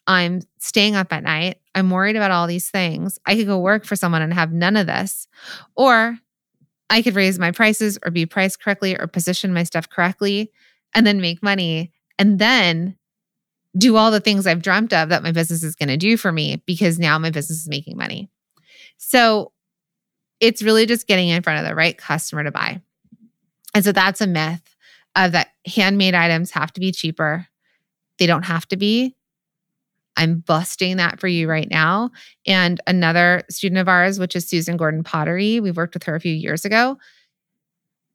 I'm 0.08 0.42
staying 0.58 0.96
up 0.96 1.12
at 1.12 1.24
night. 1.24 1.60
I'm 1.76 1.90
worried 1.90 2.16
about 2.16 2.32
all 2.32 2.48
these 2.48 2.70
things. 2.70 3.20
I 3.26 3.36
could 3.36 3.46
go 3.46 3.60
work 3.60 3.86
for 3.86 3.98
someone 3.98 4.22
and 4.22 4.34
have 4.34 4.54
none 4.54 4.78
of 4.78 4.88
this. 4.88 5.28
Or 5.76 6.18
I 6.90 7.02
could 7.02 7.16
raise 7.16 7.38
my 7.38 7.52
prices 7.52 8.00
or 8.04 8.10
be 8.10 8.26
priced 8.26 8.62
correctly 8.62 8.98
or 8.98 9.08
position 9.08 9.54
my 9.54 9.64
stuff 9.64 9.90
correctly 9.90 10.52
and 10.96 11.06
then 11.06 11.22
make 11.22 11.44
money 11.44 11.92
and 12.18 12.40
then 12.40 12.98
do 13.78 13.96
all 13.96 14.12
the 14.12 14.20
things 14.20 14.48
I've 14.48 14.62
dreamt 14.62 14.94
of 14.94 15.10
that 15.10 15.24
my 15.24 15.32
business 15.32 15.64
is 15.64 15.76
going 15.76 15.90
to 15.90 15.98
do 15.98 16.18
for 16.18 16.32
me 16.32 16.62
because 16.66 17.00
now 17.00 17.18
my 17.18 17.30
business 17.30 17.62
is 17.62 17.70
making 17.70 17.98
money. 17.98 18.30
So 18.98 19.52
it's 20.42 20.62
really 20.62 20.86
just 20.86 21.08
getting 21.08 21.30
in 21.30 21.44
front 21.44 21.60
of 21.60 21.66
the 21.66 21.76
right 21.76 21.98
customer 21.98 22.44
to 22.44 22.52
buy. 22.52 22.82
And 23.74 23.86
so 23.86 23.94
that's 23.94 24.20
a 24.20 24.28
myth 24.28 24.76
of 25.16 25.32
that 25.32 25.50
handmade 25.66 26.16
items 26.16 26.52
have 26.52 26.74
to 26.74 26.82
be 26.82 26.92
cheaper. 26.92 27.48
They 28.18 28.26
don't 28.26 28.44
have 28.44 28.68
to 28.70 28.78
be. 28.78 29.16
I'm 30.18 30.40
busting 30.40 30.98
that 30.98 31.20
for 31.20 31.28
you 31.28 31.48
right 31.48 31.70
now. 31.70 32.12
And 32.46 32.82
another 32.86 33.44
student 33.50 33.80
of 33.80 33.88
ours, 33.88 34.20
which 34.20 34.36
is 34.36 34.50
Susan 34.50 34.76
Gordon 34.76 35.04
Pottery, 35.04 35.60
we've 35.62 35.78
worked 35.78 35.94
with 35.94 36.04
her 36.04 36.16
a 36.16 36.20
few 36.20 36.34
years 36.34 36.66
ago. 36.66 36.98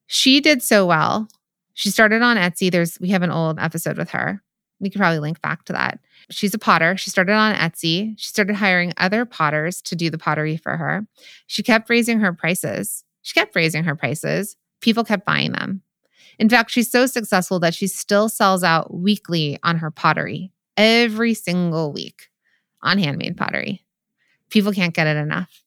She 0.07 0.41
did 0.41 0.63
so 0.63 0.85
well. 0.87 1.29
She 1.75 1.91
started 1.91 2.23
on 2.23 2.37
Etsy. 2.37 2.71
There's 2.71 2.99
we 3.01 3.11
have 3.11 3.23
an 3.23 3.31
old 3.31 3.59
episode 3.59 3.99
with 3.99 4.11
her. 4.11 4.43
We 4.79 4.91
could 4.91 5.01
probably 5.01 5.21
link 5.21 5.41
back 5.41 5.65
to 5.65 5.73
that. 5.73 6.01
She's 6.31 6.55
a 6.55 6.59
potter. 6.59 6.97
She 6.97 7.11
started 7.11 7.33
on 7.33 7.55
Etsy. 7.55 8.15
She 8.19 8.29
started 8.29 8.57
hiring 8.57 8.93
other 8.97 9.25
potters 9.25 9.81
to 9.83 9.95
do 9.95 10.11
the 10.11 10.19
pottery 10.19 10.57
for 10.57 10.77
her. 10.77 11.07
She 11.47 11.63
kept 11.63 11.89
raising 11.89 12.21
her 12.21 12.33
prices. 12.33 13.05
She 13.23 13.35
kept 13.35 13.55
raising 13.55 13.85
her 13.85 13.95
prices. 13.95 14.57
People 14.81 15.05
kept 15.05 15.25
buying 15.25 15.53
them. 15.53 15.83
In 16.39 16.49
fact, 16.49 16.71
she's 16.71 16.91
so 16.91 17.07
successful 17.07 17.61
that 17.61 17.75
she 17.75 17.87
still 17.87 18.29
sells 18.29 18.63
out 18.63 18.93
weekly 18.93 19.59
on 19.63 19.79
her 19.79 19.91
pottery 19.91 20.53
every 20.77 21.35
single 21.35 21.93
week 21.93 22.29
on 22.83 22.99
handmade 22.99 23.37
pottery. 23.37 23.85
People 24.51 24.73
can't 24.73 24.95
get 24.95 25.07
it 25.07 25.17
enough. 25.17 25.63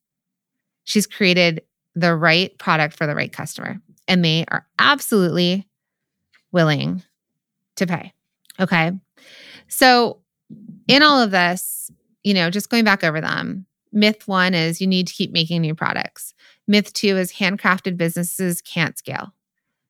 She's 0.84 1.07
created 1.07 1.64
the 1.95 2.16
right 2.16 2.57
product 2.57 2.95
for 2.95 3.07
the 3.07 3.16
right 3.16 3.32
customer, 3.32 3.82
and 4.07 4.24
they 4.24 4.45
are 4.47 4.66
absolutely 4.78 5.68
willing 6.51 7.03
to 7.76 7.88
pay. 7.88 8.14
Okay. 8.60 8.91
So, 9.68 10.22
in 10.88 11.04
all 11.04 11.22
of 11.22 11.32
this, 11.32 11.91
you 12.24 12.34
know, 12.34 12.50
just 12.50 12.70
going 12.70 12.84
back 12.84 13.04
over 13.04 13.22
them, 13.22 13.66
myth 13.91 14.28
one 14.28 14.54
is 14.54 14.82
you 14.82 14.88
need 14.88 15.08
to 15.08 15.14
keep 15.14 15.32
making 15.32 15.62
new 15.62 15.76
products. 15.76 16.34
Myth 16.68 16.93
two 16.93 17.18
is 17.18 17.34
handcrafted 17.34 17.97
businesses 17.97 18.62
can't 18.62 18.97
scale. 18.97 19.34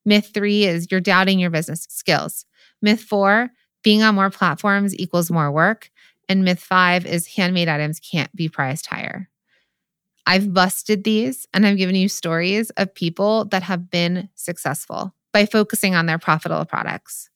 Myth 0.06 0.32
three 0.34 0.66
is 0.66 0.88
you're 0.90 1.02
doubting 1.02 1.40
your 1.40 1.50
business 1.50 1.88
skills. 1.90 2.46
Myth 2.82 3.02
four, 3.02 3.50
being 3.84 4.04
on 4.04 4.16
more 4.16 4.30
platforms 4.30 4.96
equals 4.96 5.32
more 5.32 5.52
work. 5.52 5.92
And 6.28 6.44
myth 6.44 6.60
five 6.60 7.06
is 7.06 7.28
handmade 7.28 7.68
items 7.68 8.00
can't 8.00 8.34
be 8.36 8.50
priced 8.50 8.86
higher. 8.86 9.30
I've 10.26 10.54
busted 10.54 11.04
these 11.04 11.48
and 11.54 11.66
I've 11.66 11.78
given 11.78 11.96
you 11.96 12.08
stories 12.08 12.70
of 12.72 12.94
people 12.94 13.46
that 13.46 13.64
have 13.64 13.90
been 13.90 14.30
successful 14.36 15.16
by 15.34 15.46
focusing 15.46 15.96
on 15.96 16.06
their 16.06 16.20
profitable 16.20 16.66
products, 16.66 17.30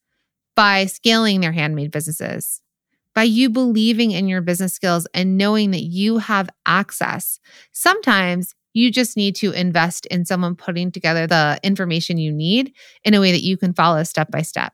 by 0.55 0.85
scaling 0.85 1.41
their 1.41 1.51
handmade 1.51 1.91
businesses, 1.91 2.61
by 3.13 3.23
you 3.23 3.49
believing 3.49 4.11
in 4.11 4.27
your 4.27 4.41
business 4.41 4.73
skills 4.73 5.07
and 5.13 5.37
knowing 5.37 5.71
that 5.71 5.83
you 5.83 6.17
have 6.17 6.49
access. 6.65 7.39
Sometimes 7.71 8.55
you 8.73 8.91
just 8.91 9.15
need 9.15 9.35
to 9.35 9.51
invest 9.51 10.05
in 10.07 10.25
someone 10.25 10.55
putting 10.55 10.91
together 10.91 11.27
the 11.27 11.59
information 11.63 12.17
you 12.17 12.31
need 12.31 12.73
in 13.03 13.13
a 13.13 13.19
way 13.19 13.31
that 13.31 13.43
you 13.43 13.55
can 13.57 13.73
follow 13.73 14.03
step 14.03 14.31
by 14.31 14.41
step 14.41 14.73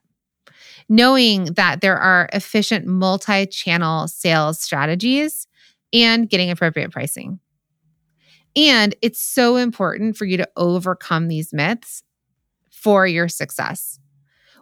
knowing 0.90 1.46
that 1.54 1.82
there 1.82 1.98
are 1.98 2.28
efficient 2.34 2.86
multi 2.86 3.46
channel 3.46 4.08
sales 4.08 4.60
strategies 4.60 5.48
and 5.94 6.30
getting 6.30 6.50
appropriate 6.50 6.92
pricing. 6.92 7.40
And 8.56 8.96
it's 9.02 9.22
so 9.22 9.56
important 9.56 10.18
for 10.18 10.26
you 10.26 10.38
to 10.38 10.50
overcome 10.58 11.28
these 11.28 11.54
myths 11.54 12.04
for 12.72 13.06
your 13.06 13.30
success. 13.30 14.00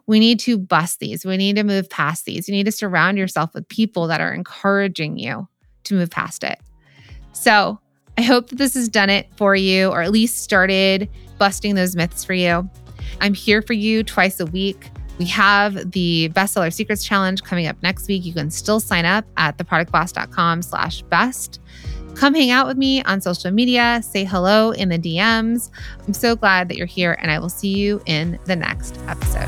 We 0.08 0.20
need 0.20 0.40
to 0.42 0.58
bust 0.58 1.00
these. 1.00 1.26
We 1.26 1.38
need 1.38 1.58
to 1.58 1.64
move 1.64 1.90
past 1.90 2.26
these. 2.26 2.48
You 2.48 2.54
need 2.54 2.66
to 2.66 2.72
surround 2.72 3.18
yourself 3.18 3.54
with 3.54 3.68
people 3.68 4.08
that 4.08 4.22
are 4.22 4.34
encouraging 4.34 5.18
you 5.20 5.48
to 5.84 5.96
move 5.96 6.10
past 6.10 6.44
it. 6.44 6.60
So, 7.34 7.80
I 8.18 8.24
hope 8.24 8.50
that 8.50 8.56
this 8.56 8.74
has 8.74 8.90
done 8.90 9.12
it 9.12 9.28
for 9.36 9.56
you, 9.56 9.90
or 9.90 10.02
at 10.02 10.12
least 10.12 10.42
started 10.42 11.08
busting 11.38 11.76
those 11.76 11.96
myths 11.96 12.24
for 12.24 12.34
you. 12.34 12.68
I'm 13.22 13.36
here 13.36 13.62
for 13.62 13.74
you 13.74 14.04
twice 14.04 14.40
a 14.40 14.46
week. 14.48 14.90
We 15.20 15.26
have 15.26 15.92
the 15.92 16.30
bestseller 16.30 16.74
secrets 16.74 17.04
challenge 17.04 17.44
coming 17.44 17.68
up 17.68 17.82
next 17.84 18.08
week. 18.08 18.26
You 18.26 18.34
can 18.34 18.50
still 18.50 18.80
sign 18.80 19.06
up 19.06 19.26
at 19.38 19.58
theproductboss.com 19.58 20.62
slash 20.62 21.02
best. 21.04 21.60
Come 22.18 22.34
hang 22.34 22.50
out 22.50 22.66
with 22.66 22.78
me 22.78 23.04
on 23.04 23.22
social 23.22 23.52
media, 23.52 24.02
say 24.04 24.24
hello 24.26 24.72
in 24.72 24.90
the 24.90 24.98
DMs. 24.98 25.70
I'm 26.08 26.14
so 26.14 26.36
glad 26.36 26.68
that 26.68 26.76
you're 26.76 26.88
here, 26.88 27.16
and 27.22 27.30
I 27.30 27.38
will 27.38 27.48
see 27.48 27.70
you 27.70 28.02
in 28.08 28.40
the 28.46 28.56
next 28.56 29.00
episode. 29.08 29.48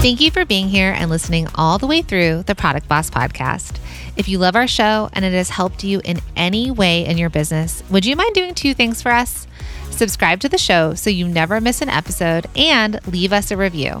Thank 0.00 0.22
you 0.22 0.30
for 0.30 0.46
being 0.46 0.68
here 0.68 0.94
and 0.96 1.10
listening 1.10 1.48
all 1.54 1.76
the 1.76 1.86
way 1.86 2.00
through 2.00 2.44
the 2.44 2.54
Product 2.54 2.88
Boss 2.88 3.10
podcast. 3.10 3.78
If 4.16 4.26
you 4.26 4.38
love 4.38 4.56
our 4.56 4.66
show 4.66 5.10
and 5.12 5.26
it 5.26 5.34
has 5.34 5.50
helped 5.50 5.84
you 5.84 6.00
in 6.02 6.18
any 6.34 6.70
way 6.70 7.04
in 7.04 7.18
your 7.18 7.30
business, 7.30 7.82
would 7.90 8.06
you 8.06 8.16
mind 8.16 8.34
doing 8.34 8.54
two 8.54 8.72
things 8.72 9.02
for 9.02 9.12
us? 9.12 9.46
Subscribe 9.90 10.40
to 10.40 10.48
the 10.48 10.56
show 10.56 10.94
so 10.94 11.10
you 11.10 11.28
never 11.28 11.60
miss 11.60 11.82
an 11.82 11.90
episode 11.90 12.46
and 12.56 13.06
leave 13.06 13.34
us 13.34 13.50
a 13.50 13.56
review. 13.56 14.00